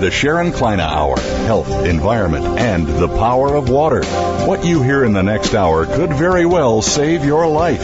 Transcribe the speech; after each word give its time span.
The 0.00 0.10
Sharon 0.10 0.50
Kleyne 0.52 0.80
Hour 0.80 1.20
Health, 1.20 1.84
Environment, 1.84 2.58
and 2.58 2.86
the 2.86 3.06
Power 3.06 3.54
of 3.54 3.68
Water. 3.68 4.02
What 4.46 4.64
you 4.64 4.82
hear 4.82 5.04
in 5.04 5.12
the 5.12 5.22
next 5.22 5.54
hour 5.54 5.84
could 5.84 6.14
very 6.14 6.46
well 6.46 6.80
save 6.80 7.22
your 7.22 7.46
life. 7.46 7.82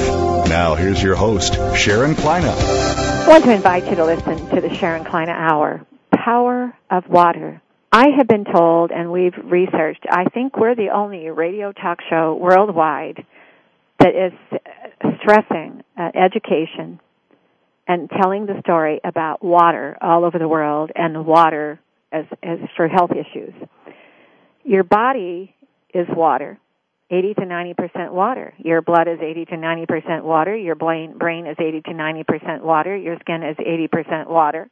Now, 0.48 0.76
here's 0.76 1.02
your 1.02 1.14
host, 1.14 1.52
Sharon 1.76 2.14
Kleyne. 2.14 2.46
I 2.46 3.28
want 3.28 3.44
to 3.44 3.52
invite 3.52 3.84
you 3.90 3.96
to 3.96 4.06
listen 4.06 4.48
to 4.48 4.62
the 4.62 4.74
Sharon 4.74 5.04
Kleyne 5.04 5.28
Hour 5.28 5.84
Power 6.10 6.74
of 6.90 7.06
Water. 7.06 7.60
I 7.92 8.06
have 8.16 8.26
been 8.26 8.46
told, 8.46 8.92
and 8.92 9.12
we've 9.12 9.36
researched, 9.44 10.06
I 10.10 10.24
think 10.24 10.56
we're 10.56 10.74
the 10.74 10.92
only 10.94 11.28
radio 11.28 11.72
talk 11.72 11.98
show 12.08 12.34
worldwide 12.34 13.26
that 13.98 14.14
is 14.14 14.32
stressing 15.20 15.84
uh, 15.98 16.12
education 16.14 16.98
and 17.86 18.08
telling 18.08 18.46
the 18.46 18.58
story 18.60 19.02
about 19.04 19.44
water 19.44 19.98
all 20.00 20.24
over 20.24 20.38
the 20.38 20.48
world 20.48 20.90
and 20.94 21.26
water 21.26 21.78
as, 22.12 22.24
as 22.42 22.58
for 22.76 22.88
health 22.88 23.10
issues. 23.12 23.54
Your 24.64 24.84
body 24.84 25.54
is 25.94 26.06
water. 26.10 26.58
80 27.10 27.34
to 27.34 27.40
90% 27.42 28.10
water. 28.12 28.52
Your 28.58 28.82
blood 28.82 29.06
is 29.06 29.20
80 29.22 29.44
to 29.46 29.56
90% 29.56 30.24
water. 30.24 30.56
Your 30.56 30.74
brain, 30.74 31.16
brain 31.16 31.46
is 31.46 31.56
80 31.58 31.82
to 31.82 31.90
90% 31.90 32.62
water. 32.62 32.96
Your 32.96 33.16
skin 33.20 33.42
is 33.44 33.56
80% 33.56 34.28
water. 34.28 34.68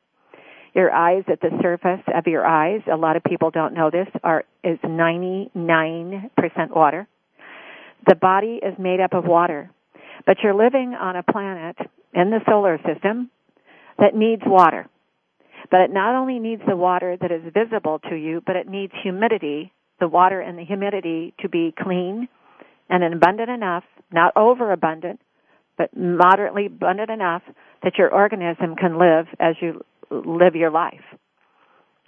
Your 0.74 0.92
eyes 0.92 1.22
at 1.28 1.40
the 1.40 1.50
surface 1.62 2.02
of 2.12 2.26
your 2.26 2.44
eyes, 2.44 2.80
a 2.92 2.96
lot 2.96 3.14
of 3.16 3.22
people 3.22 3.52
don't 3.52 3.74
know 3.74 3.90
this, 3.90 4.08
are, 4.24 4.42
is 4.64 4.78
99% 4.80 6.30
water. 6.74 7.06
The 8.08 8.16
body 8.16 8.60
is 8.60 8.74
made 8.78 8.98
up 8.98 9.14
of 9.14 9.24
water. 9.24 9.70
But 10.26 10.38
you're 10.42 10.54
living 10.54 10.94
on 10.94 11.14
a 11.14 11.22
planet 11.22 11.76
in 12.12 12.30
the 12.30 12.40
solar 12.48 12.78
system 12.78 13.30
that 13.98 14.16
needs 14.16 14.42
water. 14.44 14.88
But 15.70 15.80
it 15.80 15.90
not 15.92 16.14
only 16.14 16.38
needs 16.38 16.62
the 16.66 16.76
water 16.76 17.16
that 17.20 17.32
is 17.32 17.42
visible 17.52 17.98
to 18.10 18.14
you, 18.14 18.42
but 18.46 18.56
it 18.56 18.68
needs 18.68 18.92
humidity, 19.02 19.72
the 20.00 20.08
water 20.08 20.40
and 20.40 20.58
the 20.58 20.64
humidity 20.64 21.34
to 21.40 21.48
be 21.48 21.74
clean 21.78 22.28
and 22.88 23.02
abundant 23.02 23.50
enough, 23.50 23.84
not 24.12 24.36
overabundant, 24.36 25.20
but 25.76 25.96
moderately 25.96 26.66
abundant 26.66 27.10
enough 27.10 27.42
that 27.82 27.98
your 27.98 28.12
organism 28.12 28.76
can 28.76 28.98
live 28.98 29.26
as 29.40 29.56
you 29.60 29.84
live 30.10 30.54
your 30.54 30.70
life, 30.70 31.02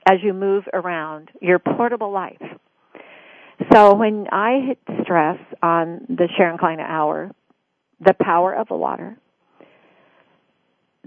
as 0.06 0.18
you 0.22 0.32
move 0.32 0.64
around 0.72 1.30
your 1.40 1.58
portable 1.58 2.12
life. 2.12 2.42
So 3.72 3.94
when 3.94 4.26
I 4.30 4.60
hit 4.66 4.78
stress 5.02 5.38
on 5.62 6.06
the 6.08 6.28
Sharon 6.36 6.58
Kleyne 6.58 6.80
hour, 6.80 7.30
the 8.00 8.14
power 8.20 8.54
of 8.54 8.68
the 8.68 8.76
water, 8.76 9.16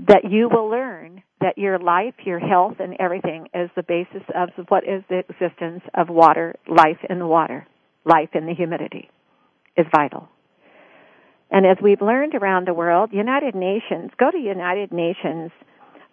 that 0.08 0.30
you 0.30 0.50
will 0.50 0.68
learn 0.70 1.22
that 1.42 1.58
your 1.58 1.80
life, 1.80 2.16
your 2.26 2.40
health, 2.40 2.76
and 2.80 2.96
everything 3.00 3.48
is 3.54 3.70
the 3.76 3.84
basis 3.84 4.24
of 4.36 4.50
what 4.68 4.84
is 4.84 5.04
the 5.10 5.20
existence 5.30 5.82
of 5.94 6.10
water, 6.10 6.56
life 6.68 7.00
in 7.10 7.20
the 7.20 7.28
water, 7.28 7.66
life 8.06 8.30
in 8.34 8.46
the 8.46 8.54
humidity 8.54 9.10
is 9.78 9.86
vital. 9.96 10.28
And 11.52 11.66
as 11.66 11.78
we've 11.82 12.02
learned 12.02 12.36
around 12.36 12.68
the 12.68 12.74
world, 12.74 13.12
United 13.12 13.56
Nations, 13.56 14.12
go 14.20 14.30
to 14.30 14.38
United 14.38 14.92
Nations 14.92 15.52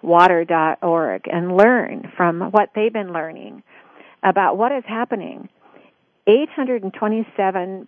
and 0.03 1.57
learn 1.57 2.13
from 2.17 2.41
what 2.53 2.71
they've 2.75 2.93
been 2.93 3.13
learning 3.13 3.63
about 4.23 4.57
what 4.57 4.73
is 4.73 4.85
happening. 4.87 5.49
827.6 6.29 7.87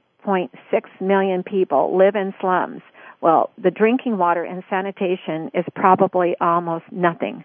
million 1.00 1.42
people 1.42 1.96
live 1.96 2.16
in 2.16 2.34
slums 2.40 2.82
well, 3.20 3.50
the 3.62 3.70
drinking 3.70 4.18
water 4.18 4.44
and 4.44 4.62
sanitation 4.70 5.50
is 5.54 5.64
probably 5.74 6.36
almost 6.40 6.84
nothing. 6.92 7.44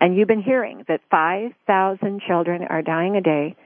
And 0.00 0.16
you've 0.16 0.28
been 0.28 0.42
hearing 0.42 0.84
that 0.88 1.00
5,000 1.10 2.20
children 2.26 2.62
are 2.68 2.82
dying 2.82 3.16
a 3.16 3.20
day 3.20 3.56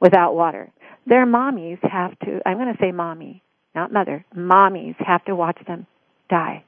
without 0.00 0.34
water. 0.34 0.70
Their 1.06 1.26
mommies 1.26 1.78
have 1.82 2.18
to, 2.20 2.40
I'm 2.46 2.58
going 2.58 2.72
to 2.72 2.80
say 2.80 2.92
mommy, 2.92 3.42
not 3.74 3.92
mother, 3.92 4.24
mommies 4.36 4.96
have 5.04 5.24
to 5.24 5.34
watch 5.34 5.58
them 5.66 5.86
die. 6.28 6.64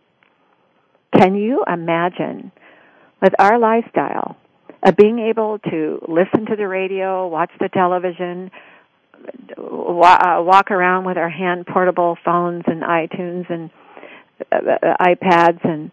Can 1.16 1.34
you 1.34 1.64
imagine 1.70 2.50
with 3.20 3.34
our 3.38 3.58
lifestyle 3.58 4.36
of 4.82 4.96
being 4.96 5.18
able 5.18 5.58
to 5.58 6.00
listen 6.08 6.46
to 6.46 6.56
the 6.56 6.66
radio, 6.66 7.28
watch 7.28 7.50
the 7.60 7.68
television, 7.68 8.50
uh, 9.28 10.42
walk 10.42 10.70
around 10.70 11.04
with 11.04 11.18
our 11.18 11.28
hand 11.28 11.66
portable 11.66 12.16
phones 12.24 12.64
and 12.66 12.82
iTunes 12.82 13.50
and 13.50 13.70
uh, 13.70 13.74
uh, 13.74 13.79
Uh, 14.52 14.56
uh, 14.56 14.96
iPads 15.00 15.64
and 15.64 15.92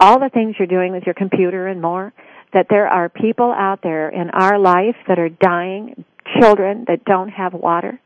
all 0.00 0.18
the 0.18 0.28
things 0.28 0.56
you're 0.58 0.66
doing 0.66 0.92
with 0.92 1.04
your 1.04 1.14
computer 1.14 1.68
and 1.68 1.80
more, 1.80 2.12
that 2.52 2.66
there 2.68 2.88
are 2.88 3.08
people 3.08 3.52
out 3.56 3.80
there 3.82 4.08
in 4.08 4.30
our 4.30 4.58
life 4.58 4.96
that 5.08 5.18
are 5.18 5.28
dying, 5.28 6.04
children 6.40 6.84
that 6.88 7.04
don't 7.04 7.28
have 7.28 7.52
water. 7.52 8.00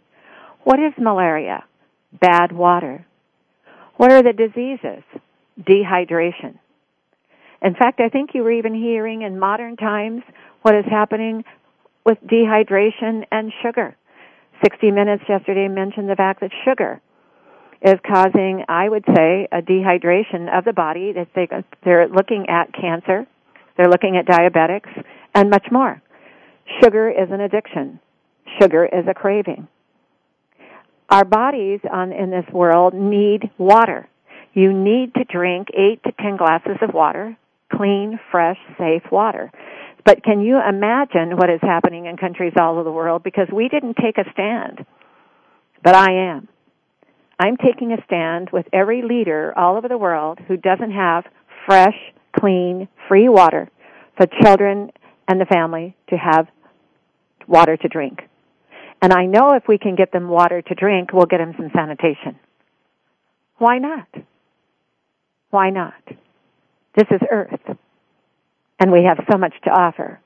What 0.64 0.78
is 0.78 0.92
malaria? 0.98 1.64
Bad 2.20 2.52
water. 2.52 3.06
What 3.96 4.12
are 4.12 4.22
the 4.22 4.32
diseases? 4.32 5.02
Dehydration. 5.60 6.58
In 7.62 7.74
fact, 7.74 8.00
I 8.00 8.08
think 8.08 8.30
you 8.34 8.42
were 8.42 8.52
even 8.52 8.74
hearing 8.74 9.22
in 9.22 9.38
modern 9.38 9.76
times 9.76 10.22
what 10.62 10.74
is 10.74 10.84
happening 10.88 11.44
with 12.04 12.18
dehydration 12.26 13.24
and 13.32 13.52
sugar. 13.62 13.96
60 14.62 14.90
Minutes 14.90 15.24
yesterday 15.28 15.68
mentioned 15.68 16.08
the 16.08 16.16
fact 16.16 16.40
that 16.40 16.50
sugar 16.64 17.00
is 17.80 17.98
causing, 18.06 18.64
I 18.68 18.88
would 18.88 19.04
say, 19.14 19.48
a 19.52 19.62
dehydration 19.62 20.56
of 20.56 20.64
the 20.64 20.72
body. 20.72 21.12
They're 21.84 22.08
looking 22.08 22.46
at 22.48 22.72
cancer, 22.72 23.26
they're 23.76 23.88
looking 23.88 24.16
at 24.16 24.26
diabetics, 24.26 25.04
and 25.34 25.50
much 25.50 25.66
more. 25.70 26.02
Sugar 26.82 27.08
is 27.08 27.30
an 27.30 27.40
addiction. 27.40 28.00
Sugar 28.60 28.84
is 28.84 29.06
a 29.08 29.14
craving. 29.14 29.68
Our 31.08 31.24
bodies 31.24 31.80
on, 31.90 32.12
in 32.12 32.30
this 32.30 32.44
world 32.52 32.94
need 32.94 33.50
water. 33.56 34.08
You 34.52 34.72
need 34.72 35.14
to 35.14 35.24
drink 35.24 35.68
eight 35.72 36.02
to 36.04 36.12
ten 36.20 36.36
glasses 36.36 36.76
of 36.82 36.92
water, 36.92 37.36
clean, 37.72 38.18
fresh, 38.30 38.58
safe 38.76 39.04
water. 39.12 39.50
But 40.04 40.24
can 40.24 40.40
you 40.40 40.58
imagine 40.58 41.36
what 41.36 41.50
is 41.50 41.60
happening 41.62 42.06
in 42.06 42.16
countries 42.16 42.54
all 42.58 42.74
over 42.74 42.84
the 42.84 42.90
world? 42.90 43.22
Because 43.22 43.46
we 43.52 43.68
didn't 43.68 43.96
take 44.02 44.18
a 44.18 44.24
stand. 44.32 44.84
But 45.82 45.94
I 45.94 46.30
am. 46.30 46.48
I'm 47.38 47.56
taking 47.56 47.92
a 47.92 48.04
stand 48.04 48.50
with 48.52 48.66
every 48.72 49.02
leader 49.02 49.52
all 49.56 49.76
over 49.76 49.88
the 49.88 49.98
world 49.98 50.38
who 50.48 50.56
doesn't 50.56 50.90
have 50.90 51.24
fresh, 51.66 51.96
clean, 52.38 52.88
free 53.06 53.28
water 53.28 53.70
for 54.16 54.26
children 54.42 54.90
and 55.28 55.40
the 55.40 55.46
family 55.46 55.96
to 56.10 56.16
have 56.16 56.48
water 57.46 57.76
to 57.76 57.88
drink. 57.88 58.22
And 59.00 59.12
I 59.12 59.26
know 59.26 59.52
if 59.52 59.68
we 59.68 59.78
can 59.78 59.94
get 59.94 60.10
them 60.10 60.28
water 60.28 60.62
to 60.62 60.74
drink, 60.74 61.12
we'll 61.12 61.26
get 61.26 61.38
them 61.38 61.54
some 61.56 61.70
sanitation. 61.74 62.38
Why 63.58 63.78
not? 63.78 64.08
Why 65.50 65.70
not? 65.70 66.02
This 66.96 67.06
is 67.10 67.20
Earth. 67.30 67.60
And 68.80 68.90
we 68.90 69.04
have 69.04 69.24
so 69.30 69.38
much 69.38 69.54
to 69.64 69.70
offer. 69.70 70.20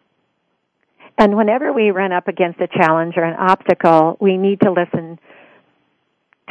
And 1.18 1.36
whenever 1.36 1.72
we 1.72 1.90
run 1.90 2.12
up 2.12 2.28
against 2.28 2.60
a 2.60 2.68
challenge 2.68 3.14
or 3.16 3.24
an 3.24 3.36
obstacle, 3.36 4.16
we 4.20 4.38
need 4.38 4.60
to 4.60 4.72
listen 4.72 5.18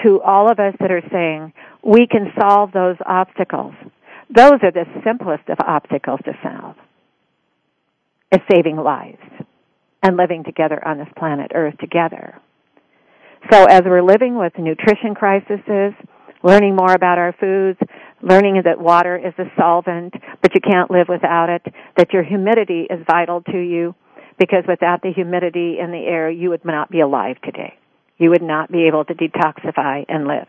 to 0.03 0.21
all 0.21 0.51
of 0.51 0.59
us 0.59 0.73
that 0.79 0.91
are 0.91 1.03
saying 1.11 1.53
we 1.83 2.07
can 2.07 2.31
solve 2.39 2.71
those 2.71 2.97
obstacles. 3.05 3.73
Those 4.33 4.59
are 4.63 4.71
the 4.71 4.85
simplest 5.03 5.49
of 5.49 5.57
obstacles 5.65 6.19
to 6.25 6.31
solve. 6.41 6.75
Is 8.31 8.39
saving 8.49 8.77
lives 8.77 9.19
and 10.01 10.15
living 10.15 10.43
together 10.43 10.85
on 10.87 10.97
this 10.97 11.09
planet 11.17 11.51
Earth 11.53 11.77
together. 11.79 12.39
So 13.51 13.65
as 13.65 13.81
we're 13.85 14.01
living 14.01 14.37
with 14.37 14.53
nutrition 14.57 15.15
crises, 15.15 15.59
learning 16.43 16.75
more 16.75 16.93
about 16.93 17.17
our 17.17 17.33
foods, 17.39 17.79
learning 18.21 18.61
that 18.63 18.79
water 18.79 19.17
is 19.17 19.33
a 19.37 19.51
solvent, 19.59 20.13
but 20.41 20.53
you 20.55 20.61
can't 20.61 20.89
live 20.89 21.07
without 21.09 21.49
it, 21.49 21.61
that 21.97 22.13
your 22.13 22.23
humidity 22.23 22.87
is 22.89 22.99
vital 23.05 23.41
to 23.41 23.57
you, 23.57 23.95
because 24.39 24.63
without 24.67 25.01
the 25.01 25.11
humidity 25.11 25.77
in 25.79 25.91
the 25.91 26.05
air, 26.07 26.29
you 26.29 26.49
would 26.49 26.63
not 26.63 26.89
be 26.89 27.01
alive 27.01 27.35
today. 27.43 27.77
You 28.21 28.29
would 28.29 28.43
not 28.43 28.71
be 28.71 28.83
able 28.83 29.03
to 29.03 29.15
detoxify 29.15 30.05
and 30.07 30.27
live. 30.27 30.45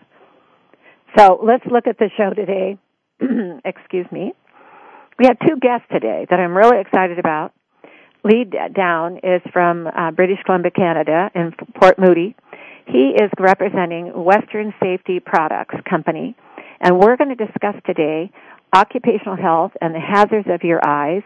So 1.16 1.40
let's 1.42 1.64
look 1.64 1.86
at 1.86 1.96
the 1.98 2.10
show 2.18 2.28
today. 2.34 2.76
Excuse 3.64 4.04
me. 4.12 4.34
We 5.18 5.24
have 5.24 5.38
two 5.40 5.56
guests 5.58 5.86
today 5.90 6.26
that 6.28 6.38
I'm 6.38 6.54
really 6.54 6.78
excited 6.82 7.18
about. 7.18 7.54
Lee 8.24 8.44
Down 8.44 9.20
is 9.22 9.40
from 9.54 9.86
uh, 9.86 10.10
British 10.10 10.36
Columbia, 10.44 10.70
Canada, 10.70 11.30
in 11.34 11.54
Port 11.80 11.98
Moody. 11.98 12.36
He 12.86 13.14
is 13.18 13.30
representing 13.38 14.22
Western 14.22 14.74
Safety 14.82 15.18
Products 15.18 15.76
Company, 15.88 16.36
and 16.78 16.98
we're 16.98 17.16
going 17.16 17.34
to 17.34 17.46
discuss 17.46 17.76
today 17.86 18.30
occupational 18.72 19.36
health 19.36 19.72
and 19.80 19.94
the 19.94 20.00
hazards 20.00 20.48
of 20.50 20.62
your 20.62 20.80
eyes 20.86 21.22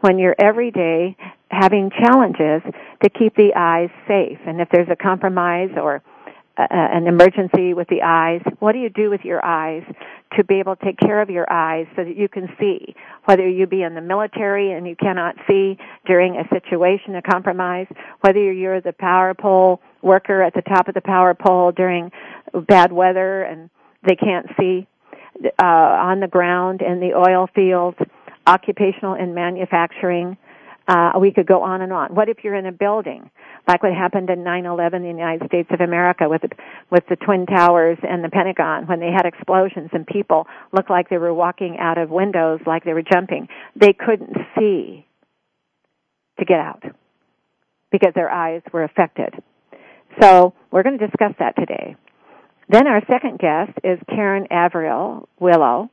when 0.00 0.18
you're 0.18 0.36
every 0.38 0.70
day 0.70 1.16
having 1.50 1.90
challenges 1.90 2.62
to 3.02 3.10
keep 3.10 3.34
the 3.36 3.52
eyes 3.56 3.90
safe. 4.06 4.38
And 4.46 4.60
if 4.60 4.68
there's 4.70 4.88
a 4.90 4.96
compromise 4.96 5.70
or 5.76 6.02
uh, 6.56 6.66
an 6.70 7.06
emergency 7.06 7.74
with 7.74 7.88
the 7.88 8.02
eyes, 8.02 8.42
what 8.58 8.72
do 8.72 8.78
you 8.78 8.90
do 8.90 9.08
with 9.08 9.22
your 9.24 9.44
eyes 9.44 9.82
to 10.36 10.44
be 10.44 10.60
able 10.60 10.76
to 10.76 10.84
take 10.84 10.98
care 10.98 11.22
of 11.22 11.30
your 11.30 11.50
eyes 11.50 11.86
so 11.96 12.04
that 12.04 12.16
you 12.16 12.28
can 12.28 12.48
see? 12.60 12.94
Whether 13.24 13.48
you 13.48 13.66
be 13.66 13.82
in 13.82 13.94
the 13.94 14.00
military 14.00 14.72
and 14.72 14.86
you 14.86 14.94
cannot 14.94 15.36
see 15.48 15.78
during 16.06 16.36
a 16.36 16.46
situation, 16.52 17.16
a 17.16 17.22
compromise, 17.22 17.86
whether 18.20 18.52
you're 18.52 18.80
the 18.80 18.92
power 18.92 19.32
pole 19.34 19.80
worker 20.02 20.42
at 20.42 20.54
the 20.54 20.62
top 20.62 20.88
of 20.88 20.94
the 20.94 21.00
power 21.00 21.34
pole 21.34 21.72
during 21.72 22.10
bad 22.68 22.92
weather 22.92 23.42
and 23.42 23.70
they 24.06 24.16
can't 24.16 24.46
see, 24.58 24.86
uh, 25.44 25.64
on 25.64 26.20
the 26.20 26.28
ground 26.28 26.82
in 26.82 27.00
the 27.00 27.14
oil 27.14 27.48
fields, 27.54 27.96
occupational 28.46 29.14
and 29.14 29.34
manufacturing. 29.34 30.36
Uh, 30.88 31.12
we 31.20 31.30
could 31.30 31.46
go 31.46 31.62
on 31.62 31.82
and 31.82 31.92
on. 31.92 32.14
What 32.14 32.28
if 32.28 32.38
you're 32.42 32.56
in 32.56 32.66
a 32.66 32.72
building, 32.72 33.30
like 33.68 33.82
what 33.82 33.92
happened 33.92 34.28
in 34.28 34.42
9/11 34.42 34.94
in 34.94 35.02
the 35.02 35.08
United 35.08 35.46
States 35.46 35.68
of 35.70 35.80
America 35.80 36.28
with 36.28 36.42
the, 36.42 36.48
with 36.90 37.04
the 37.08 37.16
twin 37.16 37.46
towers 37.46 37.98
and 38.02 38.24
the 38.24 38.28
Pentagon 38.28 38.86
when 38.86 38.98
they 38.98 39.12
had 39.12 39.24
explosions 39.24 39.90
and 39.92 40.06
people 40.06 40.46
looked 40.72 40.90
like 40.90 41.08
they 41.08 41.18
were 41.18 41.32
walking 41.32 41.76
out 41.78 41.96
of 41.96 42.10
windows 42.10 42.60
like 42.66 42.84
they 42.84 42.94
were 42.94 43.02
jumping. 43.02 43.48
They 43.76 43.92
couldn't 43.92 44.36
see 44.58 45.06
to 46.40 46.44
get 46.44 46.58
out 46.58 46.82
because 47.92 48.12
their 48.14 48.30
eyes 48.30 48.62
were 48.72 48.82
affected. 48.82 49.34
So 50.20 50.54
we're 50.70 50.82
going 50.82 50.98
to 50.98 51.06
discuss 51.06 51.34
that 51.38 51.54
today. 51.56 51.96
Then 52.70 52.86
our 52.86 53.02
second 53.10 53.40
guest 53.40 53.72
is 53.82 53.98
Karen 54.08 54.46
Averill 54.48 55.28
Willow, 55.40 55.90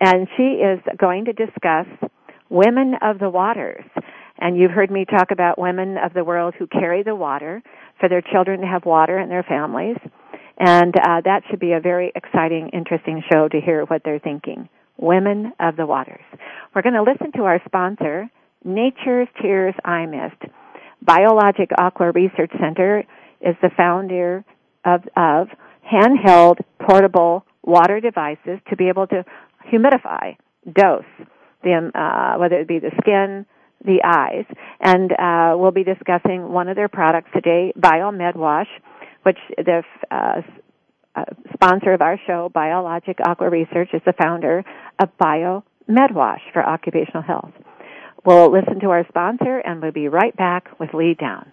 and 0.00 0.26
she 0.36 0.42
is 0.42 0.80
going 0.98 1.26
to 1.26 1.32
discuss 1.32 1.86
women 2.50 2.94
of 3.00 3.20
the 3.20 3.30
waters. 3.30 3.84
And 4.36 4.58
you've 4.58 4.72
heard 4.72 4.90
me 4.90 5.04
talk 5.04 5.30
about 5.30 5.60
women 5.60 5.96
of 5.96 6.14
the 6.14 6.24
world 6.24 6.54
who 6.58 6.66
carry 6.66 7.04
the 7.04 7.14
water 7.14 7.62
for 8.00 8.08
their 8.08 8.20
children 8.20 8.62
to 8.62 8.66
have 8.66 8.84
water 8.84 9.20
in 9.20 9.28
their 9.28 9.44
families. 9.44 9.96
And 10.58 10.92
uh, 10.96 11.20
that 11.24 11.42
should 11.48 11.60
be 11.60 11.72
a 11.72 11.80
very 11.80 12.10
exciting, 12.16 12.70
interesting 12.72 13.22
show 13.32 13.46
to 13.46 13.60
hear 13.60 13.84
what 13.84 14.02
they're 14.04 14.18
thinking. 14.18 14.68
Women 14.96 15.52
of 15.60 15.76
the 15.76 15.86
waters. 15.86 16.24
We're 16.74 16.82
going 16.82 16.94
to 16.94 17.02
listen 17.04 17.30
to 17.36 17.44
our 17.44 17.62
sponsor, 17.64 18.28
Nature's 18.64 19.28
Tears 19.40 19.74
Eye 19.84 20.06
Mist. 20.06 20.52
Biologic 21.00 21.70
Aqua 21.78 22.10
Research 22.10 22.50
Center 22.60 23.04
is 23.40 23.54
the 23.62 23.70
founder 23.76 24.44
of, 24.84 25.02
of 25.16 25.46
handheld 25.90 26.58
portable 26.80 27.44
water 27.62 28.00
devices 28.00 28.58
to 28.68 28.76
be 28.76 28.88
able 28.88 29.06
to 29.08 29.24
humidify, 29.72 30.36
dose, 30.72 31.04
the, 31.62 31.72
um, 31.74 31.92
uh, 31.94 32.38
whether 32.38 32.56
it 32.56 32.68
be 32.68 32.78
the 32.78 32.90
skin, 33.00 33.46
the 33.84 34.00
eyes. 34.04 34.44
And 34.80 35.12
uh, 35.12 35.56
we'll 35.56 35.70
be 35.70 35.84
discussing 35.84 36.48
one 36.50 36.68
of 36.68 36.76
their 36.76 36.88
products 36.88 37.30
today, 37.34 37.72
Biomed 37.78 38.36
Wash, 38.36 38.68
which 39.22 39.38
the 39.56 39.82
uh, 40.10 40.42
uh, 41.14 41.24
sponsor 41.52 41.92
of 41.92 42.02
our 42.02 42.18
show, 42.26 42.50
Biologic 42.52 43.18
Aqua 43.26 43.50
Research, 43.50 43.90
is 43.92 44.02
the 44.06 44.12
founder 44.12 44.64
of 44.98 45.08
Biomed 45.18 46.12
Wash 46.12 46.42
for 46.52 46.64
occupational 46.64 47.22
health. 47.22 47.52
We'll 48.24 48.52
listen 48.52 48.80
to 48.80 48.90
our 48.90 49.06
sponsor 49.08 49.58
and 49.58 49.80
we'll 49.80 49.92
be 49.92 50.08
right 50.08 50.36
back 50.36 50.68
with 50.78 50.92
Lee 50.92 51.14
Down. 51.14 51.52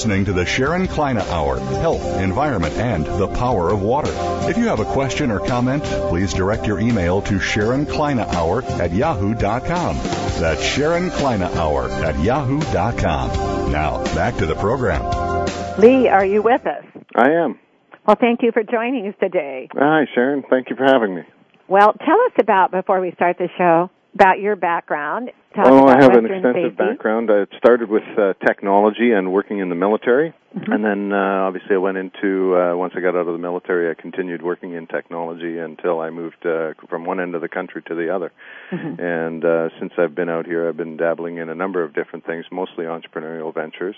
Listening 0.00 0.24
to 0.24 0.32
the 0.32 0.46
Sharon 0.46 0.88
Kleyne 0.88 1.18
Hour 1.18 1.60
Health, 1.60 2.02
Environment, 2.22 2.74
and 2.76 3.04
the 3.04 3.28
Power 3.28 3.68
of 3.68 3.82
Water. 3.82 4.10
If 4.48 4.56
you 4.56 4.64
have 4.68 4.80
a 4.80 4.86
question 4.86 5.30
or 5.30 5.40
comment, 5.40 5.84
please 5.84 6.32
direct 6.32 6.66
your 6.66 6.80
email 6.80 7.20
to 7.20 7.38
Sharon 7.38 7.84
Kleyne 7.84 8.20
Hour 8.20 8.62
at 8.80 8.92
yahoo.com. 8.92 9.98
That's 10.40 10.64
Sharon 10.64 11.10
Kleyne 11.10 11.42
Hour 11.42 11.90
at 11.90 12.18
yahoo.com. 12.18 13.72
Now, 13.72 14.02
back 14.14 14.38
to 14.38 14.46
the 14.46 14.54
program. 14.54 15.02
Lee, 15.78 16.08
are 16.08 16.24
you 16.24 16.40
with 16.40 16.66
us? 16.66 16.86
I 17.14 17.32
am. 17.32 17.58
Well, 18.06 18.16
thank 18.18 18.40
you 18.40 18.52
for 18.52 18.62
joining 18.62 19.06
us 19.06 19.14
today. 19.20 19.68
Hi, 19.74 20.06
Sharon. 20.14 20.44
Thank 20.48 20.70
you 20.70 20.76
for 20.76 20.84
having 20.86 21.14
me. 21.14 21.24
Well, 21.68 21.92
tell 21.92 22.20
us 22.22 22.32
about, 22.40 22.70
before 22.70 23.02
we 23.02 23.12
start 23.12 23.36
the 23.36 23.50
show, 23.58 23.90
about 24.14 24.40
your 24.40 24.56
background. 24.56 25.30
Talk 25.54 25.66
oh, 25.66 25.86
I 25.86 26.00
have 26.00 26.12
Western 26.12 26.26
an 26.26 26.32
extensive 26.32 26.62
safety. 26.70 26.76
background. 26.76 27.30
I 27.30 27.44
started 27.58 27.90
with 27.90 28.04
uh, 28.16 28.34
technology 28.46 29.10
and 29.10 29.32
working 29.32 29.58
in 29.58 29.68
the 29.68 29.74
military, 29.74 30.32
mm-hmm. 30.56 30.72
and 30.72 30.84
then 30.84 31.12
uh, 31.12 31.42
obviously 31.46 31.74
I 31.74 31.78
went 31.78 31.96
into 31.96 32.56
uh, 32.56 32.76
once 32.76 32.92
I 32.96 33.00
got 33.00 33.16
out 33.16 33.26
of 33.26 33.32
the 33.32 33.38
military, 33.38 33.90
I 33.90 34.00
continued 34.00 34.42
working 34.42 34.74
in 34.74 34.86
technology 34.86 35.58
until 35.58 36.00
I 36.00 36.10
moved 36.10 36.46
uh, 36.46 36.74
from 36.88 37.04
one 37.04 37.18
end 37.18 37.34
of 37.34 37.40
the 37.40 37.48
country 37.48 37.82
to 37.88 37.94
the 37.96 38.14
other. 38.14 38.30
Mm-hmm. 38.70 39.00
And 39.00 39.44
uh, 39.44 39.68
since 39.80 39.92
I've 39.98 40.14
been 40.14 40.28
out 40.28 40.46
here, 40.46 40.68
I've 40.68 40.76
been 40.76 40.96
dabbling 40.96 41.38
in 41.38 41.48
a 41.48 41.54
number 41.54 41.82
of 41.82 41.94
different 41.94 42.26
things, 42.26 42.44
mostly 42.52 42.84
entrepreneurial 42.84 43.52
ventures. 43.52 43.96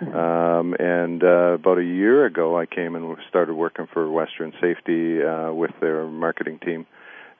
Mm-hmm. 0.00 0.16
Um, 0.16 0.74
and 0.80 1.22
uh, 1.22 1.54
about 1.54 1.78
a 1.78 1.84
year 1.84 2.26
ago, 2.26 2.58
I 2.58 2.66
came 2.66 2.96
and 2.96 3.16
started 3.28 3.54
working 3.54 3.86
for 3.92 4.10
Western 4.10 4.52
Safety 4.60 5.22
uh, 5.22 5.52
with 5.52 5.72
their 5.80 6.06
marketing 6.06 6.58
team 6.58 6.86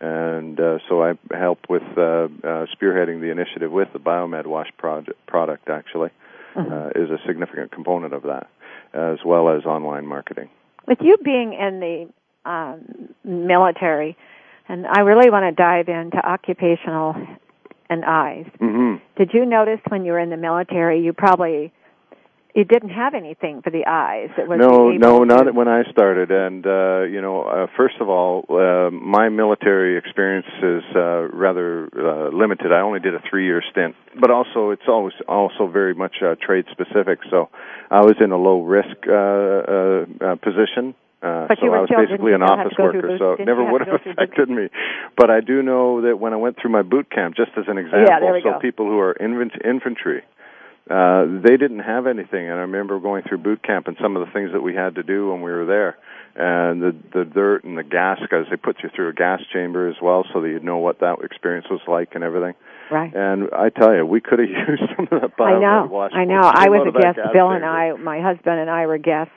and 0.00 0.59
uh, 0.61 0.78
so 0.88 1.02
I 1.02 1.14
help 1.37 1.61
with 1.69 1.83
uh, 1.97 2.00
uh, 2.00 2.28
spearheading 2.75 3.21
the 3.21 3.31
initiative 3.31 3.73
with 3.73 3.93
the 3.93 3.99
Biomed 3.99 4.47
Wash 4.47 4.69
project, 4.76 5.19
product. 5.26 5.69
Actually, 5.69 6.11
Mhm. 6.57 6.73
uh, 6.97 7.00
is 7.00 7.11
a 7.11 7.19
significant 7.26 7.71
component 7.71 8.14
of 8.14 8.23
that, 8.23 8.47
as 8.95 9.23
well 9.25 9.49
as 9.50 9.67
online 9.67 10.07
marketing. 10.07 10.49
With 10.87 11.02
you 11.02 11.17
being 11.19 11.52
in 11.52 11.81
the 11.81 12.09
um, 12.49 12.81
military, 13.25 14.17
and 14.69 14.87
I 14.87 15.00
really 15.00 15.31
want 15.31 15.45
to 15.45 15.52
dive 15.52 15.88
into 15.88 16.17
occupational 16.25 17.14
and 17.90 18.05
eyes. 18.05 18.47
hmm 18.59 18.97
Did 19.17 19.35
you 19.35 19.45
notice 19.45 19.81
when 19.88 20.05
you 20.05 20.12
were 20.12 20.19
in 20.19 20.31
the 20.31 20.37
military, 20.37 21.00
you 21.00 21.12
probably 21.12 21.73
you 22.55 22.64
didn't 22.64 22.90
have 22.90 23.14
anything 23.14 23.62
for 23.62 23.71
the 23.71 23.87
eyes. 23.87 24.31
It 24.37 24.49
was 24.49 24.59
no, 24.59 24.90
no, 24.90 25.25
not 25.25 25.55
when 25.55 25.69
I 25.69 25.83
started. 25.90 26.31
And 26.31 26.67
uh, 26.67 27.02
you 27.02 27.21
know, 27.21 27.43
uh, 27.43 27.67
first 27.76 27.97
of 28.00 28.09
all, 28.09 28.45
uh, 28.49 28.90
my 28.90 29.28
military 29.28 29.99
experience 29.99 30.47
is 30.62 30.83
uh, 30.97 31.28
rather 31.28 31.88
uh, 31.95 32.37
limited. 32.37 32.73
I 32.73 32.81
only 32.81 33.00
did 33.00 33.14
a 33.14 33.23
three-year 33.28 33.62
stint, 33.71 33.95
but 34.19 34.31
also 34.31 34.71
it's 34.71 34.88
always 34.88 35.14
also 35.28 35.69
very 35.69 35.95
much 35.95 36.17
uh, 36.23 36.35
trade 36.40 36.64
specific. 36.73 37.21
So 37.31 37.50
I 37.90 38.00
was 38.00 38.17
in 38.21 38.33
a 38.33 38.38
low 38.38 38.62
risk 38.62 38.97
uh, 39.07 39.12
uh, 39.12 40.33
uh, 40.33 40.37
position. 40.37 40.95
Uh, 41.21 41.49
but 41.49 41.59
so 41.59 41.67
I 41.67 41.81
was 41.83 41.90
basically 41.90 42.33
an 42.33 42.43
office 42.43 42.78
worker, 42.78 43.17
so 43.19 43.33
it 43.33 43.45
never 43.45 43.64
would 43.73 43.83
have 43.83 44.00
affected 44.07 44.49
me. 44.49 44.69
But 45.17 45.31
I 45.31 45.40
do 45.40 45.62
know 45.62 46.02
that 46.02 46.21
when 46.21 46.33
I 46.33 46.37
went 46.37 46.59
through 46.62 46.71
my 46.71 46.83
boot 46.83 47.11
camp, 47.11 47.35
just 47.35 47.50
as 47.59 47.64
an 47.67 47.76
example, 47.76 48.07
yeah, 48.07 48.21
so 48.43 48.52
go. 48.52 48.59
people 48.61 48.87
who 48.87 49.00
are 49.00 49.17
infantry, 49.19 50.23
uh, 50.90 51.26
they 51.42 51.57
didn't 51.57 51.80
have 51.80 52.07
anything. 52.07 52.45
And 52.49 52.54
I 52.54 52.62
remember 52.62 52.99
going 53.00 53.23
through 53.28 53.38
boot 53.38 53.62
camp 53.62 53.88
and 53.88 53.97
some 54.00 54.16
of 54.16 54.26
the 54.26 54.33
things 54.33 54.52
that 54.52 54.61
we 54.62 54.75
had 54.75 54.95
to 54.97 55.02
do 55.02 55.30
when 55.30 55.42
we 55.42 55.50
were 55.50 55.66
there. 55.66 55.99
And 56.40 56.80
the 56.80 56.97
the 57.12 57.25
dirt 57.25 57.64
and 57.64 57.76
the 57.76 57.83
gas, 57.83 58.18
because 58.21 58.47
they 58.49 58.57
put 58.57 58.76
you 58.83 58.90
through 58.95 59.09
a 59.09 59.12
gas 59.12 59.40
chamber 59.52 59.88
as 59.88 59.97
well, 60.00 60.25
so 60.33 60.40
that 60.40 60.49
you'd 60.49 60.62
know 60.62 60.78
what 60.78 61.00
that 61.00 61.16
experience 61.25 61.66
was 61.68 61.80
like 61.88 62.11
and 62.14 62.23
everything. 62.23 62.54
Right. 62.90 63.12
And 63.14 63.49
I 63.52 63.71
tell 63.71 63.92
you, 63.95 64.07
we 64.07 64.21
could 64.21 64.38
have 64.38 64.49
used 64.68 64.83
some 64.97 65.09
of 65.11 65.21
that 65.37 65.42
I 65.42 65.59
know. 65.59 66.09
I 66.12 66.25
know. 66.25 66.40
I 66.42 66.68
was 66.68 66.87
a 66.88 66.92
guest. 66.99 67.16
Bill 67.33 67.50
chamber. 67.50 67.57
and 67.57 67.64
I, 67.64 67.92
my 67.95 68.21
husband 68.21 68.61
and 68.61 68.71
I 68.71 68.87
were 68.87 68.99
guests 68.99 69.33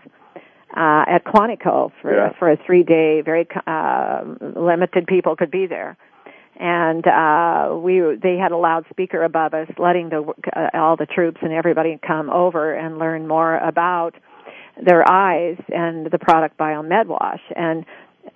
uh, 0.77 1.03
at 1.07 1.23
Quantico 1.25 1.91
for 2.01 2.13
Yeah. 2.15 2.33
for 2.37 2.51
a 2.51 2.57
three 2.65 2.83
day, 2.83 3.21
very 3.21 3.47
uh, 3.65 4.23
limited 4.55 5.07
people 5.07 5.35
could 5.35 5.51
be 5.51 5.65
there. 5.65 5.97
And 6.59 7.05
uh, 7.07 7.75
we 7.77 8.01
they 8.21 8.37
had 8.37 8.51
a 8.51 8.57
loudspeaker 8.57 9.23
above 9.23 9.53
us, 9.53 9.67
letting 9.77 10.09
the 10.09 10.21
uh, 10.55 10.69
all 10.77 10.95
the 10.97 11.05
troops 11.07 11.37
and 11.41 11.51
everybody 11.53 11.99
come 12.05 12.29
over 12.29 12.73
and 12.73 12.99
learn 12.99 13.27
more 13.27 13.57
about 13.57 14.15
their 14.81 15.09
eyes 15.09 15.57
and 15.69 16.05
the 16.11 16.19
product 16.19 16.57
BioMedWash. 16.57 17.39
And 17.55 17.85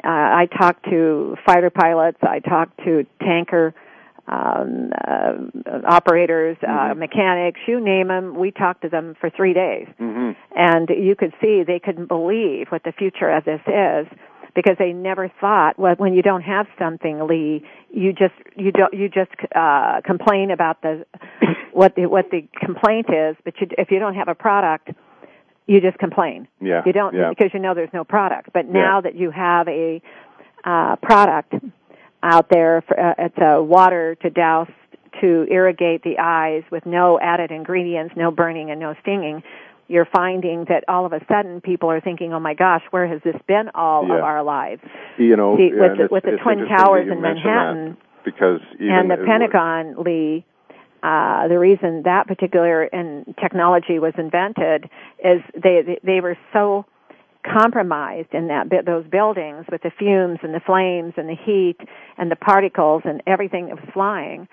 uh, 0.04 0.08
I 0.08 0.48
talked 0.60 0.86
to 0.86 1.36
fighter 1.46 1.70
pilots. 1.70 2.18
I 2.22 2.40
talked 2.40 2.78
to 2.86 3.06
tanker 3.22 3.74
um, 4.28 4.92
uh, 5.08 5.34
operators, 5.88 6.58
uh, 6.64 6.68
Mhm. 6.68 6.98
mechanics, 6.98 7.60
you 7.68 7.80
name 7.80 8.08
them. 8.08 8.34
We 8.36 8.50
talked 8.50 8.82
to 8.82 8.90
them 8.90 9.16
for 9.22 9.30
three 9.30 9.54
days, 9.54 9.88
hmm 10.00 10.32
and 10.56 10.90
you 10.90 11.16
could 11.16 11.32
see 11.40 11.62
they 11.62 11.78
couldn't 11.80 12.08
believe 12.08 12.72
what 12.72 12.82
the 12.84 12.92
future 12.92 13.30
of 13.30 13.44
this 13.46 13.62
is 13.68 14.08
because 14.56 14.78
they 14.80 14.94
never 14.94 15.30
thought. 15.42 15.78
Well, 15.78 15.96
when 15.98 16.14
you 16.14 16.22
don't 16.22 16.42
have 16.42 16.66
something, 16.80 17.28
Lee, 17.28 17.64
you 17.92 18.14
just 18.14 18.34
you 18.56 18.72
don't 18.72 18.94
you 18.94 19.10
just 19.10 19.32
uh, 19.56 20.02
complain 20.04 20.52
about 20.52 20.82
the 20.82 21.06
what 21.74 21.96
the 21.96 22.06
what 22.08 22.32
the 22.32 22.48
complaint 22.60 23.08
is, 23.10 23.36
but 23.44 23.54
you, 23.60 23.68
if 23.78 23.92
you 23.92 24.00
don't 24.00 24.16
have 24.16 24.30
a 24.30 24.36
product, 24.36 24.90
you 25.68 25.82
just 25.82 25.98
complain. 26.00 26.48
Yeah. 26.62 26.82
You 26.86 26.94
don't 26.94 27.14
Yeah. 27.14 27.30
because 27.30 27.52
you 27.54 27.60
know 27.60 27.74
there's 27.74 27.94
no 27.94 28.04
product. 28.04 28.50
But 28.54 28.68
now 28.68 28.98
Yeah. 28.98 29.02
that 29.02 29.16
you 29.16 29.32
have 29.32 29.68
a 29.68 30.02
uh, 30.64 30.96
product 30.98 31.54
out 32.24 32.50
there, 32.50 32.82
for, 32.88 33.00
uh, 33.00 33.14
it's 33.20 33.38
a 33.38 33.62
water 33.62 34.16
to 34.16 34.30
douse 34.32 34.72
to 35.22 35.46
irrigate 35.50 36.04
the 36.04 36.18
eyes 36.20 36.64
with 36.72 36.86
no 36.86 37.20
added 37.20 37.52
ingredients, 37.52 38.14
no 38.18 38.32
burning 38.32 38.72
and 38.72 38.80
no 38.80 38.96
stinging. 39.02 39.44
You're 39.88 40.06
finding 40.06 40.66
that 40.66 40.84
all 40.88 41.06
of 41.06 41.14
a 41.14 41.22
sudden 41.28 41.62
people 41.62 41.92
are 41.92 42.02
thinking, 42.02 42.34
"Oh 42.34 42.40
my 42.40 42.54
gosh, 42.56 42.82
where 42.90 43.06
has 43.08 43.22
this 43.22 43.36
been 43.48 43.70
all 43.76 44.08
Yeah. 44.08 44.16
of 44.16 44.24
our 44.24 44.42
lives?" 44.44 44.82
You 45.18 45.36
know, 45.36 45.58
See, 45.58 45.74
with 45.74 45.98
the- 45.98 46.08
with 46.10 46.24
the 46.24 46.38
Twin 46.38 46.68
Towers 46.68 47.08
in 47.08 47.22
Manhattan 47.22 47.98
because 48.24 48.62
even 48.80 48.96
and 48.96 49.12
the 49.12 49.18
Pentagon, 49.18 49.96
Lee, 49.98 50.44
uh, 51.04 51.48
the 51.48 51.60
reason 51.60 52.02
that 52.04 52.28
particular 52.28 52.84
in 52.86 53.36
technology 53.40 54.00
was 54.00 54.14
invented 54.18 54.90
is 55.24 55.42
they 55.56 56.00
they, 56.04 56.20
were 56.20 56.36
so 56.52 56.86
compromised 57.44 58.34
in 58.34 58.48
that 58.48 58.70
bit, 58.70 58.86
those 58.86 59.06
buildings 59.06 59.66
with 59.72 59.84
the 59.84 59.92
fumes 59.92 60.40
and 60.42 60.52
the 60.54 60.60
flames 60.60 61.14
and 61.16 61.30
the 61.30 61.36
heat 61.36 61.78
and 62.18 62.32
the 62.32 62.36
particles 62.36 63.04
and 63.06 63.22
everything 63.28 63.68
that 63.68 63.76
was 63.76 63.90
flying 63.94 64.48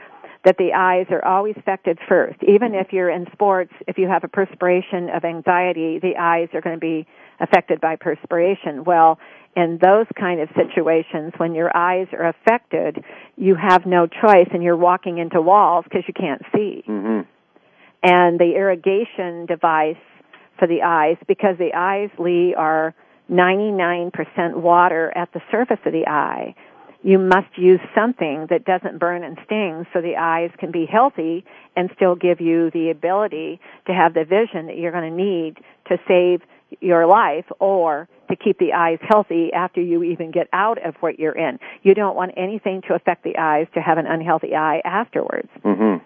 that 0.44 0.56
the 0.58 0.72
eyes 0.74 1.06
are 1.10 1.24
always 1.24 1.54
affected 1.56 1.98
first. 2.08 2.42
Even 2.42 2.74
if 2.74 2.92
you're 2.92 3.10
in 3.10 3.26
sports, 3.32 3.72
if 3.86 3.98
you 3.98 4.08
have 4.08 4.24
a 4.24 4.28
perspiration 4.28 5.08
of 5.08 5.24
anxiety, 5.24 5.98
the 6.00 6.16
eyes 6.18 6.48
are 6.52 6.60
going 6.60 6.76
to 6.76 6.80
be 6.80 7.06
affected 7.40 7.80
by 7.80 7.96
perspiration. 7.96 8.84
Well, 8.84 9.18
in 9.54 9.78
those 9.80 10.06
kind 10.18 10.40
of 10.40 10.48
situations, 10.56 11.32
when 11.36 11.54
your 11.54 11.70
eyes 11.76 12.08
are 12.12 12.26
affected, 12.26 13.04
you 13.36 13.54
have 13.54 13.86
no 13.86 14.06
choice 14.06 14.48
and 14.52 14.62
you're 14.62 14.76
walking 14.76 15.18
into 15.18 15.40
walls 15.40 15.84
because 15.84 16.04
you 16.08 16.14
can't 16.14 16.42
see. 16.54 16.82
Mhm. 16.88 17.26
And 18.02 18.38
the 18.38 18.56
irrigation 18.56 19.46
device 19.46 19.96
for 20.58 20.66
the 20.66 20.82
eyes, 20.82 21.18
because 21.26 21.56
the 21.58 21.74
eyes, 21.74 22.10
Lee, 22.18 22.54
are 22.54 22.94
99% 23.28 24.56
water 24.56 25.12
at 25.14 25.32
the 25.32 25.40
surface 25.50 25.78
of 25.84 25.92
the 25.92 26.08
eye, 26.08 26.54
you 27.02 27.18
must 27.18 27.56
use 27.56 27.80
something 27.94 28.46
that 28.50 28.64
doesn't 28.64 28.98
burn 28.98 29.24
and 29.24 29.38
sting 29.44 29.86
so 29.92 30.00
the 30.00 30.16
eyes 30.16 30.50
can 30.58 30.70
be 30.70 30.86
healthy 30.86 31.44
and 31.76 31.90
still 31.96 32.14
give 32.14 32.40
you 32.40 32.70
the 32.70 32.90
ability 32.90 33.60
to 33.86 33.92
have 33.92 34.14
the 34.14 34.24
vision 34.24 34.66
that 34.66 34.76
you're 34.76 34.92
going 34.92 35.10
to 35.10 35.16
need 35.16 35.58
to 35.88 35.98
save 36.06 36.42
your 36.80 37.06
life 37.06 37.44
or 37.58 38.08
to 38.30 38.36
keep 38.36 38.58
the 38.58 38.72
eyes 38.72 38.98
healthy 39.02 39.52
after 39.52 39.80
you 39.80 40.02
even 40.02 40.30
get 40.30 40.48
out 40.52 40.84
of 40.86 40.94
what 41.00 41.18
you're 41.18 41.36
in. 41.36 41.58
You 41.82 41.94
don't 41.94 42.16
want 42.16 42.32
anything 42.36 42.82
to 42.88 42.94
affect 42.94 43.24
the 43.24 43.36
eyes 43.36 43.66
to 43.74 43.80
have 43.80 43.98
an 43.98 44.06
unhealthy 44.06 44.54
eye 44.54 44.80
afterwards. 44.84 45.50
Mhm. 45.64 46.00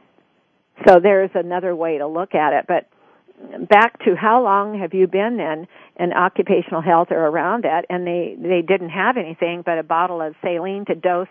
So 0.87 0.99
there's 0.99 1.31
another 1.35 1.75
way 1.75 1.99
to 1.99 2.07
look 2.07 2.35
at 2.35 2.53
it. 2.53 2.67
But 2.67 2.87
back 3.69 4.03
to 4.05 4.15
how 4.17 4.43
long 4.43 4.79
have 4.79 4.95
you 4.95 5.07
been 5.07 5.39
in 5.41 5.67
in 5.99 6.13
occupational 6.13 6.83
health 6.83 7.09
or 7.11 7.27
around 7.27 7.65
that? 7.65 7.85
And 7.91 8.07
they 8.07 8.37
they 8.39 8.63
didn't 8.63 8.91
have 8.91 9.17
anything 9.17 9.63
but 9.65 9.79
a 9.79 9.83
bottle 9.83 10.21
of 10.21 10.35
saline 10.43 10.85
to 10.87 10.95
dose, 10.95 11.29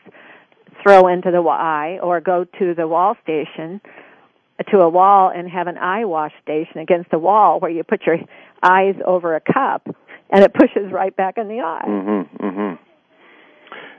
throw 0.83 1.07
into 1.07 1.31
the 1.31 1.41
eye, 1.41 1.99
or 2.01 2.21
go 2.21 2.45
to 2.59 2.73
the 2.73 2.87
wall 2.87 3.15
station, 3.23 3.81
to 4.71 4.79
a 4.79 4.89
wall 4.89 5.31
and 5.35 5.49
have 5.49 5.67
an 5.67 5.77
eye 5.77 6.05
wash 6.05 6.31
station 6.41 6.79
against 6.79 7.11
the 7.11 7.19
wall 7.19 7.59
where 7.59 7.71
you 7.71 7.83
put 7.83 8.01
your 8.05 8.17
eyes 8.63 8.95
over 9.05 9.35
a 9.35 9.41
cup 9.41 9.87
and 10.29 10.43
it 10.43 10.53
pushes 10.53 10.91
right 10.91 11.15
back 11.15 11.37
in 11.37 11.47
the 11.47 11.61
eye. 11.61 11.85
Mhm. 11.87 12.27
Mhm. 12.39 12.77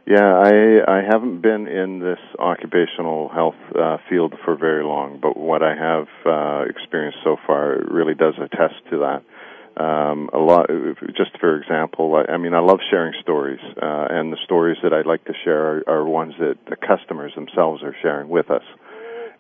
Yeah, 0.06 0.22
I 0.22 0.98
I 0.98 1.02
haven't 1.02 1.42
been 1.42 1.66
in 1.66 1.98
this 1.98 2.20
occupational 2.38 3.28
health 3.28 3.56
uh, 3.75 3.96
field 4.08 4.34
for 4.44 4.54
very 4.54 4.84
long, 4.84 5.18
but 5.20 5.36
what 5.36 5.64
I 5.64 5.75
have 5.75 6.06
uh, 6.25 6.64
experienced 6.70 7.18
so 7.25 7.36
far 7.44 7.76
really 7.90 8.14
does 8.14 8.34
attest 8.38 8.76
to 8.90 8.98
that. 9.00 9.82
Um, 9.82 10.30
a 10.32 10.38
lot, 10.38 10.70
just 11.16 11.36
for 11.40 11.60
example, 11.60 12.14
I, 12.14 12.34
I 12.34 12.36
mean, 12.36 12.54
I 12.54 12.60
love 12.60 12.78
sharing 12.88 13.14
stories, 13.20 13.58
uh, 13.82 14.06
and 14.08 14.32
the 14.32 14.38
stories 14.44 14.78
that 14.84 14.92
I 14.92 15.02
like 15.02 15.25
to 15.25 15.34
share 15.42 15.78
are, 15.78 15.82
are 15.88 16.04
ones 16.04 16.34
that 16.38 16.56
the 16.70 16.76
customers 16.76 17.32
themselves 17.34 17.82
are 17.82 17.94
sharing 18.00 18.28
with 18.28 18.48
us, 18.48 18.62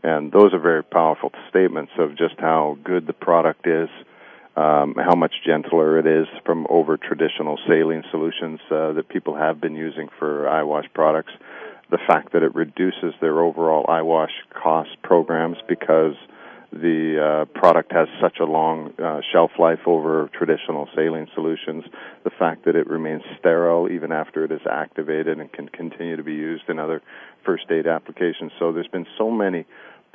and 0.02 0.32
those 0.32 0.52
are 0.52 0.58
very 0.58 0.82
powerful 0.82 1.30
statements 1.48 1.92
of 1.96 2.18
just 2.18 2.34
how 2.38 2.76
good 2.82 3.06
the 3.06 3.14
product 3.14 3.68
is, 3.68 3.88
um, 4.56 4.94
how 4.96 5.14
much 5.14 5.34
gentler 5.44 5.98
it 5.98 6.06
is 6.06 6.26
from 6.44 6.66
over 6.70 6.96
traditional 6.96 7.58
saline 7.66 8.04
solutions 8.10 8.58
uh, 8.70 8.92
that 8.92 9.08
people 9.08 9.36
have 9.36 9.60
been 9.60 9.74
using 9.74 10.08
for 10.18 10.48
eye 10.48 10.62
wash 10.62 10.86
products. 10.94 11.32
The 11.90 11.98
fact 12.06 12.32
that 12.32 12.42
it 12.42 12.54
reduces 12.54 13.14
their 13.20 13.40
overall 13.40 13.84
eye 13.88 14.02
wash 14.02 14.32
cost 14.50 14.90
programs 15.02 15.58
because 15.68 16.14
the 16.72 17.46
uh, 17.46 17.58
product 17.58 17.92
has 17.92 18.08
such 18.20 18.38
a 18.40 18.44
long 18.44 18.92
uh, 18.98 19.20
shelf 19.32 19.52
life 19.58 19.80
over 19.86 20.28
traditional 20.36 20.88
saline 20.94 21.28
solutions. 21.34 21.84
The 22.24 22.30
fact 22.30 22.64
that 22.64 22.74
it 22.74 22.86
remains 22.88 23.22
sterile 23.38 23.88
even 23.90 24.10
after 24.10 24.44
it 24.44 24.52
is 24.52 24.60
activated 24.68 25.38
and 25.38 25.52
can 25.52 25.68
continue 25.68 26.16
to 26.16 26.24
be 26.24 26.34
used 26.34 26.68
in 26.68 26.78
other 26.78 27.02
first 27.44 27.70
aid 27.70 27.86
applications. 27.86 28.52
So 28.58 28.72
there's 28.72 28.88
been 28.88 29.06
so 29.16 29.30
many 29.30 29.64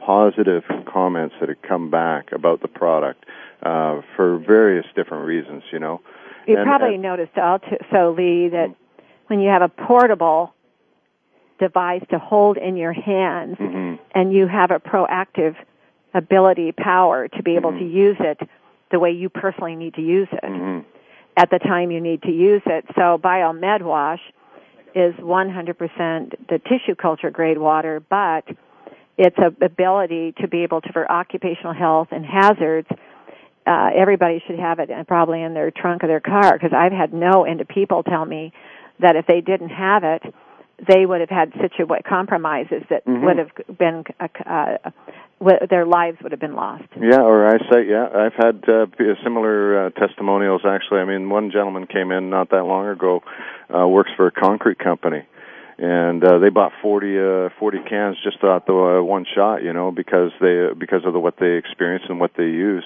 positive 0.05 0.63
comments 0.91 1.35
that 1.39 1.49
have 1.49 1.61
come 1.61 1.89
back 1.89 2.31
about 2.31 2.61
the 2.61 2.67
product 2.67 3.25
uh, 3.63 4.01
for 4.15 4.37
various 4.37 4.85
different 4.95 5.25
reasons. 5.25 5.63
You 5.71 5.79
know, 5.79 6.01
You 6.47 6.57
And- 6.57 6.65
probably 6.65 6.95
and- 6.95 7.03
noticed 7.03 7.37
also, 7.37 8.11
Lee, 8.17 8.47
that 8.49 8.71
when 9.27 9.39
you 9.39 9.49
have 9.49 9.61
a 9.61 9.69
portable 9.69 10.53
device 11.59 12.01
to 12.09 12.17
hold 12.17 12.57
in 12.57 12.75
your 12.75 12.91
hands 12.93 13.57
Mhm. 13.59 13.99
and 14.15 14.33
you 14.33 14.47
have 14.47 14.71
a 14.71 14.79
proactive 14.79 15.55
ability, 16.15 16.71
power 16.71 17.27
to 17.27 17.43
be 17.43 17.55
able 17.55 17.71
Mhm. 17.71 17.79
to 17.79 17.85
use 17.85 18.17
it 18.19 18.39
the 18.89 18.99
way 18.99 19.11
you 19.11 19.29
personally 19.29 19.75
need 19.75 19.93
to 19.93 20.01
use 20.01 20.27
it 20.31 20.43
Mhm. 20.43 20.83
at 21.37 21.49
the 21.51 21.59
time 21.59 21.91
you 21.91 22.01
need 22.01 22.23
to 22.23 22.31
use 22.31 22.63
it. 22.65 22.83
So 22.95 23.17
BioMed 23.19 23.83
Wash 23.83 24.21
is 24.95 25.13
100% 25.21 26.47
the 26.49 26.57
tissue 26.59 26.95
culture 26.95 27.29
grade 27.29 27.59
water, 27.59 28.01
but 28.09 28.43
its 29.17 29.37
a 29.37 29.53
ability 29.63 30.33
to 30.41 30.47
be 30.47 30.63
able 30.63 30.81
to, 30.81 30.91
for 30.93 31.09
occupational 31.11 31.73
health 31.73 32.09
and 32.11 32.25
hazards, 32.25 32.87
uh, 33.67 33.89
everybody 33.95 34.41
should 34.47 34.59
have 34.59 34.79
it 34.79 34.89
and 34.89 35.07
probably 35.07 35.41
in 35.41 35.53
their 35.53 35.69
trunk 35.71 36.03
of 36.03 36.09
their 36.09 36.19
car 36.19 36.53
because 36.53 36.73
I've 36.73 36.91
had 36.91 37.13
no 37.13 37.43
end 37.43 37.61
of 37.61 37.67
people 37.67 38.03
tell 38.03 38.25
me 38.25 38.53
that 38.99 39.15
if 39.15 39.27
they 39.27 39.41
didn't 39.41 39.69
have 39.69 40.03
it, 40.03 40.23
they 40.87 41.05
would 41.05 41.19
have 41.21 41.29
had 41.29 41.51
situa- 41.53 42.03
compromises 42.03 42.83
that 42.89 43.05
Mhm. 43.05 43.21
would 43.21 43.37
have 43.37 43.51
been 43.77 44.03
uh, 44.19 44.27
uh, 44.45 44.77
w- 45.39 45.67
their 45.69 45.85
lives 45.85 46.17
would 46.23 46.31
have 46.31 46.41
been 46.41 46.55
lost. 46.55 46.83
Yeah, 46.99 47.21
or 47.21 47.45
I 47.47 47.59
say, 47.71 47.83
Yeah, 47.87 48.07
I've 48.13 48.33
had 48.33 48.67
uh, 48.67 48.87
similar 49.23 49.85
uh, 49.85 49.89
testimonials. 49.91 50.61
Actually, 50.65 51.01
I 51.01 51.05
mean, 51.05 51.29
one 51.29 51.51
gentleman 51.51 51.85
came 51.85 52.11
in 52.11 52.31
not 52.31 52.49
that 52.49 52.63
long 52.63 52.87
ago, 52.87 53.21
uh, 53.75 53.87
works 53.87 54.09
for 54.17 54.25
a 54.25 54.31
concrete 54.31 54.79
company, 54.79 55.21
and 55.81 56.23
uh, 56.23 56.37
they 56.37 56.49
bought 56.49 56.73
40, 56.83 57.17
uh, 57.17 57.49
40 57.57 57.79
cans 57.89 58.17
just 58.23 58.37
out 58.43 58.67
the 58.67 58.73
uh, 58.73 59.01
one 59.01 59.25
shot, 59.33 59.63
you 59.63 59.73
know, 59.73 59.89
because 59.89 60.29
they 60.39 60.67
because 60.77 61.01
of 61.05 61.13
the, 61.13 61.19
what 61.19 61.37
they 61.39 61.57
experience 61.57 62.03
and 62.07 62.19
what 62.19 62.33
they 62.37 62.43
use. 62.43 62.83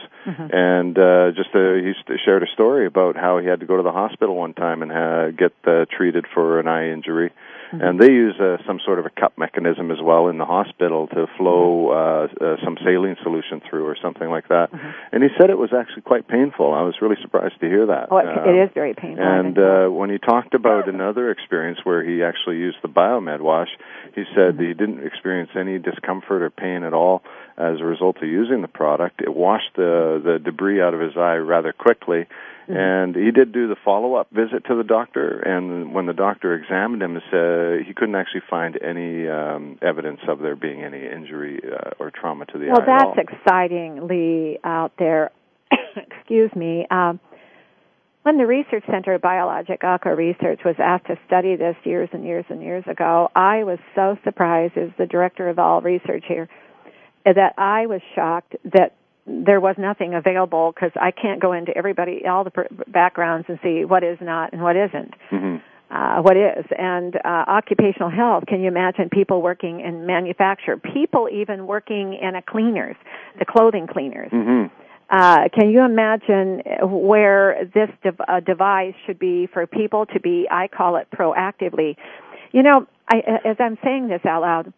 And 0.54 0.98
uh, 0.98 1.32
just 1.36 1.50
uh, 1.54 1.74
he 1.76 1.92
shared 2.24 2.44
a 2.44 2.48
story 2.54 2.86
about 2.88 3.18
how 3.18 3.40
he 3.40 3.48
had 3.48 3.60
to 3.60 3.66
go 3.66 3.76
to 3.76 3.84
the 3.84 3.92
hospital 3.92 4.38
one 4.38 4.54
time 4.54 4.82
and 4.82 4.94
ha- 4.94 5.32
get 5.32 5.52
uh, 5.68 5.84
treated 5.92 6.26
for 6.34 6.58
an 6.62 6.70
eye 6.70 6.92
injury. 6.92 7.34
And 7.82 8.00
they 8.00 8.12
use 8.12 8.36
uh, 8.40 8.58
some 8.66 8.80
sort 8.84 9.00
of 9.00 9.06
a 9.06 9.10
cup 9.10 9.38
mechanism 9.38 9.92
as 9.92 9.98
well 10.02 10.28
in 10.28 10.38
the 10.38 10.46
hospital 10.46 11.08
to 11.08 11.28
flow 11.38 11.90
uh, 11.90 12.28
uh, 12.44 12.56
some 12.64 12.78
saline 12.84 13.18
solution 13.24 13.62
through 13.70 13.86
or 13.86 13.96
something 14.02 14.30
like 14.30 14.48
that. 14.50 14.70
And 15.12 15.24
he 15.24 15.30
said 15.38 15.50
it 15.50 15.58
was 15.58 15.72
actually 15.74 16.04
quite 16.04 16.28
painful. 16.28 16.74
I 16.74 16.82
was 16.82 16.96
really 17.02 17.18
surprised 17.22 17.60
to 17.62 17.68
hear 17.68 17.86
that. 17.88 18.08
Oh, 18.12 18.18
it, 18.18 18.28
Um, 18.28 18.50
it 18.50 18.64
is 18.64 18.70
very 18.74 18.94
painful. 18.94 19.24
And 19.24 19.58
uh, 19.58 19.88
when 19.88 20.10
he 20.10 20.18
talked 20.18 20.54
about 20.54 20.88
another 20.90 21.32
experience 21.32 21.80
where 21.84 22.04
he 22.04 22.24
actually 22.24 22.58
used 22.58 22.78
the 22.82 22.90
biomed 22.90 23.42
wash, 23.42 23.70
he 24.14 24.24
said 24.36 24.58
that 24.58 24.64
he 24.64 24.74
didn't 24.74 25.06
experience 25.06 25.52
any 25.56 25.80
discomfort 25.80 26.42
or 26.42 26.50
pain 26.50 26.84
at 26.84 26.94
all 26.94 27.22
as 27.58 27.80
a 27.80 27.86
result 27.86 28.18
of 28.18 28.28
using 28.28 28.62
the 28.62 28.68
product. 28.68 29.22
It 29.22 29.34
washed 29.34 29.76
the 29.76 30.22
the 30.24 30.40
debris 30.40 30.82
out 30.82 30.94
of 30.94 31.00
his 31.00 31.16
eye 31.18 31.38
rather 31.38 31.74
quickly. 31.74 32.28
And 32.68 33.16
he 33.16 33.32
did 33.32 33.52
do 33.52 33.68
the 33.68 33.76
follow-up 33.84 34.30
visit 34.32 34.66
to 34.66 34.76
the 34.76 34.84
doctor, 34.84 35.40
and 35.40 35.94
when 35.94 36.08
the 36.08 36.14
doctor 36.14 36.56
examined 36.56 37.04
him, 37.04 37.22
said 37.30 37.86
he 37.86 37.94
couldn't 37.94 38.16
actually 38.16 38.42
find 38.50 38.78
any 38.82 39.28
um, 39.28 39.78
evidence 39.82 40.22
of 40.28 40.40
there 40.40 40.56
being 40.56 40.84
any 40.84 41.06
injury 41.06 41.62
uh, 41.64 41.92
or 42.00 42.12
trauma 42.12 42.46
to 42.48 42.58
the 42.58 42.68
well, 42.68 42.82
eye 42.82 43.04
all. 43.04 43.14
that's 43.16 43.30
excitingly 43.30 44.60
out 44.64 44.94
there. 44.98 45.32
Excuse 45.96 46.52
me. 46.56 46.88
Um, 46.90 47.20
when 48.24 48.38
the 48.38 48.48
Research 48.48 48.84
Center 48.90 49.14
of 49.14 49.22
Biologic 49.22 49.84
Aqua 49.84 50.16
Research 50.16 50.62
was 50.66 50.76
asked 50.80 51.06
to 51.06 51.16
study 51.28 51.56
this 51.58 51.76
years 51.84 52.10
and 52.12 52.26
years 52.26 52.46
and 52.50 52.60
years 52.64 52.84
ago, 52.88 53.30
I 53.36 53.64
was 53.64 53.78
so 53.94 54.18
surprised 54.24 54.76
as 54.78 54.90
the 54.98 55.06
director 55.06 55.48
of 55.48 55.60
all 55.60 55.82
research 55.82 56.24
here 56.28 56.50
that 57.24 57.54
I 57.60 57.86
was 57.86 58.02
shocked 58.16 58.56
that 58.64 58.96
there 59.26 59.60
was 59.60 59.76
nothing 59.78 60.14
available 60.14 60.72
because 60.74 60.92
I 61.00 61.12
can't 61.12 61.42
go 61.42 61.52
into 61.54 61.76
everybody, 61.76 62.26
all 62.28 62.44
the 62.44 62.52
backgrounds 62.88 63.48
and 63.50 63.60
see 63.64 63.86
what 63.86 64.04
is 64.04 64.18
not 64.22 64.54
and 64.54 64.62
what 64.62 64.76
isn't. 64.76 65.14
hmm 65.30 65.56
uh, 65.92 66.20
what 66.22 66.36
is 66.36 66.66
and 66.78 67.16
uh, 67.18 67.46
occupational 67.48 68.10
health. 68.10 68.44
Can 68.48 68.60
you 68.60 68.68
imagine 68.68 69.08
people 69.10 69.42
working 69.44 69.82
in 69.82 70.06
manufacture? 70.06 70.78
People 70.78 71.30
even 71.32 71.68
working 71.68 72.18
in 72.20 72.36
a 72.36 72.42
cleaners, 72.42 72.96
the 73.38 73.46
clothing 73.46 73.88
cleaners. 73.88 74.32
hmm 74.32 74.66
Uh, 75.12 75.48
can 75.54 75.70
you 75.70 75.84
imagine 75.86 76.64
where 76.82 77.70
this 77.72 77.90
dev- 78.04 78.20
uh, 78.28 78.40
device 78.40 78.96
should 79.06 79.20
be 79.20 79.46
for 79.54 79.68
people 79.68 80.08
to 80.08 80.20
be? 80.20 80.48
I 80.50 80.68
call 80.68 80.96
it 80.96 81.08
proactively. 81.12 81.96
You 82.52 82.64
know, 82.64 82.88
I, 83.08 83.18
as 83.46 83.58
I'm 83.60 83.78
saying 83.84 84.08
this 84.08 84.26
out 84.26 84.42
loud, 84.42 84.74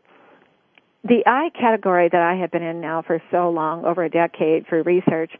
the 1.04 1.24
eye 1.26 1.50
category 1.60 2.10
that 2.12 2.22
I 2.22 2.36
have 2.36 2.52
been 2.52 2.64
in 2.64 2.82
now 2.82 3.02
for 3.02 3.22
so 3.32 3.50
long, 3.50 3.86
over 3.86 4.04
a 4.04 4.10
decade 4.10 4.68
for 4.68 4.82
research, 4.84 5.32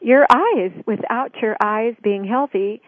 your 0.00 0.26
eyes, 0.30 0.70
without 0.86 1.32
your 1.42 1.56
eyes 1.60 1.94
being 2.02 2.24
healthy, 2.24 2.80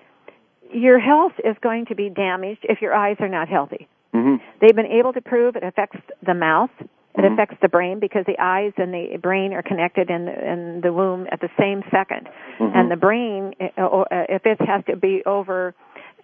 your 0.73 0.99
health 1.01 1.33
is 1.45 1.57
going 1.61 1.87
to 1.87 1.95
be 1.95 2.09
damaged 2.09 2.65
if 2.69 2.81
your 2.81 2.95
eyes 2.95 3.17
are 3.21 3.29
not 3.29 3.49
healthy. 3.49 3.89
hmm 4.13 4.37
They've 4.61 4.77
been 4.77 4.87
able 4.87 5.13
to 5.15 5.21
prove 5.21 5.57
it 5.57 5.65
affects 5.65 5.99
the 6.25 6.35
mouth, 6.35 6.71
it 6.81 7.23
Mhm. 7.25 7.33
affects 7.33 7.57
the 7.61 7.69
brain 7.69 7.99
because 7.99 8.25
the 8.27 8.39
eyes 8.39 8.73
and 8.77 8.95
the 8.95 9.17
brain 9.17 9.53
are 9.53 9.63
connected 9.63 10.11
in 10.11 10.27
the, 10.27 10.53
in 10.53 10.81
the 10.83 10.93
womb 10.93 11.27
at 11.33 11.41
the 11.41 11.51
same 11.59 11.83
2nd 11.91 12.29
Mhm. 12.61 12.71
And 12.77 12.91
the 12.91 12.97
brain, 12.97 13.55
uh, 13.77 13.85
uh, 13.85 14.05
if 14.29 14.47
it 14.47 14.61
has 14.61 14.85
to 14.85 14.95
be 14.97 15.25
over 15.25 15.75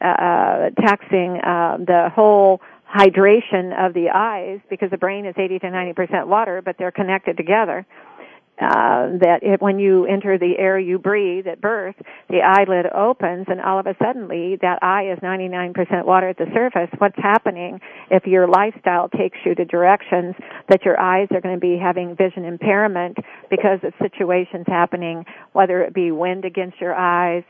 uh, 0.00 0.70
taxing 0.78 1.40
uh, 1.40 1.78
the 1.78 2.10
whole 2.14 2.60
hydration 2.88 3.72
of 3.78 3.94
the 3.94 4.08
eyes, 4.14 4.60
because 4.70 4.90
the 4.90 4.98
brain 4.98 5.26
is 5.26 5.34
80 5.36 5.60
to 5.60 5.70
90 5.70 5.92
percent 5.92 6.28
water, 6.28 6.62
but 6.64 6.76
they're 6.78 6.92
connected 6.92 7.36
together. 7.36 7.86
Uh, 8.58 9.20
that 9.20 9.40
it, 9.42 9.60
when 9.60 9.78
you 9.78 10.06
enter 10.06 10.38
the 10.38 10.54
air 10.58 10.78
you 10.78 10.98
breathe 10.98 11.46
at 11.46 11.60
birth, 11.60 11.94
the 12.30 12.40
eyelid 12.40 12.86
opens 12.86 13.44
and 13.50 13.60
all 13.60 13.78
of 13.78 13.86
a 13.86 13.94
suddenly 14.02 14.56
that 14.62 14.78
eye 14.82 15.12
is 15.12 15.18
99% 15.18 15.74
water 16.06 16.30
at 16.30 16.38
the 16.38 16.46
surface. 16.54 16.88
What's 16.96 17.18
happening 17.18 17.80
if 18.10 18.24
your 18.24 18.48
lifestyle 18.48 19.10
takes 19.10 19.36
you 19.44 19.54
to 19.56 19.66
directions 19.66 20.34
that 20.70 20.86
your 20.86 20.98
eyes 20.98 21.28
are 21.32 21.42
going 21.42 21.54
to 21.54 21.60
be 21.60 21.76
having 21.76 22.16
vision 22.16 22.46
impairment 22.46 23.18
because 23.50 23.80
of 23.82 23.92
situations 24.00 24.64
happening, 24.66 25.26
whether 25.52 25.82
it 25.82 25.92
be 25.92 26.10
wind 26.10 26.46
against 26.46 26.80
your 26.80 26.94
eyes, 26.94 27.44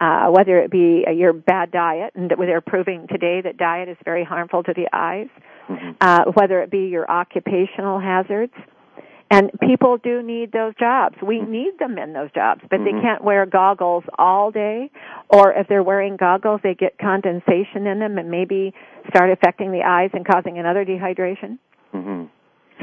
uh, 0.00 0.28
whether 0.28 0.58
it 0.58 0.70
be 0.70 1.04
uh, 1.06 1.10
your 1.10 1.32
bad 1.32 1.70
diet, 1.70 2.12
and 2.14 2.30
they're 2.30 2.60
proving 2.60 3.06
today 3.08 3.40
that 3.42 3.56
diet 3.56 3.88
is 3.88 3.96
very 4.04 4.24
harmful 4.24 4.62
to 4.62 4.72
the 4.74 4.86
eyes, 4.92 5.28
Mhm. 5.68 5.96
uh, 6.00 6.24
whether 6.32 6.60
it 6.60 6.70
be 6.70 6.86
your 6.88 7.10
occupational 7.10 7.98
hazards. 7.98 8.52
And 9.30 9.50
people 9.60 9.96
do 9.96 10.22
need 10.22 10.52
those 10.52 10.74
jobs. 10.74 11.16
We 11.22 11.40
need 11.40 11.78
them 11.78 11.96
in 11.98 12.12
those 12.12 12.30
jobs, 12.32 12.60
but 12.70 12.84
they 12.84 12.92
Mhm. 12.92 13.00
can't 13.00 13.24
wear 13.24 13.46
goggles 13.46 14.04
all 14.18 14.50
day. 14.50 14.90
Or 15.30 15.52
if 15.52 15.66
they're 15.66 15.82
wearing 15.82 16.16
goggles, 16.16 16.60
they 16.62 16.74
get 16.74 16.98
condensation 16.98 17.86
in 17.86 17.98
them 17.98 18.18
and 18.18 18.30
maybe 18.30 18.74
start 19.08 19.30
affecting 19.30 19.72
the 19.72 19.82
eyes 19.82 20.10
and 20.12 20.26
causing 20.26 20.58
another 20.58 20.84
dehydration. 20.84 21.58
hmm 21.92 22.24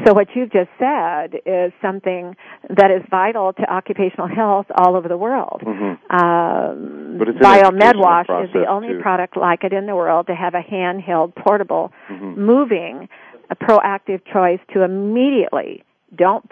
So 0.06 0.13
what 0.13 0.34
you've 0.36 0.52
just 0.52 0.69
said 0.80 1.39
is 1.45 1.74
something 1.82 2.36
that 2.69 2.91
is 2.91 3.04
vital 3.10 3.54
to 3.54 3.69
occupational 3.71 4.28
health 4.28 4.65
all 4.76 4.95
over 4.95 5.08
the 5.10 5.17
world. 5.17 5.62
Mhm. 5.65 5.97
Um, 6.10 7.01
But 7.17 7.28
it's 7.30 7.38
an 7.38 7.43
Biomed 7.43 7.95
Wash 7.97 8.28
is 8.43 8.52
the 8.54 8.65
only 8.65 8.89
too. 8.89 9.00
product 9.02 9.38
like 9.38 9.63
it 9.63 9.74
in 9.74 9.86
the 9.86 9.95
world 9.95 10.28
to 10.28 10.36
have 10.36 10.54
a 10.54 10.62
handheld, 10.62 11.36
portable, 11.36 11.91
Mhm. 12.10 12.38
moving, 12.38 13.10
a 13.50 13.56
proactive 13.56 14.21
choice 14.26 14.60
to 14.74 14.84
immediately 14.84 15.84
don't 16.15 16.45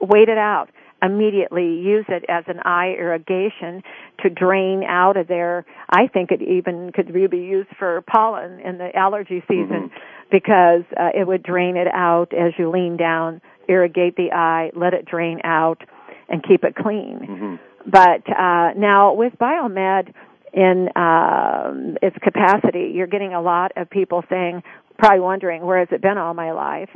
wait 0.00 0.28
it 0.28 0.38
out. 0.38 0.70
Immediately 1.00 1.76
use 1.78 2.06
it 2.08 2.24
as 2.28 2.44
an 2.48 2.60
eye 2.64 2.96
irrigation 2.98 3.84
to 4.22 4.28
drain 4.30 4.82
out 4.82 5.16
of 5.16 5.28
there. 5.28 5.64
I 5.90 6.08
think 6.08 6.32
it 6.32 6.42
even 6.42 6.90
could 6.92 7.12
be 7.12 7.38
used 7.38 7.68
for 7.78 8.02
pollen 8.02 8.58
in 8.60 8.78
the 8.78 8.94
allergy 8.96 9.42
season 9.46 9.90
because 10.30 10.82
uh, 10.96 11.10
it 11.14 11.26
would 11.26 11.42
drain 11.44 11.76
it 11.76 11.86
out 11.92 12.32
as 12.34 12.52
you 12.58 12.68
lean 12.68 12.96
down, 12.96 13.40
irrigate 13.68 14.16
the 14.16 14.32
eye, 14.32 14.72
let 14.74 14.92
it 14.92 15.04
drain 15.04 15.40
out, 15.44 15.84
and 16.28 16.42
keep 16.42 16.64
it 16.64 16.74
clean. 16.74 17.18
Mhm. 17.20 17.58
But 17.90 18.28
uh, 18.28 18.74
now 18.76 19.14
with 19.14 19.32
biomed 19.40 20.12
in 20.52 20.88
um, 20.94 21.96
its 22.02 22.16
capacity, 22.22 22.92
you're 22.94 23.06
getting 23.06 23.32
a 23.32 23.40
lot 23.40 23.72
of 23.76 23.88
people 23.88 24.22
saying, 24.28 24.62
probably 24.98 25.20
wondering, 25.20 25.64
where 25.64 25.78
has 25.78 25.88
it 25.90 26.02
been 26.02 26.18
all 26.18 26.34
my 26.34 26.52
life? 26.52 26.90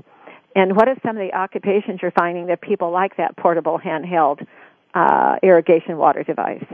And 0.55 0.77
what 0.77 0.89
are 0.89 0.97
some 1.05 1.17
of 1.17 1.27
the 1.27 1.35
occupations 1.35 2.01
you're 2.03 2.11
finding 2.11 2.47
that 2.47 2.61
people 2.61 2.91
like 2.91 3.17
that 3.17 3.37
portable 3.37 3.79
handheld 3.79 4.47
uh, 4.95 5.37
irrigation 5.43 5.97
water 5.97 6.23
device? 6.23 6.65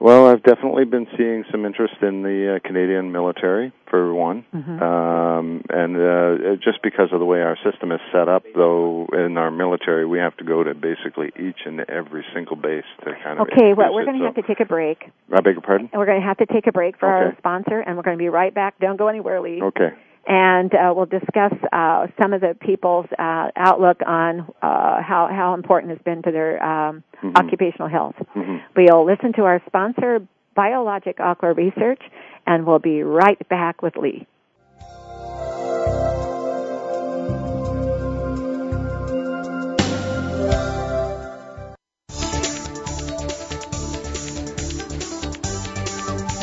Well, 0.00 0.26
I've 0.26 0.42
definitely 0.42 0.84
been 0.84 1.06
seeing 1.16 1.44
some 1.50 1.64
interest 1.64 1.94
in 2.02 2.22
the 2.22 2.56
uh, 2.56 2.66
Canadian 2.68 3.12
military, 3.12 3.72
for 3.88 4.12
one, 4.12 4.44
Mm-hmm. 4.52 4.82
um, 4.82 5.62
and 5.70 5.96
uh, 5.96 6.56
just 6.56 6.82
because 6.82 7.10
of 7.12 7.20
the 7.20 7.24
way 7.24 7.40
our 7.40 7.56
system 7.64 7.92
is 7.92 8.00
set 8.12 8.28
up, 8.28 8.42
though, 8.54 9.06
in 9.12 9.38
our 9.38 9.50
military, 9.52 10.04
we 10.04 10.18
have 10.18 10.36
to 10.38 10.44
go 10.44 10.64
to 10.64 10.74
basically 10.74 11.30
each 11.38 11.60
and 11.64 11.80
every 11.88 12.24
single 12.34 12.56
base 12.56 12.84
to 13.04 13.12
kind 13.22 13.38
of. 13.40 13.46
Okay, 13.52 13.72
well, 13.72 13.94
we're 13.94 14.04
going 14.04 14.18
to 14.18 14.22
so- 14.22 14.26
have 14.26 14.34
to 14.34 14.42
take 14.42 14.60
a 14.60 14.64
break. 14.64 15.04
I 15.32 15.40
beg 15.40 15.54
your 15.54 15.62
pardon. 15.62 15.88
We're 15.94 16.06
going 16.06 16.20
to 16.20 16.26
have 16.26 16.38
to 16.38 16.46
take 16.46 16.66
a 16.66 16.72
break 16.72 16.98
for 16.98 17.06
our 17.06 17.34
sponsor, 17.38 17.80
and 17.80 17.96
we're 17.96 18.02
going 18.02 18.18
to 18.18 18.22
be 18.22 18.28
right 18.28 18.52
back. 18.52 18.78
Don't 18.80 18.96
go 18.96 19.06
anywhere, 19.08 19.40
Lee. 19.40 19.62
Okay. 19.62 19.90
And 20.26 20.72
uh, 20.74 20.92
we'll 20.94 21.06
discuss 21.06 21.52
uh, 21.72 22.06
some 22.20 22.32
of 22.32 22.40
the 22.40 22.56
people's 22.60 23.06
uh, 23.18 23.48
outlook 23.56 24.00
on 24.06 24.40
uh, 24.62 25.02
how 25.02 25.28
how 25.30 25.54
important 25.54 25.92
it's 25.92 26.02
been 26.02 26.22
to 26.22 26.30
their 26.32 26.62
um, 26.62 27.02
Mhm. 27.22 27.36
occupational 27.36 27.88
health. 27.88 28.16
Mhm. 28.36 28.60
We'll 28.76 29.04
listen 29.04 29.32
to 29.34 29.44
our 29.44 29.60
sponsor, 29.66 30.20
Biologic 30.54 31.20
Aqua 31.20 31.52
Research, 31.54 32.00
and 32.46 32.66
we'll 32.66 32.78
be 32.80 33.02
right 33.02 33.40
back 33.48 33.82
with 33.82 33.96
Lee. 33.96 34.26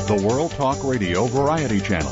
The 0.08 0.22
World 0.28 0.52
Talk 0.52 0.84
Radio 0.84 1.26
Variety 1.28 1.80
Channel, 1.80 2.12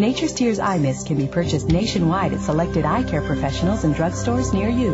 Nature's 0.00 0.32
Tears 0.32 0.58
Eye 0.58 0.78
Mist 0.78 1.06
can 1.06 1.18
be 1.18 1.26
purchased 1.26 1.68
nationwide 1.68 2.32
at 2.32 2.40
selected 2.40 2.86
eye 2.86 3.02
care 3.02 3.20
professionals 3.20 3.84
and 3.84 3.94
drugstores 3.94 4.54
near 4.54 4.70
you. 4.70 4.92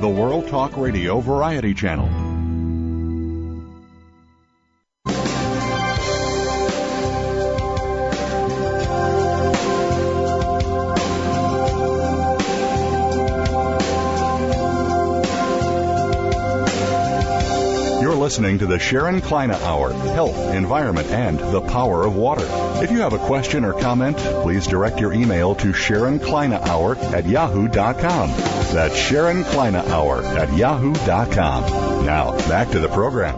The 0.00 0.08
World 0.08 0.48
Talk 0.48 0.78
Radio 0.78 1.20
Variety 1.20 1.74
Channel. 1.74 2.17
Listening 18.38 18.60
to 18.60 18.66
the 18.66 18.78
Sharon 18.78 19.20
Kleyne 19.20 19.50
Hour 19.50 19.92
Health, 19.92 20.38
Environment, 20.54 21.08
and 21.08 21.40
the 21.40 21.60
Power 21.60 22.06
of 22.06 22.14
Water. 22.14 22.46
If 22.80 22.92
you 22.92 23.00
have 23.00 23.12
a 23.12 23.18
question 23.18 23.64
or 23.64 23.72
comment, 23.72 24.16
please 24.16 24.64
direct 24.68 25.00
your 25.00 25.12
email 25.12 25.56
to 25.56 25.72
Sharon 25.72 26.20
Kleyne 26.20 26.52
Hour 26.52 26.94
at 26.96 27.26
yahoo.com. 27.26 28.30
That's 28.30 28.96
Sharon 28.96 29.42
Kleyne 29.42 29.74
Hour 29.74 30.22
at 30.22 30.56
yahoo.com. 30.56 32.06
Now, 32.06 32.30
back 32.48 32.70
to 32.70 32.78
the 32.78 32.86
program. 32.86 33.34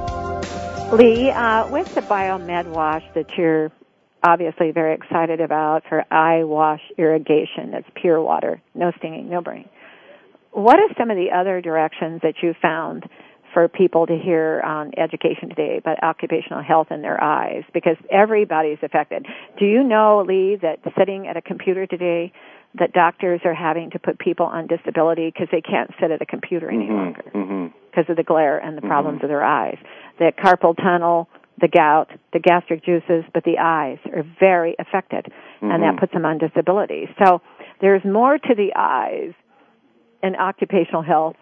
Lee, 0.94 1.30
uh, 1.30 1.66
with 1.68 1.94
the 1.94 2.02
Biomed 2.02 2.66
Wash 2.66 3.04
that 3.14 3.38
you're 3.38 3.72
obviously 4.22 4.70
very 4.70 4.92
excited 4.92 5.40
about 5.40 5.84
for 5.88 6.04
eye 6.10 6.44
wash 6.44 6.82
irrigation, 6.98 7.70
that's 7.70 7.88
pure 7.94 8.20
water, 8.20 8.60
no 8.74 8.92
stinging, 8.98 9.30
no 9.30 9.40
burning. 9.40 9.70
What 10.52 10.78
are 10.78 10.88
some 10.98 11.10
of 11.10 11.16
the 11.16 11.30
other 11.30 11.62
directions 11.62 12.20
that 12.22 12.34
you 12.42 12.54
found 12.60 13.08
for 13.52 13.68
people 13.68 14.06
to 14.06 14.16
hear 14.16 14.62
on 14.64 14.92
education 14.96 15.48
today 15.48 15.78
about 15.78 16.02
occupational 16.02 16.62
health 16.62 16.88
in 16.90 17.02
their 17.02 17.22
eyes? 17.22 17.64
Because 17.72 17.96
everybody's 18.10 18.78
affected. 18.82 19.26
Do 19.58 19.66
you 19.66 19.82
know, 19.82 20.24
Lee, 20.26 20.56
that 20.62 20.78
sitting 20.96 21.26
at 21.26 21.36
a 21.36 21.42
computer 21.42 21.86
today, 21.86 22.32
that 22.78 22.92
doctors 22.92 23.40
are 23.44 23.54
having 23.54 23.90
to 23.90 23.98
put 23.98 24.18
people 24.18 24.46
on 24.46 24.68
disability 24.68 25.26
because 25.26 25.48
they 25.50 25.60
can't 25.60 25.90
sit 26.00 26.10
at 26.10 26.22
a 26.22 26.26
computer 26.26 26.70
any 26.70 26.86
Mhm, 26.86 26.96
longer 26.96 27.70
because 27.90 28.08
of 28.08 28.16
the 28.16 28.22
glare 28.22 28.58
and 28.58 28.76
the 28.76 28.82
problems 28.82 29.20
Mhm. 29.20 29.24
of 29.24 29.28
their 29.28 29.42
eyes. 29.42 29.76
The 30.18 30.30
carpal 30.30 30.76
tunnel, 30.76 31.28
the 31.58 31.66
gout, 31.66 32.10
the 32.32 32.38
gastric 32.38 32.84
juices, 32.84 33.24
but 33.32 33.42
the 33.42 33.58
eyes 33.58 33.98
are 34.14 34.22
very 34.22 34.76
affected, 34.78 35.32
and 35.60 35.82
that 35.82 35.94
Mhm. 35.94 35.98
puts 35.98 36.12
them 36.12 36.24
on 36.24 36.38
disability. 36.38 37.08
So 37.18 37.40
there's 37.80 38.04
more 38.04 38.38
to 38.38 38.54
the 38.54 38.72
eyes 38.76 39.34
in 40.22 40.36
occupational 40.36 41.02
health 41.02 41.36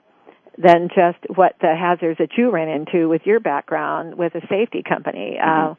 than 0.61 0.89
just 0.89 1.19
what 1.37 1.55
the 1.61 1.75
hazards 1.75 2.19
that 2.19 2.31
you 2.37 2.51
ran 2.51 2.69
into 2.69 3.09
with 3.09 3.23
your 3.25 3.41
background 3.41 4.17
with 4.17 4.35
a 4.35 4.41
safety 4.49 4.83
company. 4.87 5.39
Uh, 5.43 5.75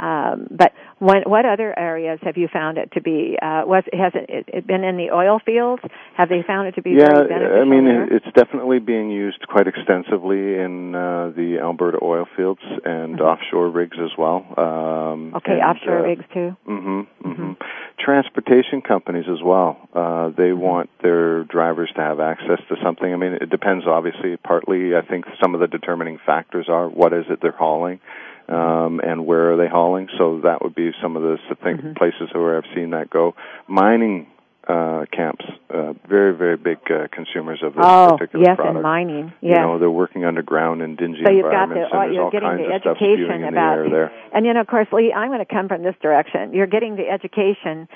um, 0.00 0.46
but 0.50 0.72
when, 0.98 1.22
what 1.22 1.44
other 1.44 1.76
areas 1.78 2.18
have 2.22 2.36
you 2.36 2.48
found 2.52 2.78
it 2.78 2.90
to 2.92 3.00
be? 3.00 3.36
Uh, 3.40 3.62
was 3.66 3.84
has 3.92 4.12
it, 4.14 4.44
it 4.48 4.66
been 4.66 4.84
in 4.84 4.96
the 4.96 5.10
oil 5.10 5.40
fields? 5.44 5.82
Have 6.16 6.28
they 6.28 6.42
found 6.46 6.68
it 6.68 6.74
to 6.76 6.82
be 6.82 6.90
yeah, 6.90 7.06
very 7.12 7.28
beneficial 7.28 7.60
I 7.60 7.64
mean, 7.64 7.84
there? 7.84 8.04
it's 8.16 8.26
definitely 8.34 8.78
being 8.78 9.10
used 9.10 9.46
quite 9.48 9.66
extensively 9.66 10.58
in 10.58 10.94
uh, 10.94 11.32
the 11.36 11.58
Alberta 11.60 11.98
oil 12.02 12.26
fields 12.36 12.60
and 12.84 13.18
Mhm. 13.18 13.20
offshore 13.20 13.68
rigs 13.68 13.98
as 13.98 14.16
well. 14.16 14.44
Um, 14.56 15.34
okay, 15.36 15.60
and, 15.60 15.62
offshore 15.62 15.98
uh, 15.98 16.02
rigs 16.02 16.24
too. 16.32 16.56
Mm-hmm, 16.68 17.00
Mhm. 17.24 17.36
hmm 17.36 17.52
Transportation 17.98 18.82
companies 18.82 19.26
as 19.28 19.40
well. 19.42 19.76
Uh, 19.94 20.30
they 20.30 20.50
Mhm. 20.50 20.56
want 20.58 20.90
their 21.02 21.44
drivers 21.44 21.90
to 21.92 22.00
have 22.00 22.18
access 22.18 22.60
to 22.68 22.76
something. 22.82 23.12
I 23.12 23.16
mean, 23.16 23.34
it 23.34 23.48
depends. 23.50 23.86
Obviously, 23.86 24.36
partly. 24.38 24.96
I 24.96 25.02
think 25.02 25.24
some 25.40 25.54
of 25.54 25.60
the 25.60 25.68
determining 25.68 26.18
factors 26.18 26.68
are 26.68 26.88
what 26.88 27.12
is 27.12 27.26
it 27.30 27.40
they're 27.40 27.52
hauling, 27.52 28.00
um, 28.48 29.00
and 29.00 29.26
where 29.26 29.52
are 29.52 29.56
they 29.56 29.68
hauling. 29.68 30.08
So 30.18 30.40
that 30.44 30.62
would 30.62 30.74
be 30.74 30.92
some 31.00 31.16
of 31.16 31.22
the 31.22 31.38
thing, 31.62 31.78
Mhm. 31.78 31.96
places 31.96 32.30
where 32.32 32.56
I've 32.56 32.66
seen 32.74 32.90
that 32.90 33.10
go. 33.10 33.34
Mining 33.66 34.26
uh, 34.68 35.04
camps, 35.10 35.44
uh, 35.74 35.92
very 36.08 36.32
very 36.32 36.56
big 36.56 36.78
uh, 36.88 37.08
consumers 37.10 37.60
of 37.64 37.74
this 37.74 37.84
Oh, 37.84 38.14
particular 38.16 38.44
yes, 38.44 38.54
product. 38.54 38.76
and 38.76 38.82
mining. 38.84 39.32
You 39.40 39.56
know, 39.56 39.78
they're 39.80 39.90
working 39.90 40.24
underground 40.24 40.82
in 40.82 40.94
dingy 40.94 41.24
so 41.24 41.32
you've 41.32 41.42
got 41.42 41.68
the, 41.68 41.82
environments, 41.82 41.90
oh, 41.92 41.98
and 41.98 42.02
there's 42.06 42.14
you're 42.14 42.24
all 42.24 42.30
getting 42.30 42.48
kinds 42.48 42.68
the 42.84 42.90
of 42.90 42.96
education 42.96 43.44
about, 43.44 43.82
the 43.84 43.90
there. 43.90 44.12
and 44.32 44.46
you 44.46 44.54
know, 44.54 44.60
of 44.60 44.68
course, 44.68 44.86
Lee, 44.92 45.12
I'm 45.12 45.30
going 45.30 45.40
to 45.40 45.44
come 45.52 45.66
from 45.66 45.82
this 45.82 45.96
direction. 46.00 46.52
You're 46.54 46.68
getting 46.68 46.94
the 46.94 47.08
education 47.10 47.88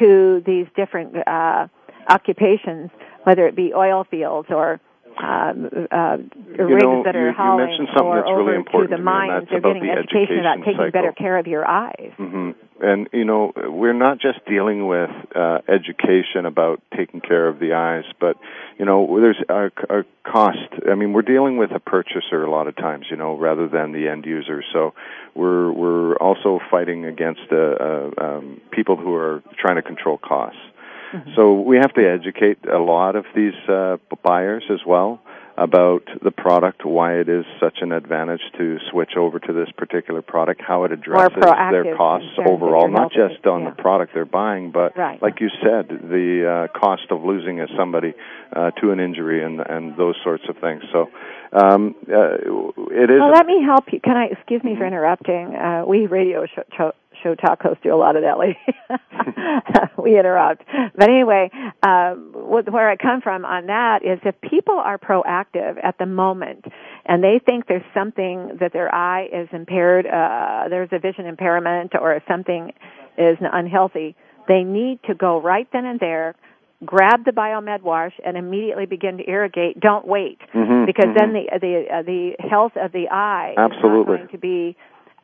to 0.00 0.42
these 0.46 0.66
different 0.74 1.14
uh, 1.28 1.66
occupations, 2.08 2.90
whether 3.24 3.46
it 3.46 3.54
be 3.54 3.74
oil 3.74 4.04
fields 4.10 4.48
or 4.50 4.80
um, 5.18 5.70
uh, 5.90 6.18
rigs 6.58 6.82
know, 6.82 7.02
that 7.04 7.14
you- 7.14 7.20
are 7.20 7.26
you 7.28 7.32
hauling 7.32 7.66
mentioned 7.66 7.88
something 7.88 8.06
or 8.06 8.16
that's 8.16 8.28
really 8.30 8.56
important 8.56 8.90
to 8.90 8.96
the 8.96 9.02
to 9.02 9.04
me, 9.04 9.12
and 9.12 9.28
mines. 9.28 9.48
about 9.48 9.62
getting 9.62 9.82
the 9.82 9.90
education 9.90 10.40
about 10.40 10.64
taking 10.64 10.90
better 10.90 11.12
care 11.12 11.38
of 11.38 11.46
your 11.46 11.66
eyes. 11.66 12.12
Mm-hmm. 12.18 12.50
And 12.80 13.08
you 13.12 13.24
know, 13.24 13.52
we're 13.56 13.92
not 13.92 14.18
just 14.18 14.44
dealing 14.46 14.86
with 14.86 15.10
uh, 15.34 15.58
education 15.68 16.44
about 16.44 16.82
taking 16.96 17.20
care 17.20 17.46
of 17.46 17.58
the 17.58 17.74
eyes, 17.74 18.04
but 18.18 18.36
you 18.78 18.84
know, 18.84 19.20
there's 19.20 19.40
a, 19.48 19.70
a 19.88 20.04
cost. 20.24 20.58
I 20.90 20.94
mean, 20.94 21.12
we're 21.12 21.22
dealing 21.22 21.56
with 21.56 21.70
a 21.70 21.78
purchaser 21.78 22.42
a 22.42 22.50
lot 22.50 22.66
of 22.66 22.74
times, 22.76 23.06
you 23.10 23.16
know, 23.16 23.36
rather 23.36 23.68
than 23.68 23.92
the 23.92 24.08
end 24.08 24.26
user. 24.26 24.62
So 24.72 24.92
we're 25.34 25.70
we're 25.70 26.16
also 26.16 26.60
fighting 26.70 27.04
against 27.06 27.52
uh, 27.52 27.56
uh, 27.56 28.10
um, 28.18 28.60
people 28.72 28.96
who 28.96 29.14
are 29.14 29.42
trying 29.56 29.76
to 29.76 29.82
control 29.82 30.18
costs. 30.18 30.58
So 31.36 31.60
we 31.60 31.76
have 31.76 31.92
to 31.94 32.06
educate 32.06 32.58
a 32.66 32.78
lot 32.78 33.16
of 33.16 33.24
these 33.34 33.54
uh, 33.68 33.96
buyers 34.22 34.64
as 34.70 34.80
well 34.86 35.20
about 35.56 36.02
the 36.22 36.32
product, 36.32 36.84
why 36.84 37.14
it 37.14 37.28
is 37.28 37.44
such 37.60 37.78
an 37.80 37.92
advantage 37.92 38.40
to 38.58 38.78
switch 38.90 39.12
over 39.16 39.38
to 39.38 39.52
this 39.52 39.68
particular 39.76 40.20
product, 40.20 40.60
how 40.60 40.82
it 40.82 40.90
addresses 40.90 41.36
their 41.40 41.96
costs 41.96 42.28
overall, 42.44 42.88
not 42.88 43.12
just 43.12 43.46
on 43.46 43.62
yeah. 43.62 43.70
the 43.70 43.76
product 43.76 44.12
they're 44.14 44.24
buying, 44.24 44.72
but 44.72 44.96
Right. 44.96 45.22
like 45.22 45.40
you 45.40 45.50
said, 45.62 45.88
the 45.88 46.68
uh, 46.74 46.78
cost 46.78 47.06
of 47.10 47.22
losing 47.22 47.60
a 47.60 47.68
somebody 47.76 48.14
uh, 48.52 48.72
to 48.72 48.90
an 48.90 48.98
injury 48.98 49.44
and 49.44 49.60
and 49.60 49.96
those 49.96 50.16
sorts 50.24 50.44
of 50.48 50.56
things. 50.58 50.82
So 50.90 51.10
um, 51.52 51.94
uh, 52.08 52.34
it 52.90 53.10
is. 53.10 53.20
Well, 53.20 53.30
let 53.30 53.46
me 53.46 53.62
help 53.62 53.92
you. 53.92 54.00
Can 54.00 54.16
I? 54.16 54.26
Excuse 54.26 54.64
me 54.64 54.74
for 54.76 54.86
interrupting. 54.86 55.54
Uh, 55.54 55.84
we 55.86 56.06
radio 56.06 56.46
show, 56.76 56.92
show, 57.24 57.34
hosts 57.60 57.82
do 57.82 57.92
a 57.92 57.96
lot 57.96 58.16
of 58.16 58.22
that, 58.22 58.38
we 59.98 60.18
interrupt. 60.18 60.62
But 60.96 61.08
anyway, 61.10 61.50
what- 61.82 62.70
where 62.70 62.88
I 62.88 62.96
come 62.96 63.20
from 63.20 63.44
on 63.44 63.66
that 63.66 64.04
is 64.04 64.20
if 64.24 64.40
people 64.40 64.74
are 64.78 64.98
proactive 64.98 65.82
at 65.82 65.98
the 65.98 66.06
moment 66.06 66.66
and 67.06 67.22
they 67.24 67.40
think 67.44 67.66
there's 67.66 67.82
something 67.92 68.58
that 68.60 68.72
their 68.72 68.94
eye 68.94 69.28
is 69.32 69.48
impaired, 69.52 70.06
uh, 70.06 70.68
there's 70.68 70.90
a 70.92 70.98
vision 70.98 71.26
impairment 71.26 71.92
or 72.00 72.20
something 72.28 72.72
is 73.18 73.38
unhealthy, 73.40 74.14
they 74.48 74.62
need 74.64 75.00
to 75.04 75.14
go 75.14 75.40
right 75.40 75.68
then 75.72 75.86
and 75.86 76.00
there, 76.00 76.34
grab 76.84 77.24
the 77.24 77.30
biomed 77.30 77.82
wash 77.82 78.12
and 78.24 78.36
immediately 78.36 78.84
begin 78.84 79.16
to 79.16 79.28
irrigate. 79.28 79.80
Don't 79.80 80.06
wait 80.06 80.38
Mhm, 80.52 80.84
because 80.86 81.14
then 81.16 81.32
mhm. 81.32 81.46
the 81.50 81.58
the 81.60 81.96
uh, 81.96 82.02
the 82.02 82.36
health 82.40 82.76
of 82.76 82.92
the 82.92 83.08
eye 83.10 83.54
Absolutely. 83.56 84.00
is 84.00 84.06
not 84.08 84.16
going 84.18 84.28
to 84.28 84.38
be 84.38 84.76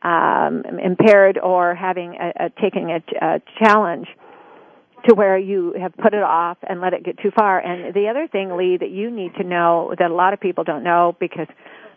um, 0.02 0.62
impaired 0.82 1.38
or 1.38 1.74
having 1.74 2.14
a, 2.16 2.46
a 2.46 2.50
taking 2.60 2.90
a, 2.90 3.02
a 3.24 3.40
challenge 3.62 4.06
to 5.08 5.14
where 5.14 5.38
you 5.38 5.74
have 5.80 5.94
put 5.96 6.12
it 6.12 6.22
off 6.22 6.58
and 6.68 6.80
let 6.80 6.92
it 6.92 7.04
get 7.04 7.18
too 7.18 7.30
far. 7.30 7.58
And 7.58 7.94
the 7.94 8.08
other 8.08 8.28
thing, 8.28 8.54
Lee, 8.56 8.76
that 8.78 8.90
you 8.90 9.10
need 9.10 9.34
to 9.36 9.44
know 9.44 9.94
that 9.98 10.10
a 10.10 10.14
lot 10.14 10.34
of 10.34 10.40
people 10.40 10.62
don't 10.64 10.84
know 10.84 11.16
because 11.18 11.46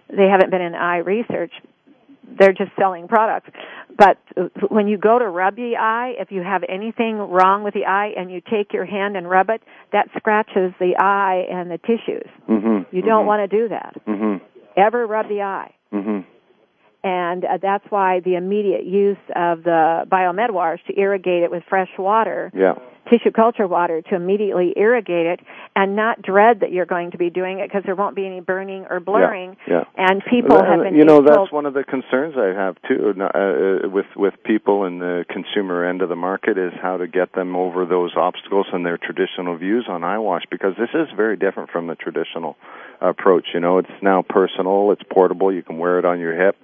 they 0.10 0.28
haven't 0.28 0.52
been 0.52 0.62
in 0.62 0.74
eye 0.76 0.98
research. 0.98 1.52
They're 2.39 2.54
just 2.54 2.72
selling 2.80 3.08
products. 3.10 3.50
But 3.98 4.18
when 4.70 4.88
you 4.88 4.98
go 4.98 5.20
to 5.20 5.28
rub 5.28 5.56
the 5.58 5.76
eye, 5.78 6.13
if 6.18 6.32
you 6.32 6.42
have 6.42 6.63
anything 6.70 7.18
wrong 7.18 7.63
with 7.63 7.74
the 7.74 7.86
eye 7.86 8.13
and 8.18 8.32
you 8.32 8.42
take 8.42 8.72
your 8.74 8.86
hand 8.86 9.18
and 9.18 9.30
rub 9.30 9.50
it, 9.50 9.62
that 9.92 10.08
scratches 10.18 10.74
the 10.80 10.96
eye 10.98 11.46
and 11.52 11.70
the 11.70 11.78
tissues. 11.80 12.28
Mhm, 12.50 12.86
You 12.92 13.02
don't 13.02 13.24
mhm, 13.26 13.28
want 13.28 13.50
to 13.52 13.58
do 13.58 13.68
that. 13.68 13.96
mhm, 14.08 14.39
Ever 14.78 15.06
rub 15.06 15.28
the 15.28 15.42
eye. 15.42 15.72
mhm. 15.94 16.24
And 17.04 17.44
uh, 17.44 17.58
that's 17.62 17.84
why 17.89 18.22
the 18.22 18.36
immediate 18.36 18.86
use 18.86 19.18
of 19.36 19.63
the 19.63 20.06
biomed 20.10 20.52
wash 20.52 20.80
to 20.88 20.98
irrigate 20.98 21.44
it 21.44 21.52
with 21.52 21.63
fresh 21.68 21.89
water, 21.98 22.50
Yeah. 22.56 22.76
tissue 23.10 23.32
culture 23.32 23.68
water 23.68 24.02
to 24.02 24.16
immediately 24.16 24.74
irrigate 24.78 25.26
it 25.26 25.39
and 25.76 25.98
not 25.98 26.22
dread 26.22 26.62
that 26.62 26.72
you're 26.72 26.86
going 26.86 27.12
to 27.12 27.18
be 27.18 27.30
doing 27.30 27.60
it 27.60 27.68
because 27.68 27.84
there 27.86 27.96
won't 27.96 28.16
be 28.16 28.26
any 28.26 28.39
burning 28.39 28.86
or 28.89 29.02
blurring. 29.02 29.58
Yeah. 29.68 29.84
yeah. 29.98 30.08
And 30.08 30.24
people 30.30 30.56
Well, 30.56 30.63
have 30.63 30.80
been 30.84 30.96
you 30.96 31.04
know 31.04 31.20
told, 31.22 31.28
that's 31.28 31.52
one 31.52 31.66
of 31.66 31.74
the 31.74 31.84
concerns 31.84 32.36
I 32.38 32.54
have 32.58 32.78
too 32.88 33.13
uh, 33.20 33.24
uh, 33.26 33.89
with 33.89 34.06
with 34.16 34.36
people 34.46 34.86
in 34.86 35.00
the 35.00 35.26
consumer 35.30 35.84
end 35.84 36.02
of 36.02 36.08
the 36.08 36.16
market 36.16 36.58
is 36.58 36.72
how 36.82 36.96
to 36.96 37.08
get 37.08 37.34
them 37.34 37.58
over 37.58 37.86
those 37.86 38.12
obstacles 38.16 38.68
and 38.72 38.86
their 38.86 38.98
traditional 38.98 39.58
views 39.58 39.88
on 39.89 40.06
eye 40.06 40.20
wash 40.20 40.44
because 40.50 40.76
this 40.80 40.89
is 40.94 41.10
very 41.18 41.36
different 41.36 41.70
from 41.70 41.88
the 41.88 41.96
traditional 41.96 42.56
approach. 43.02 43.48
You 43.54 43.60
know, 43.60 43.80
it's 43.80 43.92
now 44.02 44.22
personal, 44.22 44.92
it's 44.92 45.04
portable, 45.12 45.52
you 45.52 45.62
can 45.63 45.78
wear 45.78 46.00
it 46.00 46.06
on 46.06 46.22
your 46.22 46.34
hip. 46.34 46.56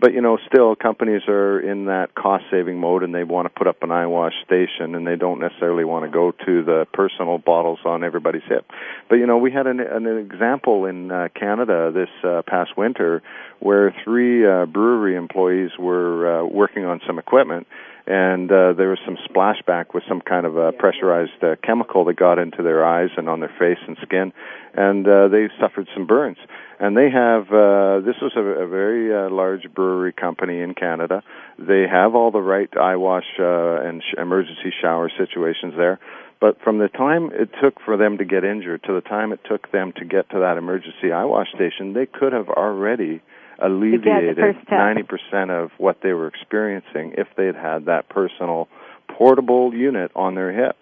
But 0.00 0.14
you 0.14 0.20
know, 0.20 0.38
still 0.46 0.74
companies 0.74 1.22
are 1.28 1.60
in 1.60 1.86
that 1.86 2.14
cost 2.14 2.44
saving 2.50 2.78
mode 2.78 3.02
and 3.02 3.14
they 3.14 3.24
want 3.24 3.46
to 3.46 3.50
put 3.50 3.66
up 3.66 3.82
an 3.82 3.90
eye 3.90 4.06
wash 4.06 4.32
station 4.44 4.94
and 4.94 5.06
they 5.06 5.16
don't 5.16 5.40
necessarily 5.40 5.84
want 5.84 6.04
to 6.04 6.10
go 6.10 6.32
to 6.32 6.62
the 6.64 6.86
personal 6.92 7.38
bottles 7.38 7.80
on 7.84 8.02
everybody's 8.02 8.42
hip. 8.48 8.66
But 9.08 9.16
you 9.16 9.26
know, 9.26 9.38
we 9.38 9.52
had 9.52 9.66
an, 9.66 9.80
an 9.80 10.06
example 10.06 10.86
in 10.86 11.10
uh, 11.10 11.28
Canada 11.34 11.90
this 11.92 12.08
uh, 12.24 12.42
past 12.46 12.76
winter 12.76 13.22
where 13.58 13.94
three 14.04 14.46
uh, 14.46 14.66
brewery 14.66 15.16
employees 15.16 15.70
were 15.78 16.40
uh, 16.40 16.44
working 16.46 16.84
on 16.84 17.00
some 17.06 17.18
equipment 17.18 17.66
and 18.06 18.50
uh, 18.50 18.72
there 18.72 18.88
was 18.88 18.98
some 19.04 19.16
splashback 19.28 19.94
with 19.94 20.02
some 20.08 20.20
kind 20.20 20.44
of 20.44 20.56
a 20.56 20.72
pressurized 20.72 21.44
uh, 21.44 21.54
chemical 21.62 22.04
that 22.06 22.16
got 22.16 22.40
into 22.40 22.60
their 22.62 22.84
eyes 22.84 23.10
and 23.16 23.28
on 23.28 23.38
their 23.38 23.54
face 23.56 23.78
and 23.86 23.96
skin, 24.02 24.32
and 24.74 25.06
uh, 25.06 25.28
they 25.28 25.48
suffered 25.60 25.86
some 25.94 26.06
burns. 26.06 26.38
And 26.80 26.96
they 26.96 27.10
have 27.10 27.42
uh, 27.52 28.00
this 28.00 28.16
was 28.22 28.32
a, 28.36 28.40
a 28.40 28.66
very 28.66 29.14
uh, 29.14 29.28
large 29.28 29.68
brewery 29.74 30.14
company 30.14 30.60
in 30.60 30.74
Canada. 30.74 31.22
They 31.58 31.84
have 31.86 32.14
all 32.14 32.30
the 32.30 32.40
right 32.40 32.70
eye 32.74 32.96
wash 32.96 33.26
uh, 33.38 33.82
and 33.86 34.02
sh- 34.02 34.14
emergency 34.16 34.72
shower 34.80 35.10
situations 35.18 35.74
there. 35.76 36.00
But 36.40 36.62
from 36.62 36.78
the 36.78 36.88
time 36.88 37.32
it 37.34 37.50
took 37.62 37.82
for 37.84 37.98
them 37.98 38.16
to 38.16 38.24
get 38.24 38.44
injured 38.44 38.82
to 38.84 38.94
the 38.94 39.02
time 39.02 39.32
it 39.32 39.40
took 39.46 39.70
them 39.70 39.92
to 39.98 40.06
get 40.06 40.30
to 40.30 40.38
that 40.38 40.56
emergency 40.56 41.12
eye 41.12 41.26
wash 41.26 41.48
station, 41.54 41.92
they 41.92 42.06
could 42.06 42.32
have 42.32 42.48
already 42.48 43.20
alleviated 43.58 44.38
90% 44.66 45.50
of 45.50 45.70
what 45.76 45.98
they 46.02 46.14
were 46.14 46.28
experiencing 46.28 47.12
if 47.18 47.28
they'd 47.36 47.54
had 47.54 47.84
that 47.84 48.08
personal 48.08 48.68
portable 49.06 49.74
unit 49.74 50.10
on 50.16 50.34
their 50.34 50.50
hip. 50.50 50.76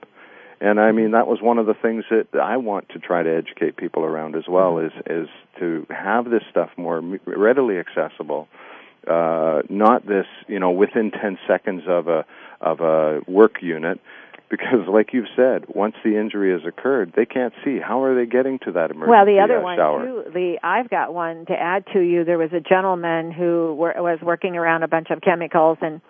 And 0.60 0.80
I 0.80 0.92
mean, 0.92 1.12
that 1.12 1.26
was 1.26 1.40
one 1.40 1.58
of 1.58 1.66
the 1.66 1.74
things 1.74 2.04
that 2.10 2.26
I 2.40 2.56
want 2.56 2.88
to 2.90 2.98
try 2.98 3.22
to 3.22 3.30
educate 3.30 3.76
people 3.76 4.04
around 4.04 4.34
as 4.34 4.44
well 4.48 4.74
mm-hmm. 4.74 5.12
is, 5.12 5.24
is 5.24 5.28
to 5.60 5.86
have 5.90 6.30
this 6.30 6.42
stuff 6.50 6.70
more 6.76 7.00
readily 7.26 7.78
accessible. 7.78 8.48
Uh, 9.08 9.62
not 9.70 10.06
this, 10.06 10.26
you 10.48 10.58
know, 10.58 10.70
within 10.70 11.10
10 11.10 11.38
seconds 11.46 11.82
of 11.86 12.08
a, 12.08 12.26
of 12.60 12.80
a 12.80 13.20
work 13.28 13.62
unit, 13.62 14.00
because 14.50 14.88
like 14.88 15.12
you've 15.12 15.28
said, 15.36 15.64
once 15.68 15.94
the 16.04 16.18
injury 16.18 16.52
has 16.52 16.66
occurred, 16.66 17.12
they 17.14 17.24
can't 17.24 17.54
see. 17.64 17.78
How 17.78 18.02
are 18.02 18.14
they 18.14 18.26
getting 18.26 18.58
to 18.60 18.72
that 18.72 18.90
emergency 18.90 19.06
shower? 19.06 19.10
Well, 19.10 19.26
the 19.26 19.40
other 19.40 19.58
uh, 19.58 19.62
one 19.62 19.76
shower? 19.76 20.06
too, 20.06 20.30
the 20.32 20.58
I've 20.62 20.90
got 20.90 21.14
one 21.14 21.46
to 21.46 21.52
add 21.52 21.84
to 21.92 22.00
you. 22.00 22.24
There 22.24 22.38
was 22.38 22.52
a 22.52 22.60
gentleman 22.60 23.30
who 23.30 23.74
were, 23.74 23.94
was 23.96 24.18
working 24.22 24.56
around 24.56 24.82
a 24.82 24.88
bunch 24.88 25.08
of 25.10 25.20
chemicals 25.20 25.78
and 25.80 26.00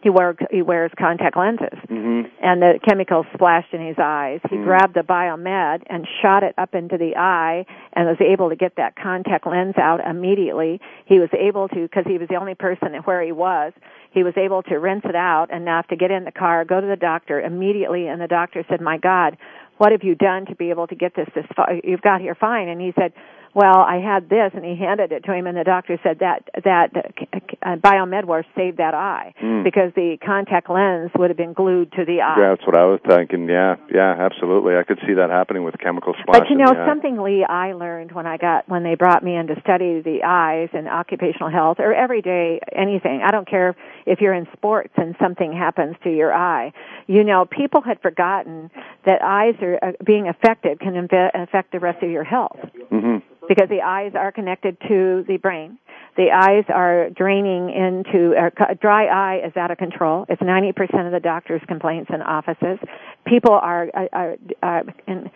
he 0.00 0.10
wear 0.10 0.36
he 0.50 0.62
wears 0.62 0.90
contact 0.98 1.36
lenses 1.36 1.78
mm-hmm. 1.90 2.28
and 2.42 2.62
the 2.62 2.78
chemicals 2.86 3.26
splashed 3.34 3.72
in 3.72 3.84
his 3.86 3.96
eyes 3.98 4.40
he 4.50 4.56
mm 4.56 4.68
grabbed 4.68 4.92
the 4.92 5.00
biomed 5.00 5.82
and 5.88 6.06
shot 6.20 6.42
it 6.42 6.52
up 6.58 6.74
into 6.74 6.98
the 6.98 7.16
eye 7.16 7.64
and 7.94 8.06
was 8.06 8.18
able 8.20 8.50
to 8.50 8.56
get 8.56 8.76
that 8.76 8.94
contact 8.96 9.46
lens 9.46 9.76
out 9.78 9.98
immediately 10.06 10.78
he 11.06 11.18
was 11.18 11.30
able 11.32 11.68
to 11.68 11.82
because 11.82 12.04
he 12.06 12.18
was 12.18 12.28
the 12.28 12.34
only 12.34 12.54
person 12.54 12.88
where 13.04 13.22
he 13.22 13.32
was 13.32 13.72
he 14.10 14.22
was 14.22 14.34
able 14.36 14.62
to 14.62 14.74
rinse 14.74 15.04
it 15.06 15.14
out 15.14 15.50
enough 15.50 15.86
to 15.86 15.96
get 15.96 16.10
in 16.10 16.24
the 16.24 16.32
car 16.32 16.66
go 16.66 16.82
to 16.82 16.86
the 16.86 16.96
doctor 16.96 17.40
immediately 17.40 18.08
and 18.08 18.20
the 18.20 18.26
doctor 18.26 18.62
said 18.68 18.82
my 18.82 18.98
god 18.98 19.38
what 19.78 19.92
have 19.92 20.02
you 20.02 20.14
done 20.14 20.44
to 20.44 20.54
be 20.54 20.68
able 20.68 20.86
to 20.86 20.94
get 20.94 21.14
this 21.14 21.28
this 21.34 21.46
far? 21.56 21.68
you've 21.82 22.02
got 22.02 22.20
here 22.20 22.34
fine 22.34 22.68
and 22.68 22.80
he 22.80 22.92
said 22.98 23.12
well, 23.58 23.80
I 23.82 23.96
had 23.96 24.28
this, 24.28 24.52
and 24.54 24.64
he 24.64 24.76
handed 24.76 25.10
it 25.10 25.24
to 25.24 25.34
him, 25.34 25.48
and 25.48 25.56
the 25.56 25.64
doctor 25.64 25.98
said 26.04 26.20
that 26.20 26.46
that 26.62 26.94
uh, 26.94 27.74
biomed 27.74 28.24
wash 28.24 28.44
saved 28.54 28.76
that 28.76 28.94
eye 28.94 29.34
mm. 29.42 29.64
because 29.64 29.90
the 29.96 30.16
contact 30.24 30.70
lens 30.70 31.10
would 31.18 31.28
have 31.28 31.36
been 31.36 31.54
glued 31.54 31.90
to 31.98 32.04
the 32.04 32.20
eye. 32.22 32.36
Yeah, 32.38 32.54
that's 32.54 32.64
what 32.64 32.78
I 32.78 32.84
was 32.84 33.00
thinking. 33.02 33.48
Yeah, 33.48 33.74
yeah, 33.92 34.14
absolutely. 34.16 34.76
I 34.76 34.84
could 34.84 35.00
see 35.04 35.14
that 35.14 35.30
happening 35.30 35.64
with 35.64 35.74
chemical 35.82 36.14
splash. 36.22 36.38
But 36.38 36.50
you 36.50 36.56
know, 36.56 36.70
something 36.86 37.20
Lee 37.20 37.42
I 37.42 37.72
learned 37.72 38.12
when 38.12 38.28
I 38.28 38.36
got 38.36 38.68
when 38.68 38.84
they 38.84 38.94
brought 38.94 39.24
me 39.24 39.34
in 39.34 39.48
to 39.48 39.60
study 39.60 40.02
the 40.02 40.20
eyes 40.24 40.68
and 40.72 40.86
occupational 40.86 41.50
health 41.50 41.80
or 41.80 41.92
everyday 41.92 42.60
anything. 42.70 43.22
I 43.26 43.32
don't 43.32 43.48
care 43.48 43.74
if 44.06 44.20
you're 44.20 44.34
in 44.34 44.46
sports 44.52 44.92
and 44.96 45.16
something 45.20 45.52
happens 45.52 45.96
to 46.04 46.10
your 46.14 46.32
eye. 46.32 46.72
You 47.08 47.24
know, 47.24 47.44
people 47.44 47.82
had 47.82 48.00
forgotten 48.02 48.70
that 49.04 49.20
eyes 49.20 49.56
are 49.62 49.80
uh, 49.82 49.92
being 50.06 50.28
affected 50.28 50.78
can 50.78 51.08
affect 51.34 51.72
the 51.72 51.80
rest 51.80 52.04
of 52.04 52.10
your 52.10 52.22
health. 52.22 52.60
Mm-hmm 52.92 53.18
because 53.48 53.68
the 53.68 53.82
eyes 53.82 54.12
are 54.14 54.30
connected 54.30 54.76
to 54.88 55.24
the 55.26 55.38
brain. 55.38 55.78
The 56.16 56.30
eyes 56.32 56.64
are 56.68 57.10
draining 57.10 57.70
into, 57.70 58.34
uh, 58.34 58.74
dry 58.80 59.06
eye 59.06 59.46
is 59.46 59.56
out 59.56 59.70
of 59.70 59.78
control. 59.78 60.26
It's 60.28 60.42
90% 60.42 61.06
of 61.06 61.12
the 61.12 61.20
doctor's 61.20 61.62
complaints 61.68 62.10
in 62.12 62.22
offices. 62.22 62.78
People 63.26 63.52
are, 63.52 63.88
are, 64.12 64.36
are 64.62 64.82
in 65.06 65.30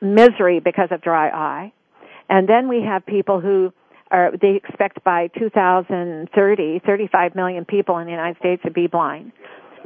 misery 0.00 0.60
because 0.60 0.88
of 0.90 1.02
dry 1.02 1.28
eye. 1.30 1.72
And 2.28 2.48
then 2.48 2.68
we 2.68 2.82
have 2.82 3.04
people 3.04 3.40
who 3.40 3.72
are, 4.10 4.30
they 4.40 4.60
expect 4.64 5.02
by 5.04 5.28
2030, 5.38 6.80
35 6.86 7.34
million 7.34 7.64
people 7.64 7.98
in 7.98 8.06
the 8.06 8.12
United 8.12 8.38
States 8.38 8.62
to 8.64 8.70
be 8.70 8.86
blind. 8.86 9.32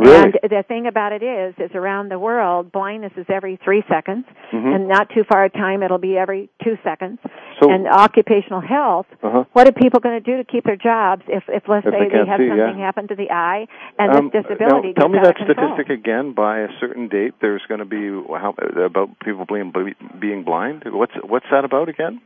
Really? 0.05 0.23
And 0.43 0.51
the 0.51 0.64
thing 0.67 0.87
about 0.87 1.12
it 1.12 1.23
is, 1.23 1.55
is 1.59 1.75
around 1.75 2.11
the 2.11 2.19
world, 2.19 2.71
blindness 2.71 3.12
is 3.17 3.27
every 3.29 3.59
three 3.64 3.83
seconds, 3.88 4.27
mm-hmm. 4.53 4.67
and 4.67 4.88
not 4.88 5.09
too 5.14 5.25
far 5.31 5.45
a 5.45 5.51
time, 5.51 5.83
it'll 5.83 5.99
be 5.99 6.17
every 6.17 6.51
two 6.62 6.77
seconds. 6.85 7.19
So, 7.61 7.71
and 7.71 7.87
occupational 7.87 8.61
health, 8.61 9.07
uh-huh. 9.23 9.45
what 9.53 9.69
are 9.69 9.73
people 9.73 10.01
going 10.01 10.23
to 10.23 10.25
do 10.25 10.37
to 10.37 10.45
keep 10.45 10.64
their 10.64 10.77
jobs 10.77 11.23
if, 11.29 11.45
if 11.49 11.62
let's 11.69 11.87
If 11.87 11.93
say 11.95 12.09
they 12.09 12.11
they, 12.11 12.27
have 12.27 12.38
see, 12.38 12.49
something 12.49 12.79
yeah. 12.79 12.85
happen 12.85 13.09
to 13.09 13.14
the 13.14 13.31
eye 13.31 13.67
and 13.99 14.12
um, 14.12 14.31
this 14.33 14.43
disability 14.43 14.93
now, 14.97 15.07
tell 15.07 15.09
me 15.09 15.19
that 15.23 15.37
statistic 15.37 15.88
again. 15.88 16.35
By 16.35 16.61
a 16.61 16.69
certain 16.81 17.09
date, 17.09 17.35
there's 17.40 17.62
going 17.69 17.79
to 17.79 17.87
be 17.87 18.11
how, 18.37 18.55
about 18.85 19.19
people 19.21 19.47
being 19.47 19.73
being 20.21 20.43
blind. 20.45 20.83
What's 20.87 21.14
what's 21.23 21.47
that 21.51 21.64
about 21.64 21.88
again? 21.88 22.21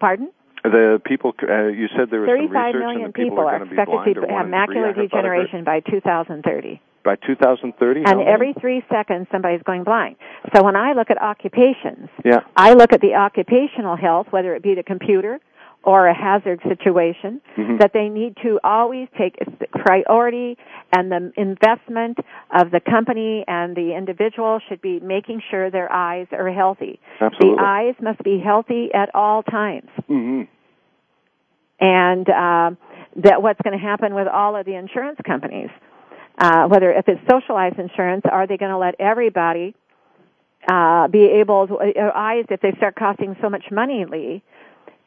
Pardon? 0.00 0.30
The 0.64 1.00
people 1.04 1.34
uh, 1.42 1.66
you 1.66 1.88
said 1.94 2.08
there 2.10 2.20
was 2.20 2.28
some 2.28 2.40
research 2.40 2.74
million 2.74 3.04
and 3.04 3.12
the 3.12 3.12
people, 3.12 3.36
people 3.36 3.38
are 3.44 3.54
are 3.54 3.58
going 3.58 3.68
to 3.68 3.76
be 3.76 3.80
expected 3.80 4.14
to 4.14 4.20
have 4.22 4.30
one 4.30 4.46
in 4.46 4.50
three, 4.50 4.56
I 4.56 4.66
macular 4.66 4.72
thought 4.72 4.98
I 4.98 5.00
heard. 5.00 5.10
degeneration 5.10 5.64
by 5.64 5.80
2030. 5.80 6.80
by 7.04 7.16
2030. 7.16 8.00
And 8.04 8.18
many? 8.18 8.30
every 8.30 8.54
three 8.54 8.82
seconds, 8.90 9.28
somebody's 9.30 9.62
going 9.62 9.84
blind. 9.84 10.16
So 10.54 10.64
when 10.64 10.74
I 10.74 10.94
look 10.94 11.10
at 11.10 11.20
occupations, 11.20 12.08
yeah. 12.24 12.40
I 12.56 12.72
look 12.72 12.94
at 12.94 13.02
the 13.02 13.14
occupational 13.14 13.96
health, 13.96 14.28
whether 14.30 14.54
it 14.54 14.62
be 14.62 14.74
the 14.74 14.82
computer 14.82 15.38
or 15.84 16.06
a 16.06 16.14
hazard 16.14 16.60
situation, 16.62 17.40
Mhm. 17.56 17.78
that 17.78 17.92
they 17.92 18.08
need 18.08 18.36
to 18.38 18.58
always 18.64 19.06
take 19.18 19.36
priority 19.70 20.56
and 20.96 21.12
the 21.12 21.32
investment 21.36 22.18
of 22.50 22.70
the 22.70 22.80
company 22.80 23.44
and 23.46 23.76
the 23.76 23.94
individual 23.94 24.60
should 24.68 24.80
be 24.80 24.98
making 25.00 25.40
sure 25.50 25.70
their 25.70 25.92
eyes 25.92 26.26
are 26.32 26.50
healthy. 26.50 26.98
Absolutely. 27.20 27.56
The 27.56 27.62
eyes 27.62 27.94
must 28.00 28.22
be 28.22 28.38
healthy 28.38 28.92
at 28.94 29.14
all 29.14 29.42
times. 29.42 29.90
hmm 30.08 30.42
And 31.80 32.28
um, 32.30 32.78
that 33.16 33.42
what's 33.42 33.60
going 33.62 33.78
to 33.78 33.84
happen 33.84 34.14
with 34.14 34.28
all 34.28 34.56
of 34.56 34.64
the 34.64 34.74
insurance 34.74 35.18
companies, 35.26 35.70
uh, 36.38 36.66
whether 36.68 36.90
if 36.92 37.08
it's 37.08 37.20
socialized 37.30 37.78
insurance, 37.78 38.24
are 38.30 38.46
they 38.46 38.56
going 38.56 38.70
to 38.72 38.78
let 38.78 38.94
everybody 38.98 39.74
uh, 40.66 41.08
be 41.08 41.24
able 41.26 41.66
to, 41.68 41.74
uh, 41.76 42.12
eyes 42.14 42.46
if 42.48 42.60
they 42.60 42.72
start 42.78 42.96
costing 42.96 43.36
so 43.42 43.50
much 43.50 43.64
money, 43.70 44.06
Lee? 44.06 44.42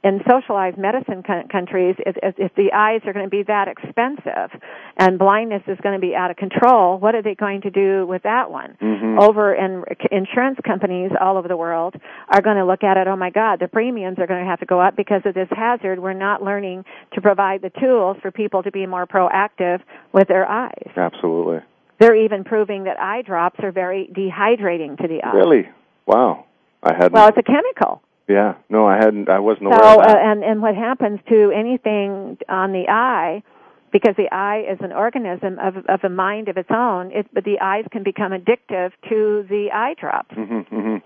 In 0.04 0.22
socialized 0.30 0.78
medicine 0.78 1.24
co- 1.24 1.44
countries, 1.52 1.96
if, 2.00 2.16
if, 2.22 2.36
if 2.38 2.56
the 2.56 2.72
eyes 2.74 3.02
are 3.06 3.14
going 3.14 3.26
to 3.26 3.30
be 3.30 3.44
that 3.44 3.68
expensive 3.68 4.52
and 4.96 5.18
blindness 5.18 5.64
is 5.68 5.78
going 5.82 6.00
to 6.00 6.02
be 6.02 6.16
out 6.16 6.30
of 6.30 6.38
control, 6.38 6.98
what 7.00 7.16
are 7.16 7.22
they 7.24 7.34
going 7.36 7.62
to 7.62 7.72
do 7.72 8.06
with 8.08 8.22
that 8.24 8.52
one? 8.52 8.78
Mhm. 8.82 9.20
Over 9.20 9.56
in 9.56 9.84
insurance 10.12 10.60
companies 10.66 11.12
all 11.20 11.38
over 11.38 11.48
the 11.48 11.58
world 11.58 11.96
are 12.34 12.42
going 12.42 12.58
to 12.58 12.66
look 12.66 12.84
at 12.84 12.98
it, 12.98 13.08
oh 13.08 13.16
my 13.16 13.32
God, 13.32 13.60
the 13.60 13.68
premiums 13.68 14.20
are 14.20 14.28
going 14.28 14.40
to 14.44 14.50
have 14.50 14.60
to 14.60 14.66
go 14.68 14.80
up 14.80 14.96
because 14.96 15.24
of 15.26 15.34
this 15.34 15.50
hazard. 15.52 16.00
We're 16.00 16.14
not 16.14 16.44
learning 16.44 16.86
to 17.14 17.22
provide 17.22 17.62
the 17.64 17.72
tools 17.72 18.18
for 18.22 18.32
people 18.32 18.62
to 18.64 18.72
be 18.72 18.86
more 18.86 19.08
proactive 19.08 19.82
with 20.14 20.28
their 20.28 20.48
eyes. 20.48 20.92
Absolutely. 20.96 21.60
They're 22.00 22.16
even 22.16 22.44
proving 22.44 22.84
that 22.84 23.00
eye 23.00 23.24
drops 23.24 23.60
are 23.64 23.72
very 23.72 24.10
dehydrating 24.16 24.98
to 25.02 25.08
the 25.08 25.24
eye. 25.24 25.34
Really? 25.34 25.68
Wow. 26.06 26.46
I 26.84 26.94
hadn't. 26.94 27.14
Well, 27.14 27.28
it's 27.28 27.38
a 27.38 27.44
chemical. 27.44 28.04
Yeah. 28.28 28.56
No, 28.70 28.88
I 28.88 28.98
hadn't. 28.98 29.30
I 29.30 29.40
wasn't 29.40 29.70
So, 29.72 29.78
aware 29.78 29.94
of 29.94 30.00
uh, 30.00 30.18
and 30.18 30.44
and 30.44 30.62
what 30.62 30.76
happens 30.76 31.20
to 31.30 31.52
anything 31.52 32.38
on 32.50 32.72
the 32.72 32.90
eye, 32.90 33.44
because 33.92 34.16
the 34.18 34.30
eye 34.32 34.66
is 34.70 34.80
an 34.82 34.92
organism 34.92 35.60
of 35.60 35.78
of 35.88 36.04
a 36.04 36.10
mind 36.10 36.50
of 36.50 36.58
its 36.58 36.70
own, 36.70 37.12
it, 37.12 37.28
but 37.34 37.44
the 37.44 37.60
eyes 37.62 37.86
can 37.92 38.04
become 38.04 38.32
addictive 38.32 38.92
to 39.10 39.46
the 39.50 39.70
eye 39.74 39.96
drops. 40.00 40.36
hmm 40.36 40.62
hmm 40.62 40.98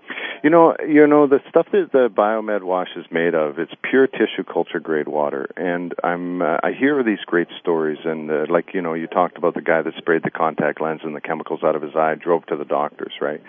You 0.42 0.50
know, 0.50 0.74
you 0.86 1.06
know 1.06 1.28
the 1.28 1.40
stuff 1.48 1.66
that 1.70 1.92
the 1.92 2.08
biomed 2.08 2.62
wash 2.64 2.88
is 2.96 3.06
made 3.12 3.34
of. 3.34 3.60
It's 3.60 3.72
pure 3.88 4.08
tissue 4.08 4.42
culture 4.42 4.80
grade 4.80 5.06
water, 5.06 5.48
and 5.56 5.94
I'm 6.02 6.42
uh, 6.42 6.58
I 6.62 6.72
hear 6.72 7.04
these 7.04 7.20
great 7.24 7.48
stories, 7.60 7.98
and 8.04 8.28
uh, 8.30 8.46
like 8.48 8.74
you 8.74 8.82
know, 8.82 8.94
you 8.94 9.06
talked 9.06 9.36
about 9.38 9.54
the 9.54 9.62
guy 9.62 9.82
that 9.82 9.94
sprayed 9.96 10.24
the 10.24 10.32
contact 10.32 10.80
lens 10.80 11.02
and 11.04 11.14
the 11.14 11.20
chemicals 11.20 11.60
out 11.62 11.76
of 11.76 11.82
his 11.82 11.94
eye, 11.94 12.16
drove 12.16 12.44
to 12.46 12.56
the 12.56 12.64
doctors, 12.64 13.12
right? 13.20 13.40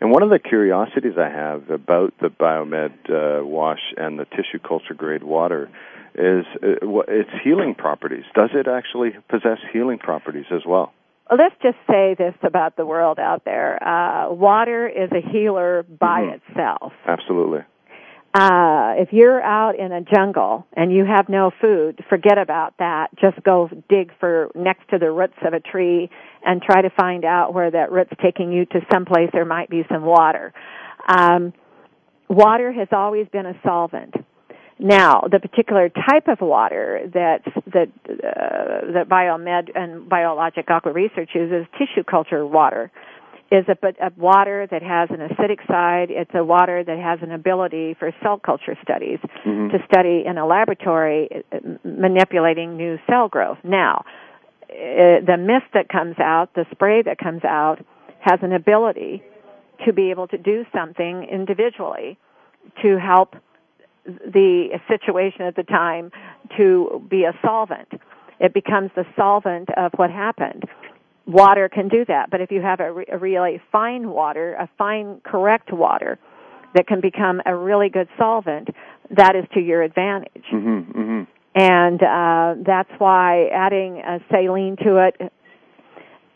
And 0.00 0.10
one 0.10 0.22
of 0.22 0.30
the 0.30 0.38
curiosities 0.38 1.14
I 1.18 1.28
have 1.28 1.70
about 1.70 2.14
the 2.20 2.28
biomed 2.28 2.92
uh, 3.08 3.44
wash 3.44 3.80
and 3.96 4.18
the 4.18 4.24
tissue 4.26 4.58
culture 4.58 4.94
grade 4.94 5.22
water 5.22 5.70
is 6.14 6.44
uh, 6.62 7.00
its 7.08 7.30
healing 7.42 7.74
properties. 7.74 8.24
Does 8.34 8.50
it 8.54 8.68
actually 8.68 9.10
possess 9.28 9.58
healing 9.72 9.98
properties 9.98 10.46
as 10.50 10.62
well? 10.66 10.92
Well, 11.30 11.38
let's 11.38 11.56
just 11.62 11.78
say 11.90 12.14
this 12.16 12.34
about 12.42 12.76
the 12.76 12.86
world 12.86 13.18
out 13.18 13.44
there: 13.44 13.82
uh, 13.82 14.32
water 14.32 14.86
is 14.86 15.10
a 15.12 15.20
healer 15.20 15.82
by 15.82 16.22
Mhm. 16.22 16.40
itself. 16.40 16.92
Absolutely. 17.06 17.62
Uh, 18.36 18.92
if 18.98 19.14
you're 19.14 19.42
out 19.42 19.78
in 19.78 19.92
a 19.92 20.02
jungle 20.02 20.66
and 20.76 20.92
you 20.92 21.06
have 21.06 21.26
no 21.30 21.50
food, 21.58 22.04
forget 22.10 22.36
about 22.36 22.74
that. 22.78 23.08
Just 23.18 23.42
go 23.42 23.70
dig 23.88 24.12
for 24.20 24.50
next 24.54 24.90
to 24.90 24.98
the 24.98 25.10
roots 25.10 25.38
of 25.42 25.54
a 25.54 25.60
tree 25.60 26.10
and 26.44 26.60
try 26.60 26.82
to 26.82 26.90
find 26.90 27.24
out 27.24 27.54
where 27.54 27.70
that 27.70 27.90
root's 27.90 28.12
taking 28.22 28.52
you 28.52 28.66
to 28.66 28.80
some 28.92 29.06
place 29.06 29.30
there 29.32 29.46
might 29.46 29.70
be 29.70 29.84
some 29.90 30.02
water. 30.02 30.52
Um, 31.08 31.54
water 32.28 32.72
has 32.72 32.88
always 32.92 33.26
been 33.32 33.46
a 33.46 33.54
solvent. 33.64 34.12
Now, 34.78 35.22
the 35.22 35.40
particular 35.40 35.88
type 35.88 36.28
of 36.28 36.42
water 36.42 37.10
that 37.14 37.40
that 37.72 37.88
uh, 38.06 38.92
that 38.92 39.08
biomed 39.08 39.70
and 39.74 40.06
biologic 40.10 40.70
aqua 40.70 40.92
research 40.92 41.30
uses 41.34 41.66
tissue 41.78 42.04
culture 42.04 42.46
water 42.46 42.92
is 43.50 43.64
a, 43.68 43.76
a 44.04 44.10
water 44.16 44.66
that 44.70 44.82
has 44.82 45.08
an 45.10 45.18
acidic 45.18 45.64
side. 45.68 46.10
It's 46.10 46.30
a 46.34 46.42
water 46.44 46.82
that 46.82 46.98
has 46.98 47.20
an 47.22 47.30
ability 47.30 47.94
for 47.98 48.12
cell 48.22 48.38
culture 48.38 48.76
studies 48.82 49.20
Mhm. 49.44 49.70
to 49.70 49.84
study 49.86 50.24
in 50.26 50.36
a 50.38 50.46
laboratory 50.46 51.44
uh, 51.52 51.58
manipulating 51.84 52.76
new 52.76 52.98
cell 53.08 53.28
growth. 53.28 53.58
Now, 53.62 54.04
uh, 54.68 55.20
the 55.20 55.36
mist 55.38 55.66
that 55.74 55.88
comes 55.88 56.18
out, 56.18 56.54
the 56.54 56.66
spray 56.72 57.02
that 57.02 57.18
comes 57.18 57.44
out, 57.44 57.78
has 58.20 58.40
an 58.42 58.52
ability 58.52 59.22
to 59.84 59.92
be 59.92 60.10
able 60.10 60.26
to 60.28 60.38
do 60.38 60.66
something 60.74 61.24
individually 61.24 62.18
to 62.82 62.98
help 62.98 63.36
the 64.06 64.80
situation 64.88 65.42
at 65.42 65.54
the 65.54 65.62
time 65.62 66.10
to 66.56 67.04
be 67.08 67.24
a 67.24 67.32
solvent. 67.44 67.88
It 68.40 68.52
becomes 68.52 68.90
the 68.96 69.06
solvent 69.16 69.68
of 69.76 69.92
what 69.96 70.10
happened. 70.10 70.64
Water 71.26 71.68
can 71.68 71.88
do 71.88 72.04
that, 72.06 72.30
but 72.30 72.40
if 72.40 72.50
you 72.52 72.60
have 72.62 72.80
a, 72.80 72.92
re- 72.92 73.06
a 73.10 73.18
really 73.18 73.60
fine 73.72 74.10
water, 74.10 74.54
a 74.54 74.68
fine 74.78 75.20
correct 75.24 75.72
water 75.72 76.18
that 76.74 76.86
can 76.86 77.00
become 77.00 77.40
a 77.44 77.54
really 77.54 77.88
good 77.88 78.08
solvent, 78.16 78.68
that 79.10 79.34
is 79.34 79.44
to 79.54 79.60
your 79.60 79.82
advantage. 79.82 80.44
Mhm. 80.52 80.92
Mhm. 80.94 81.26
And 81.54 82.02
uh, 82.02 82.62
that's 82.64 82.90
why 82.98 83.46
adding 83.52 83.98
a 83.98 84.20
saline 84.30 84.76
to 84.84 84.98
it 84.98 85.32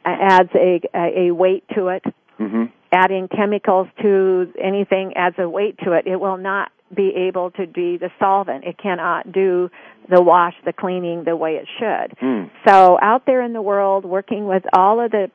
adds 0.05 0.51
a, 0.55 0.81
a, 0.95 1.29
a 1.29 1.31
weight 1.35 1.65
to 1.75 1.89
it. 1.89 2.05
Mhm. 2.41 2.73
Adding 2.93 3.29
chemicals 3.29 3.87
to 4.03 4.53
anything 4.59 5.13
adds 5.17 5.37
a 5.39 5.49
weight 5.49 5.79
to 5.85 5.93
it. 5.93 6.07
It 6.07 6.19
will 6.19 6.39
not 6.39 6.73
be 6.95 7.13
able 7.29 7.51
to 7.53 7.67
be 7.67 7.97
the 7.97 8.11
solvent. 8.19 8.65
It 8.65 8.77
cannot 8.79 9.33
do 9.33 9.71
the 10.09 10.21
wash, 10.21 10.55
the 10.65 10.73
cleaning 10.73 11.25
the 11.25 11.37
way 11.37 11.53
it 11.53 11.69
should. 11.79 12.19
Mm. 12.19 12.51
So 12.67 12.99
out 13.01 13.27
there 13.27 13.43
in 13.43 13.53
the 13.53 13.63
world, 13.63 14.05
working 14.05 14.47
with 14.47 14.65
all 14.73 15.05
of 15.05 15.11
the 15.11 15.31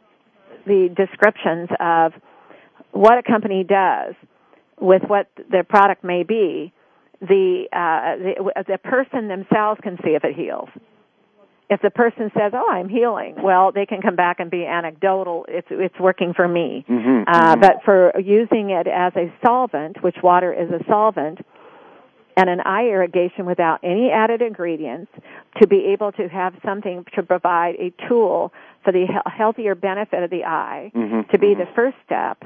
the 0.66 0.90
descriptions 0.96 1.70
of 1.80 2.14
what 2.92 3.18
a 3.18 3.24
company 3.24 3.64
does 3.64 4.16
with 4.80 5.04
what 5.08 5.28
their 5.52 5.64
product 5.64 6.04
may 6.04 6.24
be, 6.24 6.74
the 7.22 7.66
uh, 7.72 8.18
the, 8.18 8.64
the 8.68 8.78
person 8.78 9.28
themselves 9.28 9.80
can 9.82 9.98
see 10.04 10.12
if 10.12 10.24
it 10.24 10.36
heals. 10.36 10.70
If 11.70 11.82
the 11.82 11.90
person 11.90 12.32
says, 12.38 12.52
"Oh, 12.54 12.70
I'm 12.72 12.90
healing," 12.90 13.36
well, 13.42 13.72
they 13.72 13.86
can 13.88 14.02
come 14.02 14.16
back 14.16 14.40
and 14.40 14.52
be 14.52 14.66
anecdotal. 14.66 15.46
It's 15.50 15.68
it's 15.72 16.00
working 16.00 16.34
for 16.34 16.48
me. 16.48 16.86
Mhm. 16.88 17.24
Uh, 17.28 17.56
Mhm. 17.56 17.62
but 17.62 17.84
for 17.84 18.14
using 18.20 18.70
it 18.70 18.88
as 18.88 19.16
a 19.16 19.32
solvent, 19.44 20.04
which 20.04 20.22
water 20.22 20.54
is 20.54 20.70
a 20.70 20.84
solvent, 20.86 21.44
and 22.38 22.50
an 22.50 22.62
eye 22.62 22.88
irrigation 22.88 23.46
without 23.46 23.80
any 23.82 24.12
added 24.12 24.42
ingredients, 24.44 25.12
to 25.60 25.68
be 25.68 25.86
able 25.88 26.12
to 26.12 26.28
have 26.30 26.54
something 26.64 27.04
to 27.16 27.24
provide 27.24 27.76
a 27.80 27.90
tool 28.08 28.54
for 28.84 28.92
the 28.92 29.08
he- 29.08 29.20
healthier 29.26 29.74
benefit 29.74 30.22
of 30.22 30.30
the 30.30 30.46
eye, 30.46 30.92
Mhm. 30.94 31.28
to 31.30 31.40
be 31.40 31.56
the 31.56 31.66
first 31.68 31.98
step, 32.06 32.44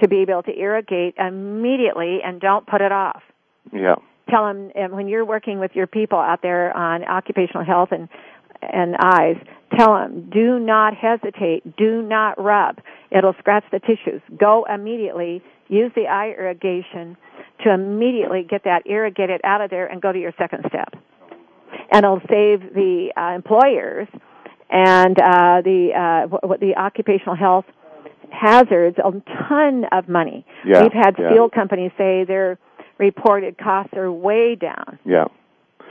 to 0.00 0.08
be 0.08 0.20
able 0.20 0.42
to 0.44 0.58
irrigate 0.58 1.14
immediately 1.18 2.22
and 2.22 2.40
don't 2.40 2.66
put 2.66 2.80
it 2.80 2.92
off 2.92 3.22
Yeah. 3.70 3.96
tell 4.30 4.46
them 4.46 4.70
and 4.74 4.92
when 4.92 5.08
you're 5.08 5.24
working 5.24 5.58
with 5.58 5.76
your 5.76 5.86
people 5.86 6.18
out 6.18 6.40
there 6.42 6.74
on 6.76 7.04
occupational 7.04 7.64
health 7.64 7.92
and 7.92 8.08
and 8.62 8.96
eyes 9.02 9.36
tell 9.76 9.94
them 9.94 10.28
do 10.32 10.58
not 10.58 10.94
hesitate 10.94 11.76
do 11.76 12.02
not 12.02 12.40
rub 12.42 12.78
it'll 13.10 13.34
scratch 13.38 13.64
the 13.72 13.80
tissues 13.80 14.20
go 14.38 14.66
immediately 14.72 15.42
use 15.68 15.90
the 15.94 16.06
eye 16.06 16.34
irrigation 16.38 17.16
to 17.64 17.72
immediately 17.72 18.46
get 18.48 18.64
that 18.64 18.82
irrigated 18.86 19.40
out 19.44 19.60
of 19.60 19.70
there 19.70 19.86
and 19.86 20.02
go 20.02 20.12
to 20.12 20.18
your 20.18 20.32
second 20.38 20.64
step 20.68 20.94
and 21.90 22.04
it'll 22.04 22.20
save 22.30 22.74
the 22.74 23.12
uh, 23.16 23.34
employers 23.34 24.08
and 24.70 25.20
uh, 25.20 25.60
the 25.62 25.90
uh, 25.94 26.36
what 26.46 26.60
the 26.60 26.74
occupational 26.76 27.36
health 27.36 27.66
hazards 28.30 28.96
a 28.98 29.10
ton 29.48 29.84
of 29.92 30.08
money. 30.08 30.44
Yeah, 30.66 30.82
We've 30.82 30.92
had 30.92 31.16
yeah. 31.18 31.30
steel 31.30 31.50
companies 31.50 31.92
say 31.98 32.24
their 32.24 32.58
reported 32.98 33.58
costs 33.58 33.92
are 33.94 34.10
way 34.10 34.54
down 34.54 34.98
Yeah. 35.04 35.26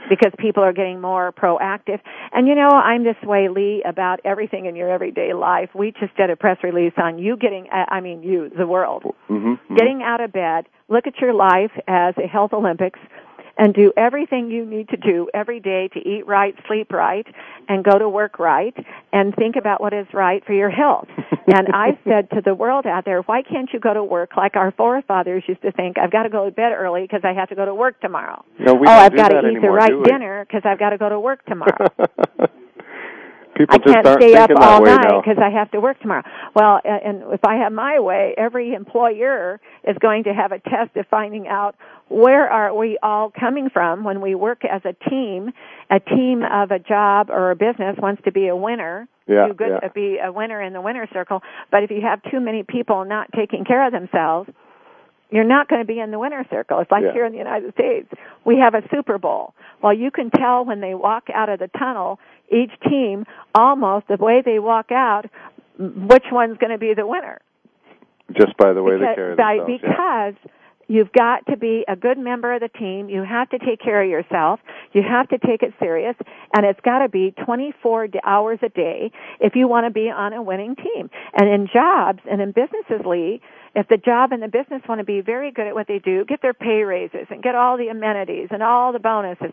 Because 0.08 0.32
people 0.38 0.62
are 0.62 0.72
getting 0.72 1.00
more 1.00 1.32
proactive. 1.32 2.00
And 2.32 2.46
you 2.46 2.54
know, 2.54 2.68
I'm 2.68 3.04
this 3.04 3.16
way, 3.22 3.48
Lee, 3.48 3.82
about 3.86 4.20
everything 4.24 4.66
in 4.66 4.76
your 4.76 4.90
everyday 4.90 5.32
life. 5.32 5.70
We 5.74 5.92
just 5.92 6.16
did 6.16 6.30
a 6.30 6.36
press 6.36 6.58
release 6.62 6.92
on 6.96 7.18
you 7.18 7.36
getting, 7.36 7.68
uh, 7.72 7.84
I 7.88 8.00
mean 8.00 8.22
you, 8.22 8.50
the 8.56 8.66
world, 8.66 9.04
Mhm. 9.28 9.58
mhm. 9.68 9.76
getting 9.76 10.02
out 10.02 10.20
of 10.20 10.32
bed, 10.32 10.66
look 10.88 11.06
at 11.06 11.20
your 11.20 11.32
life 11.32 11.72
as 11.88 12.14
a 12.18 12.26
health 12.26 12.52
Olympics, 12.52 13.00
and 13.62 13.72
do 13.74 13.92
everything 13.96 14.50
you 14.50 14.66
need 14.66 14.88
to 14.88 14.96
do 14.96 15.28
every 15.32 15.60
day 15.60 15.88
to 15.94 16.00
eat 16.00 16.26
right, 16.26 16.52
sleep 16.66 16.90
right, 16.90 17.24
and 17.68 17.84
go 17.84 17.96
to 17.96 18.08
work 18.08 18.40
right, 18.40 18.74
and 19.12 19.32
think 19.36 19.54
about 19.54 19.80
what 19.80 19.92
is 19.92 20.04
right 20.12 20.44
for 20.44 20.52
your 20.52 20.68
health. 20.68 21.06
and 21.46 21.68
I 21.72 21.96
said 22.02 22.28
to 22.30 22.42
the 22.44 22.56
world 22.56 22.86
out 22.86 23.04
there, 23.04 23.22
why 23.22 23.42
can't 23.42 23.70
you 23.72 23.78
go 23.78 23.94
to 23.94 24.02
work 24.02 24.30
like 24.36 24.56
our 24.56 24.72
forefathers 24.72 25.44
used 25.46 25.62
to 25.62 25.70
think, 25.70 25.96
I've 25.96 26.10
got 26.10 26.24
to 26.24 26.28
go 26.28 26.44
to 26.44 26.50
bed 26.50 26.72
early 26.72 27.02
because 27.02 27.20
I 27.22 27.34
have 27.34 27.50
to 27.50 27.54
go 27.54 27.64
to 27.64 27.72
work 27.72 28.00
tomorrow. 28.00 28.44
No, 28.58 28.74
we 28.74 28.88
oh, 28.88 28.90
I've 28.90 29.14
got 29.14 29.28
to 29.28 29.38
eat 29.48 29.62
the 29.62 29.70
right 29.70 29.92
dinner 30.06 30.44
because 30.44 30.62
I've 30.64 30.80
got 30.80 30.90
to 30.90 30.98
go 30.98 31.08
to 31.08 31.20
work 31.20 31.44
tomorrow. 31.46 31.86
People 33.54 33.74
I 33.74 33.78
just 33.78 33.94
can't 33.94 34.22
stay 34.22 34.34
up 34.34 34.50
all 34.56 34.82
night 34.82 35.22
because 35.22 35.36
I 35.38 35.50
have 35.50 35.70
to 35.72 35.80
work 35.80 36.00
tomorrow. 36.00 36.22
Well, 36.54 36.80
and 36.84 37.22
if 37.32 37.44
I 37.44 37.56
have 37.56 37.72
my 37.72 38.00
way, 38.00 38.34
every 38.38 38.72
employer 38.72 39.60
is 39.86 39.96
going 40.00 40.24
to 40.24 40.32
have 40.32 40.52
a 40.52 40.58
test 40.58 40.96
of 40.96 41.06
finding 41.10 41.48
out 41.48 41.76
where 42.12 42.48
are 42.50 42.74
we 42.74 42.98
all 43.02 43.30
coming 43.30 43.70
from 43.70 44.04
when 44.04 44.20
we 44.20 44.34
work 44.34 44.62
as 44.64 44.82
a 44.84 44.92
team. 45.08 45.50
A 45.90 46.00
team 46.00 46.42
of 46.42 46.70
a 46.70 46.78
job 46.78 47.30
or 47.30 47.50
a 47.50 47.56
business 47.56 47.96
wants 47.98 48.22
to 48.24 48.32
be 48.32 48.48
a 48.48 48.56
winner. 48.56 49.08
Yeah, 49.26 49.48
do 49.48 49.54
good, 49.54 49.78
yeah. 49.82 49.88
be 49.94 50.18
a 50.22 50.32
winner 50.32 50.60
in 50.62 50.72
the 50.72 50.80
winner 50.80 51.06
circle. 51.12 51.42
But 51.70 51.84
if 51.84 51.90
you 51.90 52.00
have 52.02 52.22
too 52.30 52.40
many 52.40 52.62
people 52.62 53.04
not 53.04 53.28
taking 53.34 53.64
care 53.64 53.86
of 53.86 53.92
themselves, 53.92 54.50
you're 55.30 55.44
not 55.44 55.68
going 55.68 55.80
to 55.80 55.86
be 55.86 55.98
in 56.00 56.10
the 56.10 56.18
winner 56.18 56.44
circle. 56.50 56.80
It's 56.80 56.90
like 56.90 57.04
Yeah. 57.04 57.12
here 57.12 57.24
in 57.24 57.32
the 57.32 57.38
United 57.38 57.72
States. 57.74 58.08
We 58.44 58.58
have 58.58 58.74
a 58.74 58.82
Super 58.94 59.18
Bowl. 59.18 59.54
Well, 59.82 59.94
you 59.94 60.10
can 60.10 60.30
tell 60.30 60.64
when 60.64 60.80
they 60.80 60.94
walk 60.94 61.24
out 61.32 61.48
of 61.48 61.58
the 61.58 61.68
tunnel, 61.68 62.18
each 62.50 62.72
team, 62.88 63.24
almost 63.54 64.08
the 64.08 64.16
way 64.16 64.42
they 64.44 64.58
walk 64.58 64.90
out, 64.92 65.26
which 65.78 66.24
one's 66.32 66.58
going 66.58 66.72
to 66.72 66.78
be 66.78 66.92
the 66.94 67.06
winner. 67.06 67.40
Just 68.32 68.56
by 68.56 68.72
the 68.72 68.82
way 68.82 68.92
they 68.94 68.98
Because- 69.00 69.14
carry 69.16 69.34
by- 69.36 69.56
themselves. 69.58 69.82
yeah. 70.44 70.50
You've 70.92 71.10
got 71.12 71.46
to 71.46 71.56
be 71.56 71.84
a 71.88 71.96
good 71.96 72.18
member 72.18 72.52
of 72.52 72.60
the 72.60 72.68
team. 72.68 73.08
You 73.08 73.22
have 73.22 73.48
to 73.50 73.58
take 73.58 73.80
care 73.80 74.02
of 74.02 74.10
yourself. 74.10 74.60
You 74.92 75.02
have 75.02 75.26
to 75.30 75.38
take 75.38 75.62
it 75.62 75.72
serious. 75.80 76.14
And 76.54 76.66
it's 76.66 76.80
got 76.80 76.98
to 76.98 77.08
be 77.08 77.32
24 77.44 78.08
d- 78.08 78.20
hours 78.24 78.58
a 78.62 78.68
day 78.68 79.10
if 79.40 79.56
you 79.56 79.66
want 79.68 79.86
to 79.86 79.90
be 79.90 80.10
on 80.10 80.34
a 80.34 80.42
winning 80.42 80.76
team. 80.76 81.08
And 81.38 81.48
in 81.48 81.66
jobs 81.72 82.20
and 82.30 82.42
in 82.42 82.52
businesses, 82.52 83.06
Lee, 83.06 83.40
if 83.74 83.88
the 83.88 83.96
job 83.96 84.32
and 84.32 84.42
the 84.42 84.48
business 84.48 84.82
want 84.86 84.98
to 84.98 85.04
be 85.04 85.22
very 85.22 85.50
good 85.50 85.66
at 85.66 85.74
what 85.74 85.88
they 85.88 85.98
do, 85.98 86.26
get 86.26 86.42
their 86.42 86.52
pay 86.52 86.82
raises 86.82 87.26
and 87.30 87.42
get 87.42 87.54
all 87.54 87.78
the 87.78 87.88
amenities 87.88 88.48
and 88.50 88.62
all 88.62 88.92
the 88.92 88.98
bonuses 88.98 89.52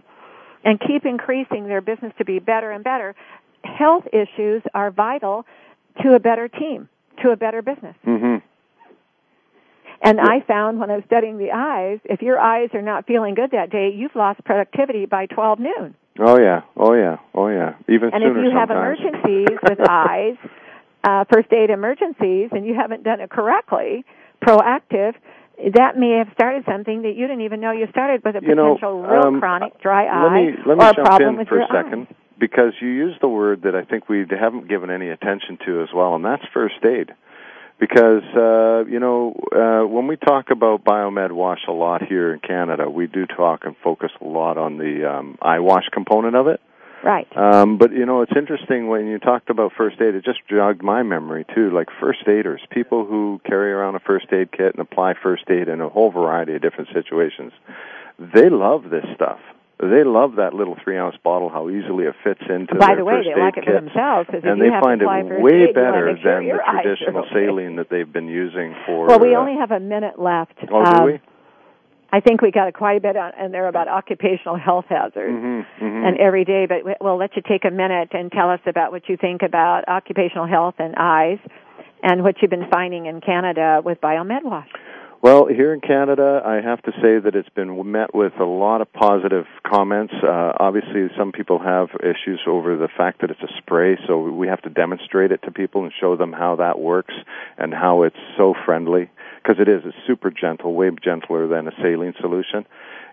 and 0.65 0.77
keep 0.85 1.05
increasing 1.05 1.69
their 1.69 1.79
business 1.79 2.11
to 2.17 2.25
be 2.25 2.39
better 2.39 2.69
and 2.71 2.83
better, 2.83 3.15
health 3.63 4.03
issues 4.11 4.61
are 4.73 4.91
vital 4.91 5.45
to 6.01 6.15
a 6.15 6.19
better 6.19 6.49
team, 6.49 6.89
to 7.23 7.29
a 7.29 7.37
better 7.37 7.61
business. 7.61 7.95
Mhm. 8.05 8.41
And 10.01 10.17
Yeah. 10.17 10.27
I 10.27 10.39
found 10.41 10.79
when 10.79 10.89
I 10.89 10.95
was 10.95 11.03
studying 11.05 11.37
the 11.37 11.51
eyes, 11.51 11.99
if 12.05 12.21
your 12.21 12.39
eyes 12.39 12.69
are 12.73 12.81
not 12.81 13.05
feeling 13.05 13.35
good 13.35 13.51
that 13.51 13.69
day, 13.69 13.89
you've 13.89 14.15
lost 14.15 14.43
productivity 14.45 15.05
by 15.05 15.25
12 15.25 15.59
noon. 15.59 15.95
Oh 16.19 16.39
yeah. 16.39 16.61
Oh 16.77 16.93
yeah. 16.93 17.17
Oh 17.33 17.47
yeah. 17.47 17.73
Even 17.87 18.13
And 18.13 18.23
if 18.23 18.35
you 18.35 18.51
have 18.51 18.69
emergencies 18.71 19.57
with 19.63 19.79
eyes, 19.87 20.35
uh, 21.03 21.23
first 21.31 21.51
aid 21.53 21.69
emergencies, 21.69 22.49
and 22.51 22.65
you 22.65 22.75
haven't 22.75 23.03
done 23.03 23.19
it 23.21 23.29
correctly, 23.29 24.03
proactive, 24.41 25.15
that 25.73 25.97
may 25.97 26.17
have 26.17 26.27
started 26.33 26.63
something 26.65 27.01
that 27.03 27.15
you 27.15 27.27
didn't 27.27 27.41
even 27.41 27.59
know 27.59 27.71
you 27.71 27.87
started 27.91 28.23
with 28.23 28.35
a 28.35 28.41
You 28.41 28.55
know, 28.55 28.75
potential 28.75 29.01
real 29.01 29.23
um, 29.27 29.39
chronic 29.39 29.79
dry 29.81 30.05
eye 30.05 30.23
let 30.23 30.33
me 30.33 30.51
let 30.65 30.77
me 30.77 30.83
or 30.85 30.89
a 30.89 30.93
jump 30.93 31.07
problem 31.07 31.39
in 31.39 31.45
for 31.45 31.59
a 31.59 31.67
second 31.67 32.07
eyes. 32.07 32.15
because 32.39 32.73
you 32.81 32.87
used 32.87 33.21
the 33.21 33.27
word 33.27 33.63
that 33.63 33.75
I 33.75 33.83
think 33.83 34.07
we 34.07 34.25
haven't 34.29 34.69
given 34.69 34.89
any 34.89 35.09
attention 35.09 35.57
to 35.65 35.81
as 35.81 35.89
well, 35.93 36.15
and 36.15 36.23
that's 36.23 36.43
first 36.53 36.75
aid. 36.83 37.11
Because 37.79 38.23
uh, 38.35 38.85
you 38.85 38.99
know, 38.99 39.33
uh, 39.55 39.87
when 39.87 40.07
we 40.07 40.17
talk 40.17 40.51
about 40.51 40.83
biomed 40.83 41.31
wash 41.31 41.61
a 41.67 41.71
lot 41.71 42.03
here 42.03 42.33
in 42.33 42.39
Canada, 42.39 42.89
we 42.89 43.07
do 43.07 43.25
talk 43.25 43.61
and 43.63 43.75
focus 43.83 44.11
a 44.19 44.25
lot 44.25 44.57
on 44.57 44.77
the 44.77 45.09
um, 45.09 45.37
eye 45.41 45.59
wash 45.59 45.85
component 45.93 46.35
of 46.35 46.47
it. 46.47 46.59
Right. 47.03 47.27
Um, 47.35 47.77
but 47.77 47.93
you 47.93 48.05
know, 48.05 48.21
it's 48.21 48.33
interesting 48.35 48.89
when 48.89 49.07
you 49.07 49.19
talked 49.19 49.49
about 49.49 49.71
first 49.77 50.01
aid. 50.01 50.15
It 50.15 50.25
just 50.25 50.39
jogged 50.49 50.83
my 50.83 51.03
memory 51.03 51.45
too. 51.55 51.71
Like 51.73 51.87
first 52.01 52.19
aiders, 52.27 52.61
people 52.71 53.05
who 53.05 53.39
carry 53.45 53.71
around 53.71 53.95
a 53.95 53.99
first 53.99 54.27
aid 54.33 54.51
kit 54.51 54.75
and 54.75 54.79
apply 54.79 55.13
first 55.21 55.43
aid 55.49 55.69
in 55.69 55.79
a 55.79 55.89
whole 55.89 56.11
variety 56.11 56.55
of 56.55 56.61
different 56.61 56.89
situations. 56.93 57.53
They 58.17 58.49
love 58.49 58.89
this 58.89 59.05
stuff. 59.15 59.39
They 59.81 60.03
love 60.03 60.35
that 60.35 60.53
little 60.53 60.75
three 60.83 60.97
ounce 60.97 61.15
bottle. 61.23 61.47
How 61.49 61.69
easily 61.69 62.03
it 62.05 62.15
fits 62.23 62.41
into 62.49 62.75
By 62.75 62.87
their 62.87 62.97
the 62.97 63.05
way, 63.05 63.13
first 63.23 63.29
they 63.33 63.39
aid 63.39 63.45
like 63.45 63.57
it 63.57 63.63
kits. 63.63 63.71
for 63.71 63.79
themselves 63.79 64.29
and 64.33 64.61
they 64.61 64.69
have 64.69 64.83
find 64.83 65.01
it 65.01 65.07
way 65.07 65.69
aid, 65.69 65.73
better 65.75 66.11
sure 66.21 66.35
than 66.35 66.47
the 66.51 66.59
traditional 66.83 67.23
okay. 67.23 67.29
saline 67.47 67.75
that 67.77 67.87
they've 67.89 68.11
been 68.11 68.27
using 68.27 68.75
for. 68.85 69.07
Well, 69.07 69.19
we 69.19 69.35
uh, 69.35 69.39
only 69.39 69.55
have 69.55 69.71
a 69.71 69.79
minute 69.79 70.19
left. 70.19 70.55
Oh, 70.69 70.83
do 70.83 70.91
Um, 70.91 71.05
we? 71.05 71.19
I 72.11 72.19
think 72.19 72.41
we 72.41 72.51
got 72.51 72.67
a 72.67 72.71
quite 72.73 72.97
a 72.97 72.99
bit 72.99 73.15
on, 73.15 73.31
in 73.39 73.51
there 73.53 73.67
about 73.67 73.87
occupational 73.87 74.57
health 74.57 74.85
hazards. 74.89 75.31
Mm-hmm, 75.31 75.85
mm-hmm. 75.85 76.05
and 76.07 76.17
every 76.17 76.43
day, 76.43 76.65
but 76.67 76.83
we- 76.83 76.95
we'll 76.99 77.17
let 77.17 77.35
you 77.37 77.41
take 77.47 77.63
a 77.65 77.71
minute 77.71 78.09
and 78.11 78.31
tell 78.31 78.49
us 78.49 78.59
about 78.65 78.91
what 78.91 79.07
you 79.07 79.15
think 79.15 79.43
about 79.43 79.87
occupational 79.87 80.47
health 80.47 80.75
and 80.79 80.95
eyes 80.97 81.37
and 82.03 82.23
what 82.23 82.41
you've 82.41 82.51
been 82.51 82.67
finding 82.69 83.05
in 83.05 83.21
Canada 83.21 83.81
with 83.85 84.01
Biomed 84.01 84.43
Wash. 84.43 84.67
Well, 85.21 85.47
here 85.47 85.73
in 85.73 85.81
Canada, 85.81 86.41
I 86.45 86.61
have 86.61 86.81
to 86.83 86.91
say 87.01 87.19
that 87.19 87.35
it's 87.35 87.49
been 87.49 87.91
met 87.91 88.15
with 88.15 88.31
a 88.39 88.45
lot 88.45 88.79
of 88.79 88.91
positive 88.93 89.45
comments. 89.67 90.13
Uh, 90.23 90.53
obviously, 90.57 91.09
some 91.17 91.33
people 91.33 91.59
have 91.59 91.89
issues 91.99 92.39
over 92.47 92.77
the 92.77 92.87
fact 92.87 93.19
that 93.19 93.29
it's 93.29 93.41
a 93.41 93.53
spray, 93.57 93.97
so 94.07 94.17
we 94.17 94.47
have 94.47 94.61
to 94.61 94.69
demonstrate 94.69 95.33
it 95.33 95.41
to 95.43 95.51
people 95.51 95.83
and 95.83 95.91
show 95.99 96.15
them 96.15 96.31
how 96.31 96.55
that 96.55 96.79
works 96.79 97.13
and 97.57 97.73
how 97.73 98.03
it's 98.03 98.15
so 98.37 98.53
friendly. 98.65 99.09
Because 99.43 99.59
it 99.59 99.67
is, 99.67 99.81
it's 99.83 99.97
super 100.07 100.31
gentle, 100.31 100.73
way 100.73 100.89
gentler 101.03 101.49
than 101.49 101.67
a 101.67 101.71
saline 101.81 102.13
solution. 102.21 102.65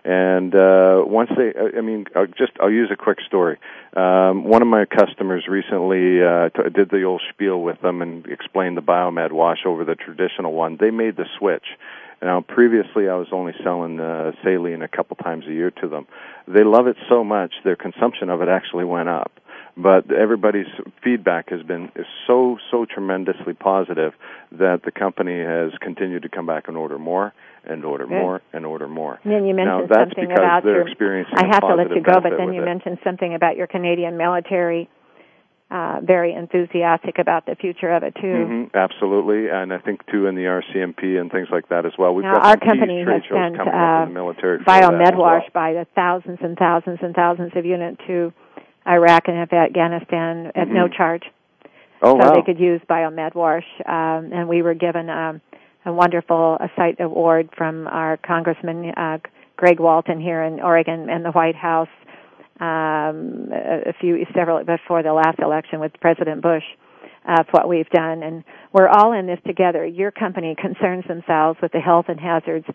And 0.07 0.55
uh, 0.55 1.03
once 1.05 1.29
they, 1.35 1.51
I 1.77 1.81
mean, 1.81 2.05
I'll 2.15 2.27
just 2.27 2.53
I'll 2.61 2.71
use 2.71 2.89
a 2.93 2.95
quick 2.95 3.17
story. 3.27 3.57
Um, 3.93 4.45
one 4.45 4.61
of 4.61 4.67
my 4.69 4.85
customers 4.85 5.45
recently 5.49 6.23
uh, 6.23 6.47
t- 6.47 6.69
did 6.73 6.89
the 6.89 7.03
old 7.03 7.21
spiel 7.29 7.61
with 7.61 7.81
them 7.81 8.01
and 8.01 8.25
explained 8.25 8.77
the 8.77 8.81
Biomed 8.81 9.33
wash 9.33 9.65
over 9.65 9.83
the 9.83 9.95
traditional 9.95 10.53
one. 10.53 10.77
They 10.79 10.91
made 10.91 11.17
the 11.17 11.25
switch. 11.37 11.65
Now, 12.21 12.39
previously, 12.39 13.09
I 13.09 13.15
was 13.15 13.27
only 13.33 13.51
selling 13.65 13.99
uh, 13.99 14.31
saline 14.45 14.81
a 14.81 14.87
couple 14.87 15.17
times 15.17 15.43
a 15.45 15.51
year 15.51 15.71
to 15.81 15.89
them. 15.89 16.07
They 16.47 16.63
love 16.63 16.87
it 16.87 16.95
so 17.09 17.25
much, 17.25 17.55
their 17.65 17.75
consumption 17.75 18.29
of 18.29 18.41
it 18.41 18.47
actually 18.47 18.85
went 18.85 19.09
up. 19.09 19.33
But 19.75 20.09
everybody's 20.09 20.71
feedback 21.03 21.49
has 21.49 21.63
been 21.63 21.91
is 21.97 22.07
so 22.25 22.57
so 22.71 22.85
tremendously 22.85 23.53
positive 23.53 24.13
that 24.53 24.83
the 24.85 24.91
company 24.91 25.37
has 25.37 25.73
continued 25.81 26.23
to 26.23 26.29
come 26.29 26.45
back 26.45 26.69
and 26.69 26.77
order 26.77 26.97
more 26.97 27.33
and 27.67 27.83
order 27.85 28.05
Good. 28.05 28.13
more 28.21 28.41
and 28.53 28.65
order 28.65 28.87
more. 28.87 29.19
And 29.23 29.33
then 29.33 29.45
you 29.45 29.53
now 29.53 29.79
mentioned 29.79 29.89
that's 29.89 30.11
something 30.11 30.31
about 30.31 30.63
your. 30.63 30.85
I 31.33 31.45
have 31.47 31.61
to 31.61 31.75
let 31.75 31.89
you 31.91 32.01
go, 32.01 32.19
but 32.21 32.33
then 32.37 32.53
you 32.53 32.61
it. 32.61 32.65
mentioned 32.65 32.99
something 33.03 33.35
about 33.35 33.57
your 33.57 33.67
Canadian 33.67 34.17
military. 34.17 34.89
Uh, 35.69 35.99
very 36.01 36.33
enthusiastic 36.33 37.19
about 37.19 37.45
the 37.45 37.53
future 37.55 37.91
of 37.91 38.01
it 38.01 38.15
too. 38.15 38.45
hmm 38.45 38.63
absolutely, 38.73 39.49
and 39.49 39.73
I 39.73 39.79
think 39.79 39.99
too 40.09 40.25
in 40.27 40.35
the 40.35 40.43
RCMP 40.43 41.19
and 41.19 41.29
things 41.29 41.49
like 41.51 41.67
that 41.67 41.85
as 41.85 41.91
well. 41.99 42.15
We've 42.15 42.23
Now, 42.23 42.35
got 42.35 42.45
our 42.45 42.55
company 42.57 43.03
has 43.03 43.21
sent, 43.29 43.59
uh, 43.59 44.05
military. 44.05 44.59
that 44.65 45.17
well. 45.17 45.39
Wash 45.39 45.49
by 45.51 45.73
the 45.73 45.85
thousands 45.93 46.39
and 46.41 46.57
thousands 46.57 46.99
and 47.01 47.13
thousands 47.13 47.51
of 47.57 47.65
units 47.65 47.99
to 48.07 48.31
Iraq 48.87 49.27
and 49.27 49.35
Afghanistan 49.37 50.53
at 50.55 50.69
no 50.69 50.87
Mhm. 50.87 50.93
charge. 50.93 51.23
Oh 52.01 52.17
so 52.17 52.27
wow! 52.29 52.33
they 52.35 52.43
could 52.43 52.59
use 52.59 52.79
Biomed 52.89 53.35
Wash. 53.35 53.65
Um, 53.85 54.31
and 54.31 54.47
we 54.47 54.61
were 54.61 54.73
given 54.73 55.09
um, 55.09 55.41
a 55.87 55.93
wonderful 55.93 56.57
a 56.59 56.69
site 56.75 56.99
award 56.99 57.49
from 57.57 57.87
our 57.87 58.17
Congressman 58.17 58.91
uh, 58.95 59.17
Greg 59.55 59.79
Walden 59.79 60.19
here 60.19 60.43
in 60.43 60.59
Oregon 60.59 61.09
and 61.09 61.25
the 61.25 61.31
White 61.31 61.55
House 61.55 61.87
um, 62.59 63.49
a, 63.51 63.93
few 63.99 64.25
several 64.35 64.63
before 64.63 65.01
the 65.01 65.13
last 65.13 65.39
election 65.39 65.79
with 65.79 65.93
President 66.01 66.41
Bush. 66.41 66.63
of 67.27 67.45
what 67.51 67.67
we've 67.67 67.89
done, 67.89 68.23
and 68.23 68.43
we're 68.73 68.87
all 68.87 69.11
in 69.13 69.27
this 69.27 69.39
together. 69.45 69.85
Your 69.85 70.11
company 70.11 70.55
concerns 70.59 71.05
themselves 71.07 71.59
with 71.61 71.71
the 71.71 71.79
health 71.79 72.05
and 72.07 72.19
hazards 72.19 72.65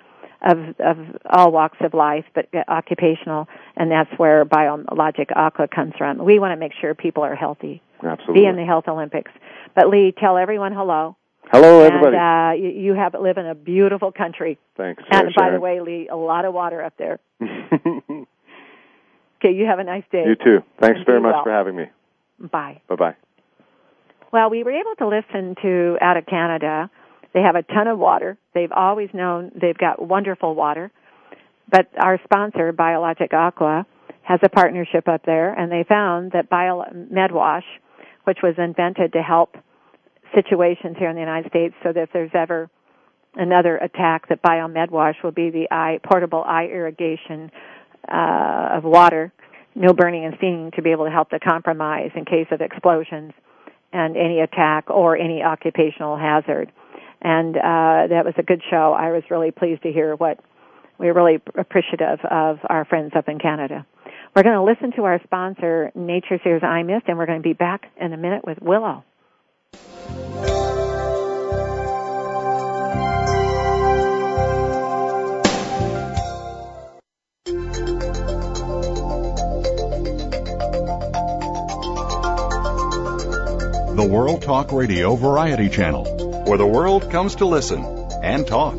of 0.42 0.58
of 0.78 0.96
all 1.30 1.52
walks 1.52 1.78
of 1.80 1.94
life, 1.94 2.24
but 2.34 2.48
uh, 2.54 2.62
occupational, 2.68 3.46
and 3.76 3.90
that's 3.90 4.10
where 4.18 4.44
Biologic 4.44 5.30
Aqua 5.34 5.68
comes 5.68 5.94
from. 5.96 6.18
We 6.18 6.38
want 6.38 6.52
to 6.52 6.56
make 6.56 6.72
sure 6.80 6.94
people 6.94 7.22
are 7.22 7.34
healthy 7.34 7.82
Absolutely. 8.02 8.42
be 8.42 8.46
in 8.46 8.56
the 8.56 8.64
Health 8.64 8.88
Olympics. 8.88 9.30
But 9.74 9.88
Lee, 9.88 10.12
tell 10.18 10.36
everyone 10.36 10.72
hello. 10.72 11.16
Hello, 11.50 11.80
everybody. 11.80 12.16
Uh, 12.16 12.52
you, 12.52 12.70
you 12.70 12.94
have 12.94 13.14
live 13.20 13.36
in 13.36 13.46
a 13.46 13.54
beautiful 13.54 14.12
country. 14.12 14.58
Thanks. 14.76 15.02
and 15.10 15.28
by 15.36 15.50
the 15.50 15.60
way, 15.60 15.80
Lee, 15.80 16.08
a 16.10 16.16
lot 16.16 16.44
of 16.44 16.54
water 16.54 16.82
up 16.82 16.94
there. 16.98 17.18
Okay, 19.44 19.54
you 19.56 19.66
have 19.66 19.80
a 19.80 19.84
nice 19.84 20.04
day. 20.12 20.22
You 20.24 20.36
too. 20.36 20.62
Thanks 20.80 20.98
And 20.98 21.06
very 21.06 21.20
much 21.20 21.32
well. 21.34 21.42
for 21.42 21.50
having 21.50 21.74
me. 21.74 21.86
Bye. 22.38 22.80
Bye 22.88 22.94
bye. 22.94 23.16
Well, 24.32 24.50
we 24.50 24.62
were 24.62 24.70
able 24.70 24.94
to 25.00 25.08
listen 25.08 25.56
to 25.62 25.98
out 26.00 26.16
of 26.16 26.26
Canada. 26.26 26.88
They 27.34 27.40
have 27.40 27.56
a 27.56 27.62
ton 27.64 27.88
of 27.88 27.98
water. 27.98 28.38
They've 28.54 28.70
always 28.70 29.08
known 29.12 29.50
they've 29.60 29.76
got 29.76 30.00
wonderful 30.00 30.54
water. 30.54 30.92
But 31.68 31.88
our 32.00 32.20
sponsor, 32.22 32.70
Biologic 32.70 33.34
Aqua, 33.34 33.84
has 34.22 34.38
a 34.44 34.48
partnership 34.48 35.08
up 35.08 35.22
there, 35.26 35.52
and 35.52 35.72
they 35.72 35.84
found 35.88 36.30
that 36.32 36.48
BioMedWash, 36.48 37.64
which 38.22 38.38
was 38.44 38.54
invented 38.58 39.12
to 39.14 39.22
help 39.22 39.56
situations 40.34 40.96
here 40.98 41.08
in 41.08 41.14
the 41.14 41.20
United 41.20 41.50
States, 41.50 41.74
so 41.82 41.92
that 41.92 42.02
if 42.02 42.12
there's 42.12 42.30
ever 42.34 42.70
another 43.34 43.76
attack, 43.76 44.28
that 44.28 44.42
BioMedWash 44.42 45.22
will 45.22 45.32
be 45.32 45.50
the 45.50 45.68
eye, 45.70 45.98
portable 46.04 46.42
eye 46.44 46.66
irrigation 46.66 47.50
uh, 48.10 48.76
of 48.76 48.84
water, 48.84 49.32
no 49.74 49.92
burning 49.92 50.24
and 50.24 50.34
stinging, 50.36 50.70
to 50.72 50.82
be 50.82 50.90
able 50.90 51.06
to 51.06 51.10
help 51.10 51.30
the 51.30 51.40
compromise 51.40 52.10
in 52.14 52.24
case 52.24 52.46
of 52.50 52.60
explosions 52.60 53.32
and 53.92 54.16
any 54.16 54.40
attack 54.40 54.90
or 54.90 55.16
any 55.16 55.42
occupational 55.42 56.16
hazard. 56.16 56.72
And 57.20 57.56
uh, 57.56 58.08
that 58.10 58.24
was 58.24 58.34
a 58.36 58.42
good 58.42 58.62
show. 58.68 58.94
I 58.98 59.12
was 59.12 59.22
really 59.30 59.50
pleased 59.50 59.82
to 59.82 59.92
hear 59.92 60.14
what 60.16 60.40
we 60.98 61.06
were 61.06 61.14
really 61.14 61.40
appreciative 61.56 62.20
of 62.28 62.58
our 62.68 62.84
friends 62.84 63.12
up 63.16 63.28
in 63.28 63.38
Canada. 63.38 63.86
We're 64.34 64.42
going 64.42 64.56
to 64.56 64.62
listen 64.62 64.92
to 64.96 65.04
our 65.04 65.20
sponsor, 65.24 65.92
Nature's 65.94 66.40
Tears 66.42 66.62
Eye 66.62 66.82
Mist, 66.82 67.04
and 67.06 67.18
we're 67.18 67.26
going 67.26 67.40
to 67.40 67.48
be 67.48 67.52
back 67.52 67.82
in 68.00 68.12
a 68.12 68.16
minute 68.16 68.44
with 68.44 68.58
Willow. 68.60 69.04
The 83.94 84.08
World 84.10 84.42
Talk 84.42 84.72
Radio 84.72 85.14
Variety 85.16 85.68
Channel, 85.68 86.04
where 86.46 86.58
the 86.58 86.66
world 86.66 87.10
comes 87.10 87.36
to 87.36 87.46
listen 87.46 87.84
and 88.22 88.46
talk. 88.46 88.78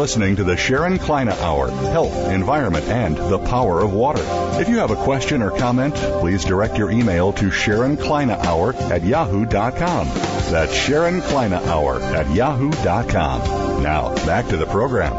Listening 0.00 0.36
to 0.36 0.44
the 0.44 0.56
Sharon 0.56 0.98
Kleyne 0.98 1.28
Hour 1.28 1.70
Health, 1.70 2.30
Environment, 2.30 2.86
and 2.86 3.18
the 3.18 3.38
Power 3.38 3.80
of 3.80 3.92
Water. 3.92 4.22
If 4.58 4.70
you 4.70 4.78
have 4.78 4.90
a 4.90 4.96
question 4.96 5.42
or 5.42 5.50
comment, 5.50 5.94
please 5.94 6.42
direct 6.42 6.78
your 6.78 6.90
email 6.90 7.34
to 7.34 7.50
Sharon 7.50 7.98
Kleyne 7.98 8.30
Hour 8.30 8.72
at 8.74 9.04
yahoo.com. 9.04 10.08
That's 10.50 10.74
Sharon 10.74 11.20
Kleyne 11.20 11.52
Hour 11.52 12.00
at 12.00 12.34
yahoo.com. 12.34 13.82
Now, 13.82 14.14
back 14.24 14.48
to 14.48 14.56
the 14.56 14.64
program. 14.64 15.12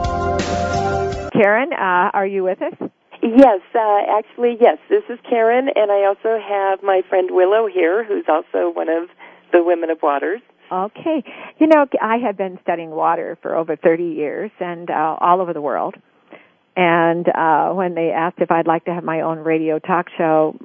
Karen, 1.31 1.73
uh, 1.73 2.09
are 2.15 2.25
you 2.25 2.43
with 2.43 2.63
us? 2.63 2.73
Yes, 3.21 3.61
uh, 3.75 4.01
actually, 4.17 4.57
yes. 4.59 4.79
This 4.89 5.03
is 5.09 5.19
Karen, 5.29 5.69
and 5.75 5.91
I 5.91 6.07
also 6.07 6.39
have 6.43 6.81
my 6.81 7.03
friend 7.07 7.29
Willow 7.31 7.67
here, 7.67 8.03
who's 8.03 8.25
also 8.27 8.71
one 8.73 8.89
of 8.89 9.09
the 9.51 9.63
Women 9.63 9.91
of 9.91 10.01
Waters. 10.01 10.41
Okay. 10.71 11.23
You 11.59 11.67
know, 11.67 11.85
I 12.01 12.17
have 12.25 12.37
been 12.37 12.57
studying 12.63 12.91
water 12.91 13.37
for 13.41 13.55
over 13.55 13.75
30 13.75 14.03
years 14.03 14.51
and 14.59 14.89
uh, 14.89 15.17
all 15.19 15.41
over 15.41 15.53
the 15.53 15.61
world. 15.61 15.95
And 16.75 17.27
uh, 17.27 17.73
when 17.73 17.95
they 17.95 18.11
asked 18.11 18.37
if 18.39 18.49
I'd 18.49 18.67
like 18.67 18.85
to 18.85 18.93
have 18.93 19.03
my 19.03 19.21
own 19.21 19.39
radio 19.39 19.79
talk 19.79 20.07
show, 20.17 20.57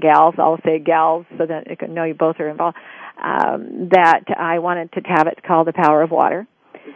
gals, 0.00 0.34
I'll 0.38 0.58
say 0.64 0.78
gals 0.78 1.26
so 1.36 1.44
that 1.44 1.78
can 1.78 1.92
know 1.92 2.04
you 2.04 2.14
both 2.14 2.36
are 2.40 2.48
involved, 2.48 2.78
um, 3.22 3.90
that 3.90 4.24
I 4.38 4.60
wanted 4.60 4.92
to 4.92 5.00
have 5.04 5.26
it 5.26 5.42
called 5.46 5.66
The 5.66 5.74
Power 5.74 6.02
of 6.02 6.10
Water. 6.10 6.46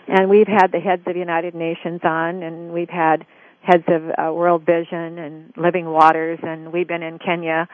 And 0.08 0.30
we've 0.30 0.48
had 0.48 0.68
the 0.68 0.80
heads 0.80 1.02
of 1.06 1.14
United 1.14 1.54
Nations 1.54 2.00
on, 2.02 2.42
and 2.42 2.72
we've 2.72 2.88
had 2.88 3.26
heads 3.60 3.84
of 3.88 4.02
uh, 4.02 4.32
World 4.32 4.64
Vision 4.64 5.18
and 5.18 5.52
Living 5.58 5.84
Waters, 5.84 6.38
and 6.42 6.72
we've 6.72 6.88
been 6.88 7.02
in 7.02 7.18
Kenya 7.18 7.68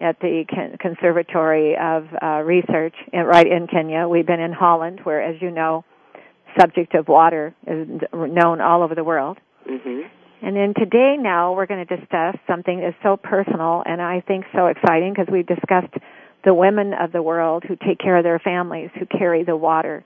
at 0.00 0.18
the 0.20 0.44
Conservatory 0.80 1.76
of 1.76 2.06
uh, 2.22 2.42
Research 2.42 2.94
in, 3.12 3.20
right 3.24 3.46
in 3.46 3.66
Kenya. 3.66 4.08
We've 4.08 4.26
been 4.26 4.40
in 4.40 4.52
Holland, 4.52 5.00
where, 5.04 5.22
as 5.22 5.40
you 5.40 5.50
know, 5.50 5.84
subject 6.58 6.94
of 6.94 7.08
water 7.08 7.54
is 7.66 7.86
known 8.12 8.60
all 8.60 8.82
over 8.82 8.94
the 8.94 9.04
world. 9.04 9.38
Mm-hmm. 9.68 10.00
And 10.42 10.56
then 10.56 10.72
today 10.76 11.16
now 11.18 11.54
we're 11.54 11.66
going 11.66 11.86
to 11.86 11.96
discuss 11.96 12.36
something 12.46 12.80
that's 12.80 12.96
so 13.02 13.16
personal 13.16 13.82
and 13.84 14.00
I 14.00 14.22
think 14.26 14.46
so 14.54 14.66
exciting 14.66 15.12
because 15.12 15.30
we've 15.30 15.46
discussed 15.46 15.92
the 16.44 16.54
women 16.54 16.94
of 16.94 17.12
the 17.12 17.22
world 17.22 17.64
who 17.68 17.76
take 17.76 17.98
care 17.98 18.16
of 18.16 18.24
their 18.24 18.38
families, 18.38 18.88
who 18.98 19.04
carry 19.04 19.44
the 19.44 19.56
water 19.56 20.02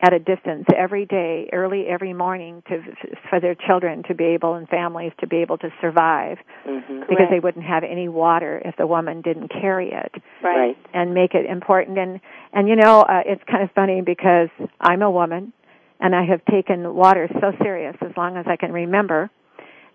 at 0.00 0.12
a 0.12 0.18
distance 0.18 0.64
every 0.76 1.06
day, 1.06 1.48
early 1.52 1.86
every 1.88 2.12
morning 2.12 2.62
to 2.68 2.80
for 3.28 3.40
their 3.40 3.54
children 3.54 4.02
to 4.04 4.14
be 4.14 4.24
able 4.24 4.54
and 4.54 4.68
families 4.68 5.12
to 5.20 5.26
be 5.26 5.38
able 5.38 5.58
to 5.58 5.68
survive 5.80 6.38
mm-hmm. 6.66 7.00
because 7.00 7.16
right. 7.18 7.30
they 7.30 7.40
wouldn't 7.40 7.64
have 7.64 7.82
any 7.82 8.08
water 8.08 8.62
if 8.64 8.76
the 8.76 8.86
woman 8.86 9.22
didn't 9.22 9.50
carry 9.50 9.90
it. 9.90 10.12
Right. 10.42 10.76
And 10.94 11.14
make 11.14 11.34
it 11.34 11.46
important 11.46 11.98
and 11.98 12.20
and 12.52 12.68
you 12.68 12.76
know 12.76 13.00
uh, 13.02 13.22
it's 13.26 13.42
kind 13.50 13.62
of 13.62 13.70
funny 13.74 14.00
because 14.00 14.50
I'm 14.80 15.02
a 15.02 15.10
woman 15.10 15.52
and 16.00 16.14
I 16.14 16.24
have 16.26 16.44
taken 16.44 16.94
water 16.94 17.28
so 17.40 17.52
serious 17.62 17.96
as 18.00 18.16
long 18.16 18.36
as 18.36 18.46
I 18.48 18.56
can 18.56 18.72
remember. 18.72 19.30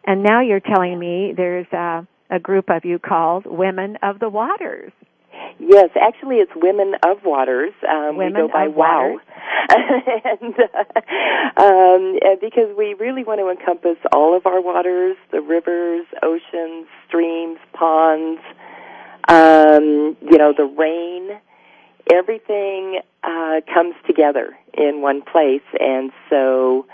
And 0.06 0.24
now 0.24 0.41
you're 0.41 0.60
telling 0.60 0.99
me 0.99 1.34
there's 1.36 1.68
a, 1.72 2.06
a 2.30 2.39
group 2.39 2.66
of 2.70 2.84
you 2.84 2.99
called 2.99 3.45
Women 3.45 3.97
of 4.04 4.20
the 4.20 4.30
Waters. 4.30 4.91
Yes, 5.60 5.90
actually, 6.00 6.38
it's 6.38 6.52
Women 6.56 6.96
of 7.06 7.24
Waters. 7.24 7.74
Um, 7.88 8.18
Women 8.18 8.34
we 8.34 8.48
go 8.48 8.54
by 8.54 8.66
of 8.66 8.76
WOW, 8.76 9.20
and, 9.70 10.56
uh, 10.60 11.62
um, 11.62 12.20
and 12.22 12.40
because 12.42 12.76
we 12.78 12.96
really 12.96 13.24
want 13.24 13.40
to 13.40 13.50
encompass 13.50 13.98
all 14.12 14.36
of 14.36 14.46
our 14.46 14.62
waters: 14.62 15.16
the 15.32 15.42
rivers, 15.42 16.06
oceans, 16.22 16.88
streams, 17.08 17.60
ponds. 17.74 18.42
Um, 19.28 20.18
you 20.22 20.38
know, 20.38 20.54
the 20.56 20.66
rain. 20.66 21.40
Everything 22.12 23.00
uh, 23.24 23.62
comes 23.74 23.96
together 24.06 24.58
in 24.74 25.02
one 25.02 25.22
place, 25.22 25.62
and 25.80 26.12
so 26.30 26.86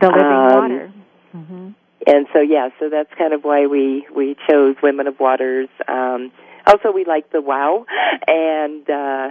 the 0.00 0.06
living 0.06 0.22
um, 0.22 0.52
water. 0.52 0.92
Mm-hmm. 1.34 1.70
And 2.06 2.26
so, 2.32 2.40
yeah, 2.40 2.68
so 2.78 2.90
that's 2.90 3.12
kind 3.16 3.32
of 3.32 3.44
why 3.44 3.66
we 3.66 4.06
we 4.14 4.36
chose 4.48 4.76
Women 4.82 5.06
of 5.06 5.18
Waters. 5.18 5.68
Um, 5.88 6.30
also, 6.66 6.92
we 6.92 7.04
like 7.04 7.30
the 7.30 7.40
wow, 7.40 7.84
and 8.26 8.88
uh, 8.88 9.30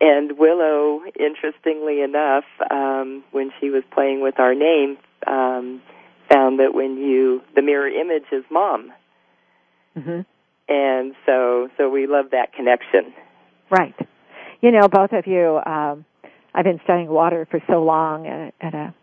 and 0.00 0.38
Willow, 0.38 1.00
interestingly 1.18 2.00
enough, 2.00 2.44
um, 2.70 3.24
when 3.32 3.50
she 3.60 3.70
was 3.70 3.82
playing 3.92 4.20
with 4.20 4.38
our 4.38 4.54
name, 4.54 4.96
um, 5.26 5.82
found 6.30 6.60
that 6.60 6.74
when 6.74 6.96
you 6.96 7.42
the 7.54 7.62
mirror 7.62 7.88
image 7.88 8.26
is 8.32 8.44
mom, 8.50 8.92
mm-hmm. 9.96 10.20
and 10.68 11.14
so 11.26 11.68
so 11.76 11.88
we 11.90 12.06
love 12.06 12.26
that 12.32 12.52
connection. 12.52 13.12
Right. 13.70 13.94
You 14.60 14.70
know, 14.70 14.88
both 14.88 15.12
of 15.12 15.26
you. 15.26 15.60
Um, 15.64 16.04
I've 16.54 16.64
been 16.64 16.80
studying 16.84 17.08
water 17.08 17.48
for 17.50 17.60
so 17.68 17.82
long 17.82 18.28
at, 18.28 18.54
at 18.60 18.74
a 18.74 18.94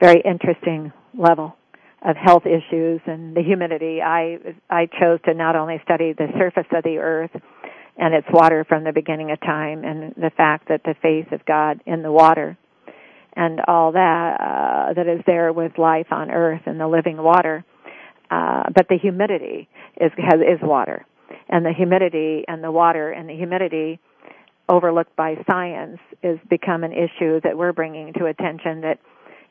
very 0.00 0.22
interesting 0.24 0.90
level 1.12 1.57
of 2.02 2.16
health 2.16 2.44
issues 2.46 3.00
and 3.06 3.36
the 3.36 3.42
humidity, 3.42 4.00
I 4.02 4.38
I 4.70 4.86
chose 4.86 5.20
to 5.26 5.34
not 5.34 5.56
only 5.56 5.80
study 5.84 6.12
the 6.12 6.28
surface 6.38 6.66
of 6.72 6.84
the 6.84 6.98
earth 6.98 7.30
and 7.96 8.14
its 8.14 8.26
water 8.32 8.64
from 8.68 8.84
the 8.84 8.92
beginning 8.92 9.32
of 9.32 9.40
time, 9.40 9.84
and 9.84 10.14
the 10.14 10.30
fact 10.36 10.68
that 10.68 10.82
the 10.84 10.94
face 11.02 11.26
of 11.32 11.44
God 11.44 11.80
in 11.86 12.02
the 12.02 12.12
water, 12.12 12.56
and 13.34 13.60
all 13.66 13.92
that 13.92 14.36
uh, 14.40 14.92
that 14.94 15.08
is 15.08 15.20
there 15.26 15.52
with 15.52 15.76
life 15.78 16.06
on 16.12 16.30
earth 16.30 16.62
and 16.66 16.78
the 16.78 16.86
living 16.86 17.16
water, 17.16 17.64
uh, 18.30 18.64
but 18.74 18.88
the 18.88 18.98
humidity 18.98 19.68
is 20.00 20.12
has, 20.16 20.40
is 20.40 20.60
water, 20.62 21.04
and 21.48 21.66
the 21.66 21.72
humidity 21.72 22.44
and 22.46 22.62
the 22.62 22.70
water 22.70 23.10
and 23.10 23.28
the 23.28 23.34
humidity 23.34 23.98
overlooked 24.68 25.16
by 25.16 25.34
science 25.50 25.98
is 26.22 26.38
become 26.48 26.84
an 26.84 26.92
issue 26.92 27.40
that 27.42 27.56
we're 27.56 27.72
bringing 27.72 28.12
to 28.12 28.26
attention 28.26 28.82
that 28.82 28.98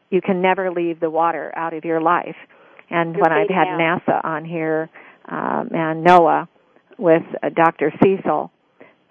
you 0.10 0.22
can 0.22 0.42
never 0.42 0.72
leave 0.72 1.00
the 1.00 1.10
water 1.10 1.52
out 1.56 1.74
of 1.74 1.86
your 1.86 2.02
life. 2.02 2.36
And 2.90 3.14
Good 3.14 3.22
when 3.22 3.32
I've 3.32 3.50
had 3.50 3.68
out. 3.68 3.80
NASA 3.80 4.24
on 4.24 4.46
here 4.46 4.90
um, 5.28 5.70
and 5.74 6.06
NOAA 6.06 6.48
with 6.98 7.24
uh, 7.44 7.50
Dr. 7.50 7.92
Cecil, 8.02 8.52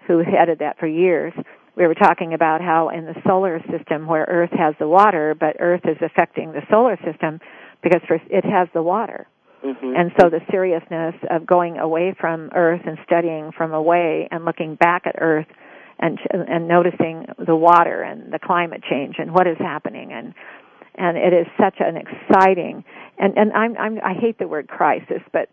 who 0.07 0.19
headed 0.19 0.59
that 0.59 0.79
for 0.79 0.87
years, 0.87 1.33
we 1.75 1.85
were 1.85 1.93
talking 1.93 2.33
about 2.33 2.61
how 2.61 2.89
in 2.89 3.05
the 3.05 3.13
solar 3.25 3.61
system 3.71 4.07
where 4.07 4.25
Earth 4.27 4.49
has 4.57 4.73
the 4.79 4.87
water, 4.87 5.35
but 5.39 5.57
Earth 5.59 5.83
is 5.85 5.97
affecting 6.01 6.51
the 6.51 6.61
solar 6.71 6.97
system 7.05 7.39
because 7.83 8.01
first 8.07 8.23
it 8.29 8.43
has 8.43 8.67
the 8.73 8.81
water. 8.81 9.27
Mm-hmm. 9.63 9.93
And 9.95 10.11
so 10.19 10.29
the 10.29 10.41
seriousness 10.49 11.15
of 11.29 11.45
going 11.45 11.77
away 11.77 12.15
from 12.19 12.49
Earth 12.55 12.81
and 12.85 12.97
studying 13.05 13.51
from 13.55 13.73
away 13.73 14.27
and 14.31 14.43
looking 14.43 14.75
back 14.75 15.03
at 15.05 15.15
Earth 15.19 15.47
and 15.99 16.19
and 16.31 16.67
noticing 16.67 17.25
the 17.43 17.55
water 17.55 18.01
and 18.01 18.31
the 18.31 18.39
climate 18.39 18.83
change 18.87 19.15
and 19.17 19.33
what 19.33 19.47
is 19.47 19.57
happening 19.57 20.11
and 20.11 20.33
and 20.97 21.17
it 21.17 21.33
is 21.33 21.47
such 21.59 21.75
an 21.79 21.97
exciting 21.97 22.83
and 23.17 23.37
and 23.37 23.53
I'm, 23.53 23.77
I'm 23.77 23.99
I 24.03 24.13
hate 24.13 24.37
the 24.37 24.47
word 24.47 24.67
crisis, 24.67 25.21
but 25.31 25.49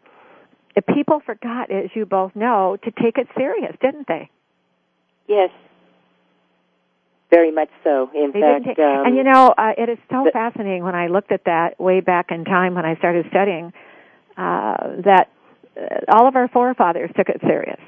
people 0.93 1.21
forgot, 1.25 1.71
as 1.71 1.91
you 1.95 2.07
both 2.07 2.35
know, 2.35 2.77
to 2.85 2.91
take 2.91 3.19
it 3.19 3.29
serious, 3.37 3.75
didn't 3.81 4.07
they? 4.09 4.31
Yes, 5.27 5.51
very 7.31 7.51
much 7.51 7.71
so. 7.83 8.11
In 8.15 8.33
they 8.33 8.41
fact, 8.41 8.65
take, 8.67 8.79
um, 8.79 9.07
and 9.07 9.17
you 9.17 9.25
know, 9.25 9.55
uh, 9.57 9.73
it 9.79 9.89
is 9.89 9.99
so 10.11 10.25
the, 10.25 10.31
fascinating 10.33 10.85
when 10.85 10.95
I 10.95 11.07
looked 11.07 11.33
at 11.33 11.45
that 11.45 11.81
way 11.81 12.01
back 12.01 12.31
in 12.31 12.45
time 12.45 12.75
when 12.75 12.85
I 12.85 12.97
started 12.97 13.27
studying 13.31 13.73
uh, 14.37 15.03
that 15.05 15.31
uh, 15.77 16.13
all 16.13 16.29
of 16.29 16.37
our 16.37 16.49
forefathers 16.49 17.11
took 17.17 17.29
it 17.29 17.41
serious. 17.41 17.81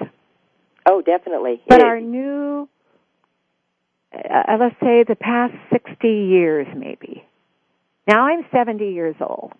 Oh, 0.88 1.02
definitely. 1.02 1.60
But 1.68 1.80
it, 1.80 1.84
our 1.84 2.00
new, 2.00 2.68
uh, 4.14 4.56
let's 4.58 4.76
say, 4.80 5.04
the 5.06 5.16
past 5.20 5.54
sixty 5.70 6.26
years, 6.30 6.66
maybe 6.74 7.24
now 8.06 8.26
I'm 8.26 8.44
70 8.52 8.84
years 8.84 9.16
old. 9.20 9.52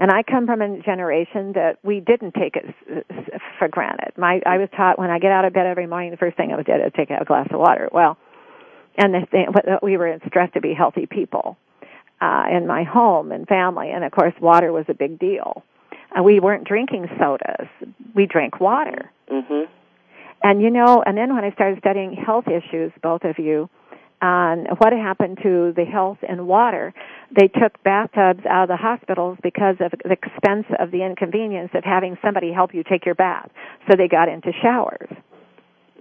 And 0.00 0.12
I 0.12 0.22
come 0.22 0.46
from 0.46 0.62
a 0.62 0.80
generation 0.82 1.52
that 1.54 1.78
we 1.82 1.98
didn't 1.98 2.32
take 2.34 2.54
it 2.54 2.72
for 3.58 3.66
granted. 3.66 4.12
My, 4.16 4.40
I 4.46 4.58
was 4.58 4.68
taught 4.76 4.96
when 4.96 5.10
I 5.10 5.18
get 5.18 5.32
out 5.32 5.44
of 5.44 5.52
bed 5.52 5.66
every 5.66 5.88
morning, 5.88 6.12
the 6.12 6.16
first 6.16 6.36
thing 6.36 6.52
I 6.52 6.56
would 6.56 6.66
do 6.66 6.72
is 6.72 6.92
take 6.96 7.10
a 7.10 7.24
glass 7.24 7.48
of 7.50 7.58
water. 7.58 7.88
Well, 7.92 8.16
and 8.96 9.12
the 9.12 9.26
thing, 9.30 9.46
we 9.82 9.96
were 9.96 10.18
stressed 10.26 10.54
to 10.54 10.60
be 10.60 10.72
healthy 10.72 11.06
people 11.06 11.56
uh, 12.20 12.44
in 12.50 12.66
my 12.66 12.84
home 12.84 13.32
and 13.32 13.46
family, 13.46 13.90
and 13.90 14.04
of 14.04 14.12
course, 14.12 14.34
water 14.40 14.72
was 14.72 14.84
a 14.88 14.94
big 14.94 15.18
deal. 15.18 15.64
And 16.14 16.24
we 16.24 16.40
weren't 16.40 16.66
drinking 16.66 17.06
sodas; 17.18 17.68
we 18.14 18.26
drank 18.26 18.60
water. 18.60 19.10
Mm-hmm. 19.30 19.70
And 20.42 20.62
you 20.62 20.70
know, 20.70 21.02
and 21.04 21.16
then 21.16 21.34
when 21.34 21.44
I 21.44 21.52
started 21.52 21.78
studying 21.80 22.14
health 22.14 22.46
issues, 22.46 22.92
both 23.02 23.24
of 23.24 23.38
you, 23.38 23.68
on 24.20 24.66
what 24.78 24.92
happened 24.92 25.38
to 25.42 25.72
the 25.76 25.84
health 25.84 26.18
and 26.28 26.46
water. 26.46 26.92
They 27.34 27.48
took 27.48 27.82
bathtubs 27.82 28.44
out 28.46 28.64
of 28.64 28.68
the 28.68 28.76
hospitals 28.76 29.38
because 29.42 29.76
of 29.80 29.92
the 30.04 30.12
expense 30.12 30.66
of 30.78 30.90
the 30.90 31.04
inconvenience 31.04 31.70
of 31.74 31.84
having 31.84 32.16
somebody 32.22 32.52
help 32.52 32.74
you 32.74 32.82
take 32.82 33.06
your 33.06 33.14
bath. 33.14 33.50
So 33.88 33.96
they 33.96 34.08
got 34.08 34.28
into 34.28 34.50
showers. 34.62 35.08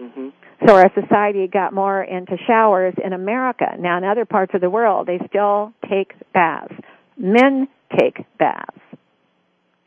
Mm-hmm. 0.01 0.29
So 0.65 0.75
our 0.75 0.91
society 0.99 1.47
got 1.47 1.73
more 1.73 2.01
into 2.01 2.37
showers 2.47 2.95
in 3.03 3.13
America. 3.13 3.75
Now 3.79 3.97
in 3.97 4.03
other 4.03 4.25
parts 4.25 4.53
of 4.55 4.61
the 4.61 4.69
world, 4.69 5.07
they 5.07 5.19
still 5.27 5.73
take 5.89 6.13
baths. 6.33 6.73
Men 7.17 7.67
take 7.99 8.25
baths 8.39 8.77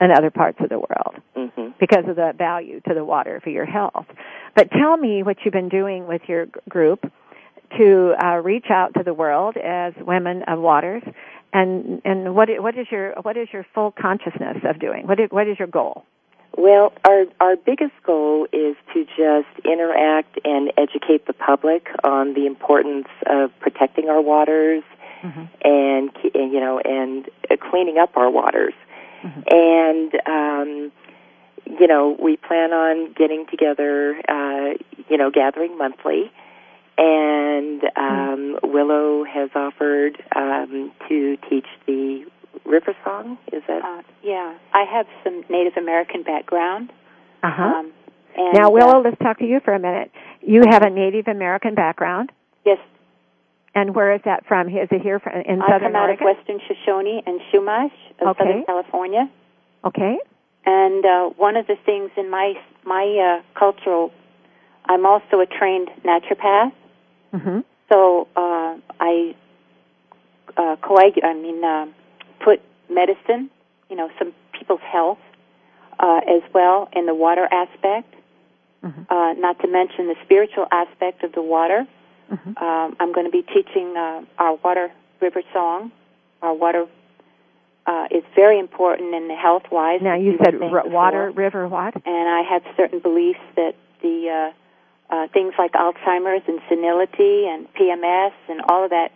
in 0.01 0.11
other 0.11 0.31
parts 0.31 0.59
of 0.61 0.69
the 0.69 0.79
world 0.79 1.17
mm-hmm. 1.37 1.73
because 1.79 2.05
of 2.09 2.17
the 2.17 2.33
value 2.37 2.81
to 2.89 2.95
the 2.95 3.05
water 3.05 3.41
for 3.43 3.51
your 3.51 3.67
health. 3.67 4.07
But 4.55 4.71
tell 4.71 4.97
me 4.97 5.23
what 5.23 5.37
you've 5.45 5.53
been 5.53 5.69
doing 5.69 6.07
with 6.07 6.23
your 6.27 6.47
group 6.69 7.05
to 7.79 8.15
uh, 8.23 8.37
reach 8.37 8.67
out 8.71 8.95
to 8.95 9.03
the 9.03 9.15
world 9.15 9.57
as 9.57 9.95
women 10.01 10.43
of 10.45 10.59
waters, 10.59 11.03
and 11.53 12.01
and 12.05 12.35
what 12.35 12.49
what 12.61 12.77
is 12.77 12.87
your 12.91 13.15
what 13.23 13.37
is 13.37 13.49
your 13.53 13.67
full 13.75 13.91
consciousness 13.91 14.59
of 14.65 14.79
doing? 14.79 15.07
What 15.07 15.21
is, 15.21 15.31
what 15.31 15.49
is 15.49 15.59
your 15.59 15.69
goal? 15.69 16.05
Well, 16.57 16.93
our 17.09 17.25
our 17.41 17.57
biggest 17.57 17.93
goal 18.05 18.47
is 18.53 18.77
to 18.93 19.05
just 19.05 19.65
interact 19.65 20.39
and 20.45 20.73
educate 20.77 21.27
the 21.27 21.33
public 21.33 21.89
on 22.03 22.35
the 22.35 22.47
importance 22.47 23.09
of 23.27 23.51
protecting 23.61 24.09
our 24.09 24.21
waters 24.21 24.83
mm-hmm. 25.23 25.45
and, 25.63 26.11
and 26.35 26.53
you 26.53 26.61
know 26.61 26.81
and 26.85 27.29
cleaning 27.71 27.99
up 27.99 28.17
our 28.17 28.31
waters. 28.31 28.75
and 29.23 30.15
um, 30.27 30.93
you 31.67 31.87
know 31.87 32.17
we 32.21 32.37
plan 32.37 32.73
on 32.73 33.13
getting 33.13 33.47
together, 33.47 34.21
uh, 34.29 34.75
you 35.09 35.17
know, 35.17 35.31
gathering 35.31 35.77
monthly. 35.79 36.33
And 37.03 37.83
um, 37.97 38.59
Willow 38.63 39.25
has 39.25 39.49
offered 39.55 40.23
um, 40.37 40.93
to 41.09 41.39
teach 41.49 41.65
the 41.87 42.27
river 42.67 42.95
song. 43.03 43.39
Is 43.55 43.63
that? 43.69 43.83
Uh, 43.83 44.03
yeah, 44.23 44.59
I 44.75 44.85
have 44.85 45.07
some 45.25 45.43
Native 45.49 45.79
American 45.79 46.23
background. 46.23 46.93
Uh 47.43 47.51
huh. 47.51 47.63
Um, 47.63 47.93
and, 48.37 48.53
now, 48.53 48.67
uh, 48.67 48.71
Willow, 48.71 49.03
let's 49.03 49.17
talk 49.23 49.39
to 49.39 49.47
you 49.47 49.61
for 49.65 49.73
a 49.73 49.79
minute. 49.79 50.11
You 50.43 50.63
have 50.69 50.83
a 50.83 50.91
Native 50.91 51.27
American 51.27 51.75
background, 51.75 52.33
yes, 52.67 52.79
and 53.75 53.95
where 53.95 54.15
is 54.15 54.21
that 54.27 54.47
from? 54.47 54.69
Is 54.69 54.89
it 54.91 55.01
here 55.01 55.21
from, 55.21 55.33
in 55.47 55.63
I 55.63 55.69
Southern 55.69 55.93
come 55.93 55.97
out 55.97 56.11
of 56.11 56.19
Western 56.21 56.61
Shoshone 56.69 57.23
and 57.27 57.41
Chumash 57.51 57.93
of 58.21 58.29
Okay. 58.29 58.45
Southern 58.45 58.65
California. 58.67 59.31
Okay. 59.87 60.19
And 60.67 61.05
uh, 61.07 61.31
one 61.37 61.57
of 61.57 61.67
the 61.67 61.77
things 61.87 62.11
in 62.19 62.29
my 62.31 62.55
my 62.85 63.41
uh, 63.41 63.59
cultural, 63.59 64.13
I'm 64.85 65.07
also 65.07 65.41
a 65.41 65.47
trained 65.47 65.89
naturopath. 66.05 66.73
Hmm 67.33 67.61
So 67.89 68.29
uh, 68.37 68.77
I 69.01 69.35
uh, 70.57 70.77
coagu- 70.77 71.25
I 71.25 71.35
mean, 71.35 71.63
uh, 71.65 71.87
put 72.45 72.61
medicine, 72.89 73.51
you 73.89 73.97
know, 73.97 74.11
some 74.19 74.33
people's 74.53 74.81
health 74.81 75.19
uh, 75.99 76.21
as 76.27 76.43
well 76.53 76.89
in 76.93 77.07
the 77.07 77.15
water 77.15 77.47
aspect. 77.51 78.15
Mhm. 78.83 79.07
Uh, 79.11 79.35
not 79.39 79.59
to 79.61 79.69
mention 79.69 80.07
the 80.07 80.17
spiritual 80.25 80.67
aspect 80.73 81.23
of 81.23 81.33
the 81.33 81.43
water. 81.43 81.87
hmm 82.29 82.53
Um, 82.57 82.97
I'm 83.01 83.13
going 83.13 83.27
to 83.27 83.31
be 83.41 83.43
teaching 83.43 83.89
uh, 83.97 84.23
our 84.39 84.55
water 84.65 84.91
river 85.21 85.43
song. 85.53 85.93
Our 86.43 86.55
water 86.55 86.87
uh, 87.87 88.07
is 88.11 88.25
very 88.35 88.59
important 88.59 89.15
in 89.15 89.29
the 89.29 89.35
health 89.35 89.65
wise. 89.71 90.01
Now, 90.01 90.15
you 90.15 90.39
said 90.43 90.55
r- 90.63 90.89
water, 90.89 91.31
river, 91.31 91.69
what? 91.69 91.95
and 92.07 92.29
I 92.29 92.43
have 92.53 92.63
certain 92.77 93.01
beliefs 93.01 93.41
that 93.57 93.75
the 94.03 94.53
uh, 95.11 95.27
things 95.33 95.55
like 95.59 95.73
Alzheimer's 95.73 96.43
and 96.49 96.61
senility 96.69 97.47
and 97.49 97.67
PMS 97.75 98.33
and 98.49 98.61
all 98.69 98.85
of 98.85 98.91
that 98.91 99.11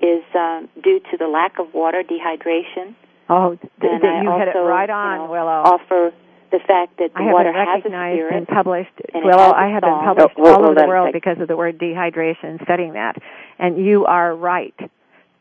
is 0.00 0.22
um, 0.34 0.68
due 0.82 1.00
to 1.10 1.16
the 1.18 1.26
lack 1.26 1.58
of 1.58 1.74
water, 1.74 2.02
dehydration. 2.02 2.94
Oh, 3.28 3.56
th- 3.56 3.70
And 3.80 4.00
th- 4.00 4.12
I 4.12 4.22
you 4.22 4.38
hit 4.38 4.48
it 4.48 4.56
also, 4.56 4.66
right 4.68 4.88
you 4.88 4.94
on, 4.94 5.18
know, 5.18 5.30
Willow. 5.32 5.62
Offer 5.64 6.12
the 6.50 6.60
fact 6.60 6.98
that 6.98 7.12
the 7.14 7.20
I 7.20 7.32
water 7.32 7.52
been 7.52 7.54
has 7.54 7.68
a 7.68 7.72
recognized 7.76 8.16
spirit. 8.18 8.34
and 8.34 8.48
published. 8.48 8.90
and 9.12 9.22
it 9.22 9.26
Willow, 9.26 9.42
has 9.42 9.52
a 9.52 9.56
I 9.56 9.68
have 9.68 9.82
been 9.82 10.00
published 10.04 10.34
Oh, 10.38 10.42
hold- 10.44 10.48
all 10.48 10.54
over 10.54 10.64
hold 10.66 10.76
the 10.78 10.86
world 10.86 11.06
sec. 11.08 11.14
because 11.14 11.40
of 11.40 11.48
the 11.48 11.56
word 11.56 11.78
dehydration, 11.78 12.62
studying 12.64 12.92
that. 12.94 13.16
And 13.58 13.76
you 13.84 14.06
are 14.06 14.34
right. 14.34 14.74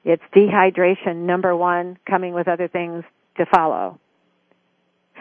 It's 0.04 0.24
dehydration, 0.36 1.16
number 1.28 1.56
one, 1.56 1.98
coming 2.10 2.34
with 2.34 2.48
other 2.48 2.68
things 2.68 3.04
to 3.38 3.46
follow. 3.46 4.00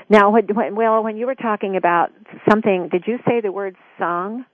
Now, 0.09 0.31
when, 0.31 0.47
when, 0.47 0.77
Willow, 0.77 1.03
when 1.03 1.17
you 1.17 1.27
were 1.27 1.35
talking 1.35 1.77
about 1.77 2.11
something, 2.49 2.89
did 2.89 3.05
you 3.07 3.19
say 3.27 3.41
the 3.41 3.51
word 3.53 3.77
song? 3.99 4.45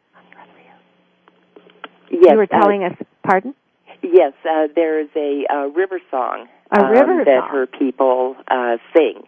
Yes. 2.13 2.31
you 2.33 2.37
were 2.37 2.45
uh, 2.45 2.61
telling 2.61 2.85
us, 2.85 2.93
pardon? 3.27 3.55
Yes, 4.03 4.33
uh, 4.49 4.69
there's 4.75 5.09
a 5.17 5.45
uh, 5.53 5.67
river 5.69 6.01
song 6.11 6.47
A 6.71 6.81
um, 6.85 6.93
that 6.95 7.27
song. 7.27 7.49
her 7.51 7.67
people 7.67 8.37
uh, 8.49 8.77
sing, 8.95 9.23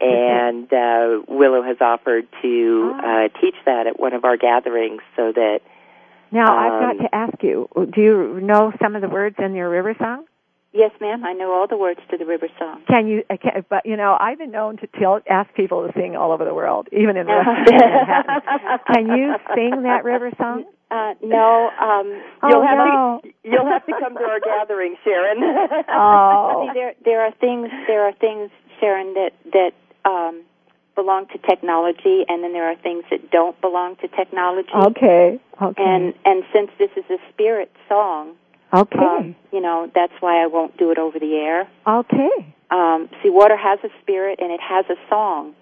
and 0.00 0.72
uh, 0.72 1.22
Willow 1.28 1.62
has 1.62 1.76
offered 1.80 2.26
to 2.42 2.92
Ah. 2.94 3.24
uh, 3.24 3.28
teach 3.40 3.54
that 3.66 3.86
at 3.86 3.98
one 4.00 4.14
of 4.14 4.24
our 4.24 4.36
gatherings, 4.36 5.00
so 5.16 5.32
that 5.32 5.60
Now, 6.32 6.56
I've 6.56 6.72
Um, 6.72 6.96
got 6.96 7.02
to 7.04 7.14
ask 7.14 7.42
you, 7.42 7.68
do 7.94 8.00
you 8.00 8.40
know 8.40 8.72
some 8.82 8.96
of 8.96 9.02
the 9.02 9.08
words 9.08 9.36
in 9.38 9.54
your 9.54 9.68
river 9.68 9.94
song? 9.98 10.24
Yes, 10.72 10.90
ma'am. 11.02 11.22
I 11.22 11.34
know 11.34 11.52
all 11.52 11.66
the 11.66 11.76
words 11.76 12.00
to 12.10 12.16
the 12.16 12.24
river 12.24 12.48
song. 12.58 12.80
Can 12.88 13.06
you? 13.06 13.22
uh, 13.28 13.36
Can, 13.36 13.64
but 13.68 13.84
you 13.84 13.96
know, 13.98 14.16
I've 14.18 14.38
been 14.38 14.50
known 14.50 14.78
to 14.78 14.86
tell, 14.98 15.20
ask 15.28 15.52
people 15.52 15.86
to 15.86 15.92
sing 15.92 16.16
all 16.16 16.32
over 16.32 16.46
the 16.46 16.54
world, 16.54 16.88
even 16.90 17.18
in 17.18 17.26
Manhattan. 17.30 18.40
Can 18.94 19.06
you 19.18 19.34
sing 19.54 19.82
that 19.82 20.04
river 20.04 20.30
song? 20.38 20.64
Uh, 20.92 21.14
no. 21.22 21.70
Um, 21.80 22.08
Oh, 22.44 22.48
you'll 22.48 22.66
have 22.66 22.78
no. 22.78 23.20
to 23.24 23.30
you'll 23.44 23.66
have 23.66 23.84
to 23.86 23.92
come 23.98 24.14
to 24.16 24.24
our 24.24 24.40
gathering, 24.40 24.96
Sharon. 25.04 25.38
Oh, 25.88 26.66
See, 26.66 26.70
there 26.78 26.92
there 27.04 27.20
are 27.26 27.32
things 27.40 27.70
there 27.86 28.02
are 28.06 28.12
things, 28.12 28.50
Sharon, 28.78 29.14
that 29.14 29.32
that 29.56 29.72
um, 30.04 30.42
belong 30.94 31.26
to 31.28 31.38
technology, 31.38 32.24
and 32.28 32.42
then 32.44 32.52
there 32.52 32.68
are 32.70 32.76
things 32.76 33.04
that 33.10 33.30
don't 33.30 33.58
belong 33.60 33.96
to 34.02 34.08
technology. 34.08 34.68
okay, 34.74 35.40
okay, 35.60 35.82
And 35.82 36.14
and 36.24 36.44
since 36.52 36.70
this 36.78 36.90
is 36.96 37.04
a 37.08 37.18
spirit 37.32 37.70
song, 37.88 38.32
okay, 38.74 38.98
um, 38.98 39.36
you 39.52 39.60
know 39.60 39.90
that's 39.94 40.12
why 40.20 40.42
I 40.42 40.46
won't 40.46 40.76
do 40.76 40.90
it 40.90 40.98
over 40.98 41.18
the 41.18 41.34
air. 41.36 41.68
okay. 41.86 42.54
Um, 42.70 43.08
see, 43.22 43.30
water 43.30 43.56
has 43.56 43.78
a 43.84 43.90
spirit 44.02 44.40
and 44.42 44.50
it 44.50 44.60
has 44.60 44.84
a 44.90 44.96
song, 45.08 45.54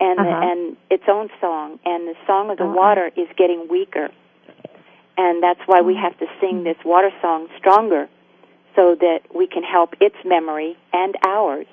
and 0.00 0.18
Uh-huh. 0.20 0.40
and 0.50 0.76
its 0.90 1.04
own 1.08 1.30
song, 1.40 1.78
and 1.86 2.08
the 2.08 2.16
song 2.26 2.50
of 2.50 2.58
the 2.58 2.64
Uh-huh. 2.64 2.74
water 2.84 3.10
is 3.16 3.28
getting 3.36 3.68
weaker, 3.68 4.08
and 5.16 5.42
that's 5.42 5.60
why 5.66 5.80
we 5.80 5.94
have 5.96 6.18
to 6.18 6.26
sing 6.40 6.64
this 6.64 6.76
water 6.84 7.10
song 7.22 7.48
stronger, 7.58 8.08
so 8.76 8.94
that 9.00 9.20
we 9.34 9.46
can 9.46 9.62
help 9.62 9.94
its 10.00 10.16
memory 10.24 10.76
and 10.92 11.14
ours, 11.26 11.66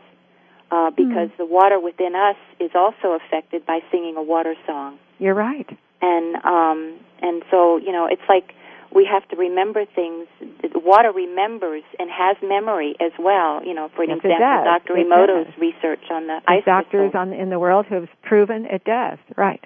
uh, 0.72 0.92
because 0.92 1.30
the 1.38 1.46
water 1.46 1.80
within 1.80 2.16
us 2.16 2.36
is 2.60 2.72
also 2.76 3.18
affected 3.20 3.66
by 3.66 3.80
singing 3.92 4.16
a 4.18 4.22
water 4.24 4.56
song, 4.68 4.98
You're 5.20 5.34
right. 5.34 5.68
and 6.02 6.36
um, 6.46 6.98
and 7.22 7.44
so 7.52 7.78
you 7.78 7.92
know 7.92 8.08
it's 8.10 8.22
like 8.30 8.54
we 8.94 9.06
have 9.06 9.28
to 9.30 9.36
remember 9.38 9.86
things. 9.86 10.28
The 10.62 10.78
water 10.80 11.12
remembers 11.14 11.84
and 11.98 12.10
has 12.12 12.36
memory 12.44 12.96
as 13.00 13.14
well. 13.18 13.64
You 13.66 13.74
know, 13.74 13.90
for 13.96 14.04
Yes, 14.04 14.18
example. 14.18 14.64
Dr. 14.66 14.98
It 14.98 15.08
Emoto's 15.08 15.46
does. 15.48 15.58
research 15.58 16.04
on 16.12 16.28
the 16.28 16.42
There's 16.46 16.60
ice 16.60 16.66
doctors 16.66 17.12
crystal. 17.12 17.22
on 17.22 17.34
in 17.34 17.50
the 17.50 17.58
world 17.60 17.86
who 17.88 17.96
have 17.96 18.10
proven 18.24 18.66
it 18.66 18.84
does. 18.84 19.18
Right. 19.38 19.64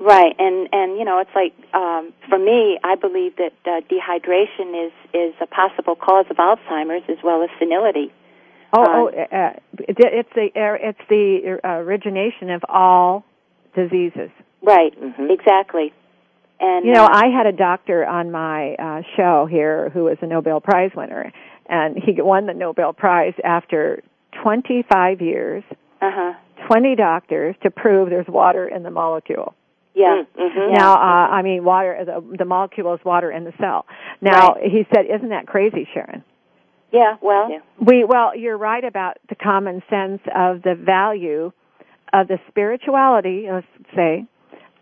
Right, 0.00 0.34
and 0.38 0.68
and 0.72 0.96
you 0.98 1.04
know, 1.04 1.18
it's 1.18 1.34
like 1.34 1.52
um, 1.74 2.12
for 2.28 2.38
me, 2.38 2.78
I 2.84 2.94
believe 2.94 3.34
that 3.36 3.52
uh, 3.66 3.80
dehydration 3.90 4.86
is 4.86 4.92
is 5.12 5.34
a 5.40 5.46
possible 5.46 5.96
cause 5.96 6.26
of 6.30 6.36
Alzheimer's 6.36 7.02
as 7.08 7.18
well 7.24 7.42
as 7.42 7.50
senility. 7.58 8.12
Oh, 8.72 8.82
Uh, 8.82 8.86
oh, 8.88 9.08
uh, 9.08 9.52
it- 9.80 9.96
it's 9.98 10.30
the 10.34 10.50
it's 10.54 11.08
the 11.08 11.58
uh, 11.64 11.68
origination 11.78 12.50
of 12.50 12.64
all 12.68 13.24
diseases. 13.74 14.30
Right, 14.62 14.94
Mhm. 15.00 15.30
exactly. 15.30 15.92
And 16.60 16.84
You 16.84 16.92
know, 16.92 17.04
uh, 17.04 17.10
I 17.12 17.28
had 17.28 17.46
a 17.46 17.52
doctor 17.52 18.04
on 18.06 18.30
my 18.30 18.74
uh, 18.74 19.02
show 19.16 19.46
here 19.46 19.90
who 19.90 20.04
was 20.04 20.18
a 20.22 20.26
Nobel 20.26 20.60
Prize 20.60 20.90
winner, 20.94 21.32
and 21.66 21.96
he 21.96 22.20
won 22.20 22.46
the 22.46 22.54
Nobel 22.54 22.92
Prize 22.92 23.34
after 23.44 24.02
25 24.42 25.20
years, 25.22 25.64
uh 26.00 26.10
huh, 26.10 26.32
20 26.66 26.94
doctors 26.96 27.56
to 27.62 27.70
prove 27.70 28.10
there's 28.10 28.26
water 28.28 28.66
in 28.68 28.82
the 28.84 28.90
molecule. 28.90 29.54
Yeah, 29.98 30.22
Mhm. 30.38 30.72
Now, 30.74 30.94
uh, 30.94 31.28
I 31.30 31.42
mean, 31.42 31.64
water, 31.64 32.04
the, 32.04 32.36
the 32.38 32.44
molecule 32.44 32.94
is 32.94 33.04
water 33.04 33.30
in 33.30 33.44
the 33.44 33.52
cell. 33.58 33.84
Now, 34.20 34.54
he 34.62 34.86
said, 34.94 35.06
isn't 35.06 35.28
that 35.30 35.46
crazy, 35.46 35.88
Sharon? 35.92 36.22
yeah. 36.90 37.16
Well, 37.20 37.50
Yeah. 37.50 37.58
We, 37.80 38.04
well, 38.04 38.34
you're 38.36 38.56
right 38.56 38.82
about 38.84 39.18
the 39.28 39.34
common 39.34 39.82
sense 39.90 40.20
of 40.34 40.62
the 40.62 40.74
value 40.74 41.52
of 42.12 42.28
the 42.28 42.38
spirituality, 42.48 43.46
let's 43.50 43.66
say, 43.94 44.24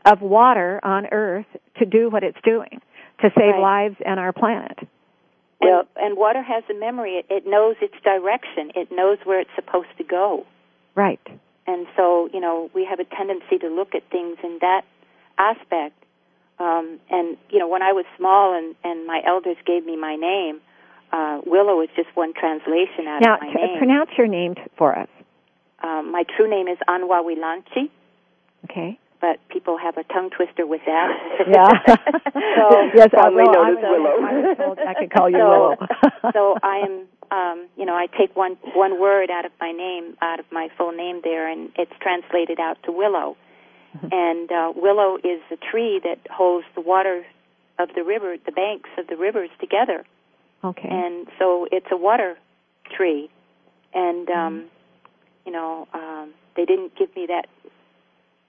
of 0.05 0.21
water 0.23 0.79
on 0.85 1.07
earth 1.11 1.47
to 1.79 1.85
do 1.85 2.09
what 2.09 2.23
it's 2.23 2.39
doing, 2.45 2.81
to 3.23 3.31
save 3.37 3.55
Right. 3.55 3.61
lives 3.61 3.97
and 4.05 4.21
our 4.21 4.33
planet. 4.33 4.79
and, 4.79 4.89
Well- 5.71 5.87
and 5.97 6.17
water 6.19 6.43
has 6.43 6.63
a 6.71 6.75
memory. 6.75 7.17
It, 7.17 7.27
it 7.31 7.47
knows 7.47 7.77
its 7.81 7.95
direction. 8.05 8.71
It 8.77 8.93
knows 8.93 9.19
where 9.25 9.41
it's 9.41 9.55
supposed 9.57 9.89
to 9.97 10.05
go. 10.05 10.45
Right. 10.95 11.19
And 11.67 11.87
so, 11.97 12.29
you 12.33 12.41
know, 12.41 12.71
we 12.75 12.85
have 12.85 13.01
a 13.01 13.05
tendency 13.05 13.59
to 13.59 13.69
look 13.69 13.95
at 13.97 14.05
things 14.05 14.37
in 14.45 14.59
that 14.61 14.83
aspect. 15.39 15.95
Um, 16.59 16.99
and, 17.11 17.37
you 17.51 17.59
know, 17.59 17.69
when 17.69 17.83
I 17.83 17.93
was 17.93 18.05
small 18.17 18.55
and, 18.57 18.75
and 18.83 19.07
my 19.07 19.21
elders 19.27 19.57
gave 19.67 19.85
me 19.85 19.97
my 19.97 20.17
name, 20.17 20.61
uh, 21.13 21.41
Willow 21.45 21.81
is 21.83 21.89
just 21.95 22.09
one 22.15 22.33
translation 22.33 23.07
out 23.07 23.21
Now, 23.21 23.35
of 23.37 23.41
my 23.43 23.49
t- 23.49 23.55
name. 23.55 23.79
pronounce 23.79 24.11
your 24.17 24.27
name 24.27 24.55
t- 24.55 24.63
for 24.79 24.97
us. 24.99 25.09
um, 25.83 26.11
my 26.11 26.25
true 26.37 26.49
name 26.49 26.67
is 26.69 26.79
Anwa 26.89 27.23
Wilanchi, 27.23 27.91
Okay. 28.65 28.99
but 29.21 29.39
people 29.51 29.77
have 29.77 29.97
a 29.99 30.05
tongue 30.05 30.31
twister 30.31 30.67
with 30.67 30.81
that. 30.87 31.09
Yeah. 31.47 31.69
so, 32.33 32.91
yes, 32.95 33.11
I 33.13 33.23
fondly 33.23 33.45
will. 33.45 33.53
known 33.53 33.77
as 33.77 33.83
Willow. 33.83 34.17
I 34.27 34.33
was 34.33 34.57
told 34.57 34.79
I 34.79 34.95
could 34.95 35.11
call 35.13 35.29
you 35.31 35.37
So- 35.39 35.49
Willow. 35.51 35.77
so 36.33 36.57
I 36.63 36.77
am, 36.79 37.05
um, 37.31 37.67
you 37.77 37.85
know, 37.85 37.95
I 37.95 38.07
take 38.19 38.35
one 38.35 38.57
one 38.75 38.99
word 38.99 39.31
out 39.31 39.45
of 39.45 39.53
my 39.61 39.73
name, 39.73 40.17
out 40.23 40.41
of 40.41 40.47
my 40.51 40.69
full 40.79 40.93
name 40.93 41.21
there, 41.23 41.47
and 41.49 41.71
it's 41.77 41.93
translated 42.01 42.59
out 42.59 42.79
to 42.85 42.93
willow. 42.93 43.37
And 44.13 44.51
uh, 44.53 44.73
willow 44.77 45.17
is 45.17 45.41
the 45.51 45.57
tree 45.57 46.01
that 46.05 46.19
holds 46.31 46.67
the 46.75 46.81
water 46.81 47.25
of 47.79 47.89
the 47.95 48.03
river, 48.05 48.37
the 48.45 48.53
banks 48.53 48.91
of 48.99 49.07
the 49.07 49.17
rivers 49.17 49.51
together, 49.61 50.05
okay. 50.65 50.89
and 50.89 51.27
so 51.39 51.67
it's 51.71 51.87
a 51.91 51.97
water 51.97 52.37
tree. 52.97 53.29
And 53.95 54.29
um, 54.31 54.55
Mm-hmm. 54.55 54.67
you 55.47 55.53
know, 55.53 55.87
um, 55.95 56.33
they 56.57 56.65
didn't 56.65 56.97
give 56.97 57.15
me 57.15 57.27
that 57.27 57.47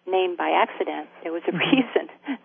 name 0.06 0.36
by 0.36 0.50
accident. 0.52 1.10
There 1.24 1.32
was 1.34 1.44
a 1.48 1.52
Mm-hmm. 1.52 1.76
reason. 1.76 2.10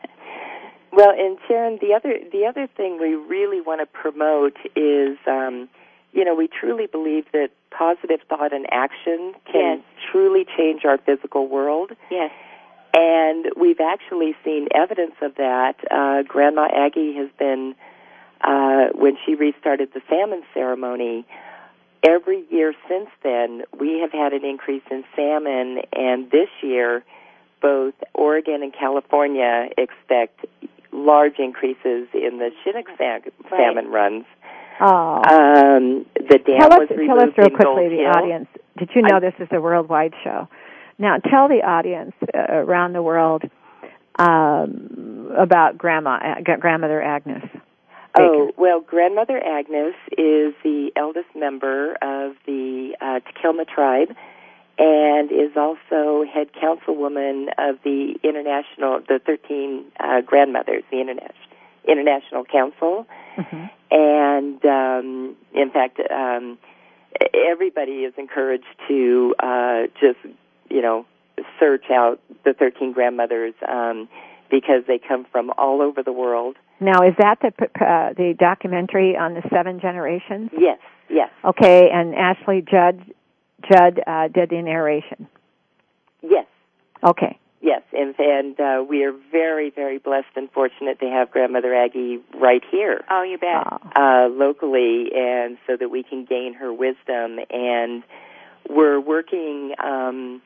Well, 0.94 1.10
and 1.10 1.38
Sharon, 1.48 1.78
the 1.80 1.94
other 1.94 2.18
the 2.30 2.44
other 2.44 2.66
thing 2.76 2.98
we 3.00 3.14
really 3.14 3.62
want 3.62 3.80
to 3.80 3.86
promote 3.86 4.56
is, 4.76 5.16
um, 5.26 5.70
you 6.12 6.22
know, 6.22 6.34
we 6.34 6.48
truly 6.48 6.86
believe 6.86 7.24
that 7.32 7.48
positive 7.70 8.20
thought 8.28 8.52
and 8.52 8.66
action 8.70 9.32
can 9.50 9.78
yes. 9.78 9.84
truly 10.10 10.44
change 10.54 10.84
our 10.84 10.98
physical 10.98 11.48
world. 11.48 11.92
Yes. 12.10 12.30
And 12.94 13.46
we've 13.56 13.80
actually 13.80 14.34
seen 14.44 14.68
evidence 14.74 15.14
of 15.22 15.34
that. 15.36 15.74
Uh, 15.90 16.22
Grandma 16.22 16.68
Aggie 16.70 17.14
has 17.14 17.30
been, 17.38 17.74
uh, 18.42 18.88
when 18.94 19.16
she 19.24 19.34
restarted 19.34 19.90
the 19.94 20.02
salmon 20.10 20.42
ceremony, 20.52 21.26
every 22.02 22.44
year 22.50 22.74
since 22.88 23.08
then, 23.22 23.62
we 23.78 24.00
have 24.00 24.12
had 24.12 24.32
an 24.32 24.44
increase 24.44 24.82
in 24.90 25.04
salmon, 25.16 25.82
and 25.92 26.30
this 26.30 26.48
year, 26.62 27.02
both 27.62 27.94
Oregon 28.12 28.62
and 28.62 28.74
California 28.74 29.68
expect 29.78 30.44
large 30.92 31.38
increases 31.38 32.08
in 32.12 32.38
the 32.38 32.50
Chinook 32.62 32.86
salmon 32.98 33.32
right. 33.50 33.88
runs. 33.88 34.24
Oh. 34.80 35.22
Um, 35.22 36.06
the 36.16 36.38
dam 36.38 36.58
tell 36.58 36.68
was 36.78 36.90
us, 36.90 36.96
removed 36.96 37.20
tell 37.20 37.28
us 37.28 37.38
real 37.38 37.56
quickly, 37.56 37.88
the 37.88 38.04
audience. 38.04 38.48
Did 38.78 38.90
you 38.94 39.02
know 39.02 39.16
I, 39.16 39.20
this 39.20 39.34
is 39.38 39.48
a 39.52 39.60
worldwide 39.60 40.14
show? 40.24 40.48
Now, 40.98 41.18
tell 41.18 41.48
the 41.48 41.62
audience 41.62 42.12
uh, 42.34 42.38
around 42.52 42.92
the 42.92 43.02
world 43.02 43.42
um, 44.18 45.32
about 45.36 45.78
Grandma, 45.78 46.18
uh, 46.18 46.56
Grandmother 46.58 47.02
Agnes. 47.02 47.44
Baker. 48.14 48.28
Oh, 48.28 48.52
well, 48.58 48.80
Grandmother 48.80 49.38
Agnes 49.38 49.94
is 50.12 50.54
the 50.62 50.90
eldest 50.96 51.28
member 51.34 51.92
of 52.02 52.36
the 52.46 52.94
uh, 53.00 53.20
Takelma 53.20 53.66
tribe 53.66 54.14
and 54.78 55.30
is 55.30 55.56
also 55.56 56.24
head 56.24 56.48
councilwoman 56.52 57.48
of 57.58 57.78
the 57.84 58.16
international, 58.22 59.00
the 59.06 59.20
13 59.24 59.84
uh, 59.98 60.20
grandmothers, 60.22 60.82
the 60.90 61.00
international, 61.00 61.34
international 61.86 62.44
council. 62.44 63.06
Mm-hmm. 63.36 63.64
And, 63.90 64.64
um, 64.64 65.36
in 65.54 65.70
fact, 65.70 66.00
um, 66.10 66.58
everybody 67.34 68.04
is 68.04 68.14
encouraged 68.16 68.64
to, 68.88 69.34
uh, 69.38 69.82
just, 70.00 70.18
you 70.72 70.82
know, 70.82 71.06
search 71.60 71.84
out 71.90 72.20
the 72.44 72.54
13 72.54 72.92
grandmothers, 72.92 73.54
um, 73.68 74.08
because 74.50 74.84
they 74.86 74.98
come 74.98 75.26
from 75.30 75.50
all 75.56 75.80
over 75.82 76.02
the 76.02 76.12
world. 76.12 76.56
Now, 76.80 77.02
is 77.06 77.14
that 77.18 77.38
the 77.40 77.48
uh, 77.64 78.12
the 78.12 78.34
documentary 78.38 79.16
on 79.16 79.34
the 79.34 79.42
seven 79.50 79.80
generations? 79.80 80.50
Yes, 80.56 80.78
yes. 81.08 81.30
Okay, 81.44 81.88
and 81.92 82.14
Ashley 82.14 82.62
Judd 82.68 83.04
Judd 83.70 84.00
uh, 84.06 84.28
did 84.28 84.50
the 84.50 84.60
narration. 84.62 85.28
Yes. 86.22 86.46
Okay. 87.04 87.38
Yes, 87.60 87.82
and 87.92 88.14
and 88.18 88.58
uh, 88.58 88.84
we 88.88 89.04
are 89.04 89.12
very 89.30 89.70
very 89.70 89.98
blessed 89.98 90.34
and 90.34 90.50
fortunate 90.50 90.98
to 90.98 91.06
have 91.06 91.30
Grandmother 91.30 91.72
Aggie 91.72 92.18
right 92.34 92.62
here. 92.68 93.04
Oh, 93.08 93.22
you 93.22 93.38
bet. 93.38 93.64
Uh, 93.94 94.28
locally, 94.28 95.10
and 95.14 95.58
so 95.68 95.76
that 95.76 95.88
we 95.88 96.02
can 96.02 96.24
gain 96.24 96.54
her 96.54 96.72
wisdom, 96.72 97.38
and 97.50 98.02
we're 98.68 98.98
working 98.98 99.74
um, 99.82 100.42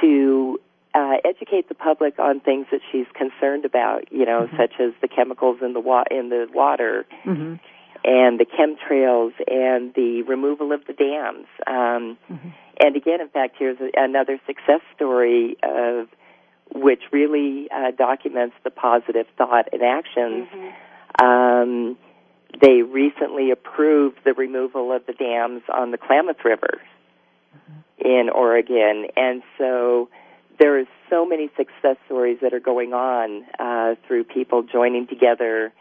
to 0.00 0.60
uh, 0.94 1.16
educate 1.24 1.68
the 1.68 1.74
public 1.74 2.18
on 2.18 2.40
things 2.40 2.66
that 2.70 2.80
she's 2.92 3.06
concerned 3.14 3.64
about, 3.64 4.12
you 4.12 4.24
know, 4.24 4.42
mm-hmm. 4.42 4.56
such 4.56 4.74
as 4.80 4.92
the 5.00 5.08
chemicals 5.08 5.58
in 5.60 5.72
the 5.72 5.80
wa- 5.80 6.04
in 6.10 6.28
the 6.28 6.46
water 6.52 7.04
mm-hmm. 7.24 7.56
and 8.04 8.40
the 8.40 8.46
chemtrails 8.46 9.32
and 9.48 9.92
the 9.94 10.22
removal 10.22 10.72
of 10.72 10.86
the 10.86 10.92
dams. 10.92 11.46
Um, 11.66 12.16
mm-hmm. 12.30 12.48
And 12.80 12.96
again, 12.96 13.20
in 13.20 13.28
fact, 13.28 13.56
here's 13.58 13.78
a, 13.80 13.90
another 13.96 14.40
success 14.46 14.80
story 14.94 15.56
of 15.62 16.08
which 16.72 17.02
really 17.12 17.68
uh, 17.70 17.90
documents 17.90 18.54
the 18.62 18.70
positive 18.70 19.26
thought 19.36 19.68
and 19.72 19.82
actions. 19.82 20.48
Mm-hmm. 20.54 21.24
Um, 21.24 21.98
they 22.60 22.82
recently 22.82 23.50
approved 23.50 24.18
the 24.24 24.32
removal 24.32 24.92
of 24.92 25.06
the 25.06 25.12
dams 25.12 25.62
on 25.72 25.90
the 25.90 25.98
Klamath 25.98 26.44
River 26.44 26.80
Mm-hmm. 27.54 28.06
in 28.06 28.30
Oregon, 28.30 29.06
and 29.16 29.42
so 29.58 30.08
there 30.58 30.78
is 30.78 30.86
so 31.10 31.24
many 31.24 31.48
success 31.56 31.96
stories 32.06 32.38
that 32.42 32.52
are 32.52 32.60
going 32.60 32.92
on 32.92 33.44
uh, 33.58 33.94
through 34.06 34.24
people 34.24 34.62
joining 34.62 35.06
together 35.06 35.72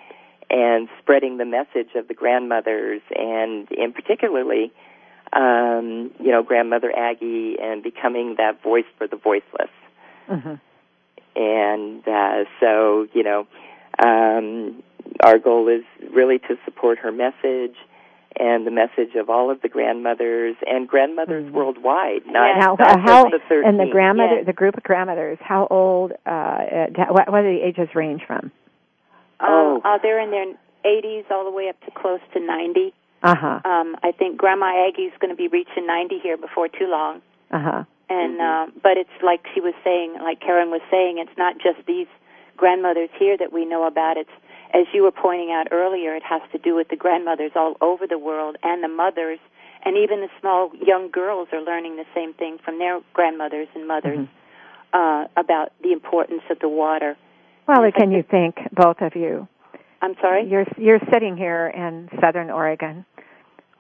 and 0.50 0.90
spreading 1.02 1.38
the 1.38 1.46
message 1.46 1.96
of 1.96 2.08
the 2.08 2.14
grandmothers, 2.14 3.02
and 3.16 3.72
in 3.72 3.94
particularly, 3.94 4.72
um, 5.32 6.12
you 6.20 6.32
know, 6.32 6.44
grandmother 6.44 6.92
Aggie, 6.96 7.58
and 7.62 7.82
becoming 7.82 8.36
that 8.38 8.62
voice 8.62 8.86
for 8.98 9.08
the 9.08 9.16
voiceless. 9.16 9.72
Mm-hmm. 10.30 10.56
And 11.36 12.08
uh, 12.08 12.44
so, 12.60 13.08
you 13.14 13.24
know, 13.24 13.48
um, 14.04 14.84
our 15.24 15.40
goal 15.40 15.68
is 15.68 15.84
really 16.12 16.40
to 16.40 16.58
support 16.66 17.00
her 17.00 17.12
message 17.12 17.76
and 18.40 18.66
the 18.66 18.72
message 18.72 19.16
of 19.16 19.30
all 19.30 19.50
of 19.52 19.62
the 19.62 19.70
grandmothers 19.70 20.56
and 20.66 20.88
grandmothers 20.88 21.46
Mm-hmm. 21.46 21.56
worldwide. 21.56 22.26
Not, 22.26 22.58
Now, 22.60 22.76
not 22.80 23.00
how 23.02 23.24
the 23.30 23.40
13. 23.50 23.68
and 23.70 23.80
the 23.80 23.92
grandmother, 23.92 24.38
Yes. 24.38 24.46
the 24.46 24.54
group 24.54 24.78
of 24.78 24.84
grandmothers, 24.84 25.38
how 25.42 25.68
old? 25.70 26.12
Uh, 26.26 26.30
uh, 26.30 26.88
what, 27.10 27.32
what 27.32 27.42
do 27.42 27.54
the 27.58 27.62
ages 27.66 27.90
range 27.96 28.22
from? 28.26 28.52
Oh. 29.40 29.82
Uh, 29.84 29.88
uh, 29.96 29.98
they're 30.02 30.20
in 30.22 30.32
their 30.32 30.46
80s 30.86 31.30
all 31.32 31.44
the 31.46 31.52
way 31.52 31.70
up 31.70 31.80
to 31.86 31.92
close 31.92 32.20
to 32.34 32.40
90. 32.40 32.94
Uh 33.24 33.36
huh. 33.36 33.60
Um, 33.64 33.96
I 34.04 34.12
think 34.12 34.38
Grandma 34.38 34.88
Aggie's 34.88 35.14
going 35.20 35.32
to 35.32 35.38
be 35.38 35.48
reaching 35.48 35.88
90 35.88 36.20
here 36.20 36.38
before 36.38 36.68
too 36.68 36.88
long. 36.88 37.22
Uh 37.52 37.60
huh. 37.60 37.84
And 38.10 38.40
Mm-hmm. 38.40 38.76
uh, 38.76 38.80
but 38.84 38.98
it's 38.98 39.18
like 39.24 39.46
she 39.54 39.62
was 39.62 39.74
saying, 39.84 40.16
like 40.22 40.40
Karen 40.42 40.70
was 40.72 40.82
saying, 40.92 41.18
it's 41.20 41.38
not 41.38 41.56
just 41.58 41.86
these 41.88 42.08
grandmothers 42.58 43.10
here 43.18 43.38
that 43.38 43.52
we 43.54 43.66
know 43.66 43.88
about. 43.88 44.18
It's 44.18 44.30
as 44.74 44.88
you 44.94 45.04
were 45.04 45.12
pointing 45.12 45.52
out 45.52 45.68
earlier, 45.72 46.16
it 46.16 46.24
has 46.24 46.42
to 46.52 46.58
do 46.58 46.76
with 46.76 46.88
the 46.90 46.96
grandmothers 46.96 47.52
all 47.56 47.76
over 47.82 48.08
the 48.08 48.18
world 48.18 48.58
and 48.64 48.84
the 48.84 48.88
mothers, 48.88 49.40
and 49.86 49.98
even 49.98 50.22
the 50.22 50.30
small 50.40 50.72
young 50.82 51.12
girls 51.12 51.48
are 51.52 51.62
learning 51.62 51.96
the 51.98 52.06
same 52.16 52.34
thing 52.34 52.58
from 52.64 52.80
their 52.80 53.00
grandmothers 53.14 53.68
and 53.76 53.88
mothers 53.88 54.20
Mm-hmm. 54.20 54.40
uh, 54.94 55.42
about 55.42 55.72
the 55.82 55.92
importance 55.92 56.44
of 56.50 56.60
the 56.60 56.70
water. 56.70 57.18
Well, 57.68 57.80
can 57.98 58.12
you 58.12 58.24
think, 58.30 58.56
both 58.72 58.98
of 59.02 59.16
you? 59.16 59.48
I'm 60.02 60.16
sorry. 60.22 60.48
You're 60.50 60.66
you're 60.78 61.00
sitting 61.14 61.38
here 61.38 61.68
in 61.68 62.10
southern 62.22 62.50
Oregon, 62.50 63.06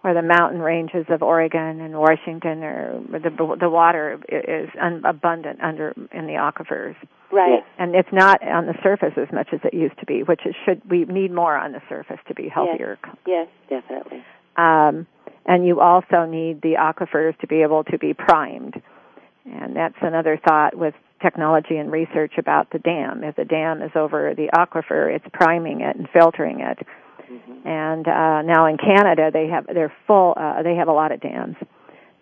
where 0.01 0.13
the 0.13 0.21
mountain 0.21 0.61
ranges 0.61 1.05
of 1.09 1.21
Oregon 1.21 1.81
and 1.81 1.93
Washington 1.99 2.63
are 2.63 3.01
the 3.11 3.57
the 3.59 3.69
water 3.69 4.19
is 4.29 4.69
un, 4.81 5.03
abundant 5.05 5.61
under 5.61 5.93
in 6.11 6.27
the 6.27 6.33
aquifers, 6.33 6.95
Right. 7.33 7.63
and 7.79 7.95
it's 7.95 8.11
not 8.11 8.43
on 8.43 8.67
the 8.67 8.75
surface 8.83 9.13
as 9.17 9.31
much 9.33 9.49
as 9.51 9.59
it 9.63 9.73
used 9.73 9.99
to 9.99 10.05
be, 10.05 10.23
which 10.23 10.41
it 10.45 10.55
should 10.65 10.81
we 10.89 11.05
need 11.05 11.31
more 11.31 11.57
on 11.57 11.71
the 11.71 11.81
surface 11.89 12.19
to 12.27 12.33
be 12.33 12.47
healthier. 12.47 12.99
Yes. 13.25 13.47
Definitely. 13.69 14.23
Um, 14.55 15.07
and 15.45 15.65
you 15.65 15.81
also 15.81 16.25
need 16.25 16.61
the 16.61 16.75
aquifers 16.79 17.37
to 17.39 17.47
be 17.47 17.63
able 17.63 17.83
to 17.85 17.97
be 17.97 18.13
primed, 18.13 18.81
and 19.45 19.75
that's 19.75 19.97
another 20.01 20.39
thought 20.47 20.75
with 20.75 20.93
technology 21.21 21.77
and 21.77 21.91
research 21.91 22.33
about 22.37 22.69
the 22.71 22.79
dam. 22.79 23.23
If 23.23 23.35
the 23.35 23.45
dam 23.45 23.81
is 23.81 23.91
over 23.95 24.33
the 24.35 24.49
aquifer, 24.55 25.13
it's 25.13 25.25
priming 25.33 25.81
it 25.81 25.95
and 25.95 26.07
filtering 26.13 26.59
it. 26.59 26.79
Mm-hmm. 27.31 27.67
And 27.67 28.07
uh, 28.07 28.41
now 28.43 28.67
in 28.67 28.77
Canada, 28.77 29.31
they 29.33 29.47
have 29.47 29.65
they're 29.67 29.93
full. 30.05 30.33
Uh, 30.37 30.61
they 30.61 30.75
have 30.75 30.87
a 30.87 30.93
lot 30.93 31.11
of 31.11 31.21
dams 31.21 31.55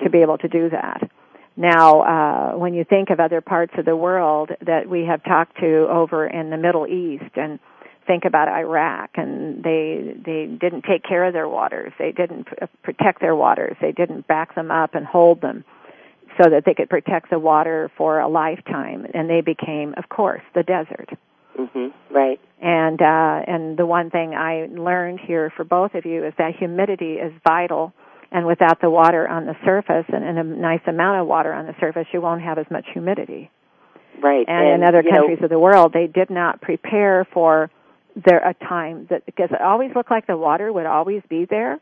to 0.04 0.10
be 0.10 0.20
able 0.20 0.38
to 0.38 0.48
do 0.48 0.70
that. 0.70 1.10
Now, 1.58 2.02
uh, 2.02 2.58
when 2.58 2.74
you 2.74 2.86
think 2.86 3.10
of 3.10 3.20
other 3.20 3.42
parts 3.42 3.74
of 3.78 3.86
the 3.86 3.96
world 3.96 4.52
that 4.66 4.90
we 4.90 5.06
have 5.06 5.24
talked 5.24 5.58
to 5.60 5.88
over 5.90 6.26
in 6.26 6.50
the 6.50 6.58
Middle 6.58 6.88
East, 6.88 7.36
and 7.36 7.60
think 8.08 8.26
about 8.26 8.48
Iraq, 8.48 9.12
and 9.16 9.64
they 9.64 10.16
they 10.26 10.46
didn't 10.46 10.84
take 10.84 11.04
care 11.04 11.26
of 11.26 11.34
their 11.34 11.48
waters. 11.48 11.94
They 12.00 12.12
didn't 12.12 12.48
protect 12.84 13.22
their 13.22 13.36
waters. 13.36 13.76
They 13.82 13.92
didn't 13.92 14.28
back 14.28 14.56
them 14.56 14.72
up 14.72 14.96
and 14.96 15.06
hold 15.06 15.42
them 15.42 15.64
so 16.42 16.50
that 16.50 16.64
they 16.66 16.74
could 16.74 16.90
protect 16.90 17.30
the 17.30 17.40
water 17.40 17.92
for 17.98 18.20
a 18.20 18.28
lifetime. 18.28 19.06
And 19.14 19.30
they 19.30 19.42
became, 19.42 19.94
of 19.98 20.10
course, 20.10 20.42
the 20.56 20.64
desert. 20.64 21.10
hmm 21.56 21.88
Right. 22.10 22.40
And 22.62 23.02
uh, 23.02 23.42
and 23.48 23.78
the 23.78 23.86
one 23.86 24.10
thing 24.10 24.34
I 24.34 24.68
learned 24.70 25.20
here 25.20 25.52
for 25.56 25.64
both 25.64 25.96
of 25.96 26.06
you 26.06 26.26
is 26.26 26.34
that 26.38 26.56
humidity 26.58 27.14
is 27.14 27.34
vital. 27.48 27.94
And 28.32 28.46
without 28.48 28.80
the 28.80 28.90
water 28.90 29.28
on 29.28 29.46
the 29.46 29.56
surface 29.66 30.06
and, 30.08 30.24
and 30.24 30.40
a 30.40 30.44
nice 30.44 30.82
amount 30.88 31.20
of 31.22 31.28
water 31.28 31.52
on 31.52 31.66
the 31.66 31.76
surface, 31.80 32.08
you 32.14 32.22
won't 32.22 32.42
have 32.42 32.58
as 32.58 32.66
much 32.72 32.86
humidity. 32.94 33.52
Right. 34.22 34.46
And, 34.48 34.82
in 34.82 34.88
other 34.88 35.02
you 35.04 35.12
know, 35.12 35.18
countries 35.18 35.40
of 35.44 35.50
the 35.50 35.60
world, 35.60 35.92
they 35.94 36.08
did 36.08 36.30
not 36.30 36.62
prepare 36.62 37.28
for 37.34 37.70
there 38.16 38.40
a 38.40 38.54
time 38.54 39.08
that 39.10 39.26
because 39.26 39.50
it 39.52 39.62
always 39.62 39.92
looked 39.96 40.12
like 40.12 40.28
the 40.28 40.38
water 40.38 40.72
would 40.72 40.86
always 40.86 41.22
be 41.30 41.46
there. 41.46 41.80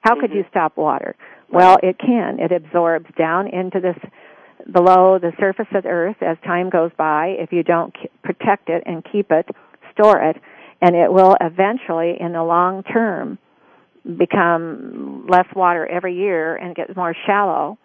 How 0.00 0.18
could 0.20 0.30
Mhm. 0.30 0.36
you 0.36 0.44
stop 0.50 0.76
water? 0.76 1.14
Well, 1.50 1.78
it 1.82 1.98
can. 1.98 2.38
It 2.40 2.52
absorbs 2.52 3.10
down 3.16 3.48
into 3.48 3.80
this 3.80 3.96
below 4.70 5.18
the 5.18 5.32
surface 5.38 5.66
of 5.72 5.82
the 5.84 5.88
earth 5.88 6.22
as 6.22 6.38
time 6.40 6.70
goes 6.70 6.90
by 6.96 7.28
if 7.38 7.52
you 7.52 7.62
don't 7.62 7.92
k- 7.94 8.08
protect 8.22 8.68
it 8.68 8.82
and 8.86 9.04
keep 9.04 9.30
it, 9.30 9.48
store 9.92 10.20
it, 10.22 10.36
and 10.80 10.96
it 10.96 11.12
will 11.12 11.36
eventually 11.40 12.20
in 12.20 12.32
the 12.32 12.42
long 12.42 12.82
term 12.82 13.38
become 14.04 15.26
less 15.28 15.46
water 15.54 15.86
every 15.86 16.16
year 16.16 16.56
and 16.56 16.74
get 16.74 16.94
more 16.96 17.14
shallow 17.26 17.78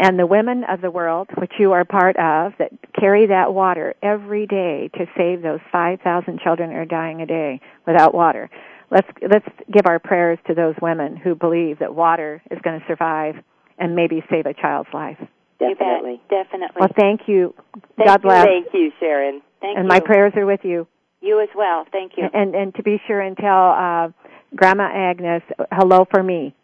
And 0.00 0.16
the 0.18 0.26
women 0.26 0.62
of 0.64 0.80
the 0.80 0.90
world, 0.92 1.28
which 1.38 1.52
you 1.58 1.72
are 1.72 1.84
part 1.84 2.16
of, 2.16 2.52
that 2.58 2.70
carry 2.98 3.26
that 3.26 3.52
water 3.52 3.94
every 4.00 4.46
day 4.46 4.90
to 4.94 5.06
save 5.16 5.42
those 5.42 5.58
5,000 5.72 6.38
children 6.40 6.70
that 6.70 6.76
are 6.76 6.84
dying 6.84 7.20
a 7.20 7.26
day 7.26 7.60
without 7.84 8.14
water. 8.14 8.48
Let's 8.90 9.08
let's 9.22 9.46
give 9.70 9.82
our 9.86 9.98
prayers 9.98 10.38
to 10.46 10.54
those 10.54 10.74
women 10.80 11.16
who 11.16 11.34
believe 11.34 11.80
that 11.80 11.94
water 11.94 12.42
is 12.50 12.58
going 12.62 12.80
to 12.80 12.86
survive 12.86 13.34
and 13.78 13.94
maybe 13.94 14.24
save 14.30 14.46
a 14.46 14.54
child's 14.54 14.88
life. 14.94 15.18
Definitely. 15.58 16.20
Definitely. 16.30 16.80
Well, 16.80 16.88
thank 16.98 17.22
you. 17.26 17.54
Thank 17.96 18.08
God 18.08 18.20
you. 18.22 18.28
bless. 18.28 18.44
Thank 18.46 18.66
you, 18.72 18.92
Sharon. 19.00 19.42
Thank 19.60 19.74
you. 19.74 19.80
and 19.80 19.84
you. 19.84 19.88
my 19.88 20.00
prayers 20.00 20.32
are 20.36 20.46
with 20.46 20.60
you. 20.62 20.86
You 21.20 21.40
as 21.42 21.48
well. 21.54 21.84
Thank 21.90 22.12
you. 22.16 22.28
And 22.32 22.54
and 22.54 22.74
to 22.76 22.82
be 22.82 23.00
sure 23.06 23.20
and 23.20 23.36
tell 23.36 23.70
uh, 23.70 24.08
Grandma 24.54 24.88
Agnes 24.92 25.42
hello 25.72 26.06
for 26.10 26.22
me. 26.22 26.54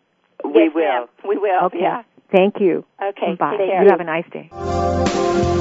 We 0.44 0.52
Yes, 0.54 0.72
will. 0.74 0.82
ma'am. 0.82 1.06
We 1.28 1.38
will. 1.38 1.64
Okay. 1.66 1.78
Yeah. 1.80 2.02
Thank 2.32 2.60
you. 2.60 2.84
Okay. 3.02 3.34
Bye. 3.38 3.56
Take 3.56 3.68
care. 3.68 3.82
You 3.82 3.90
have 3.90 4.00
a 4.00 4.04
nice 4.04 4.24
day. 4.32 5.60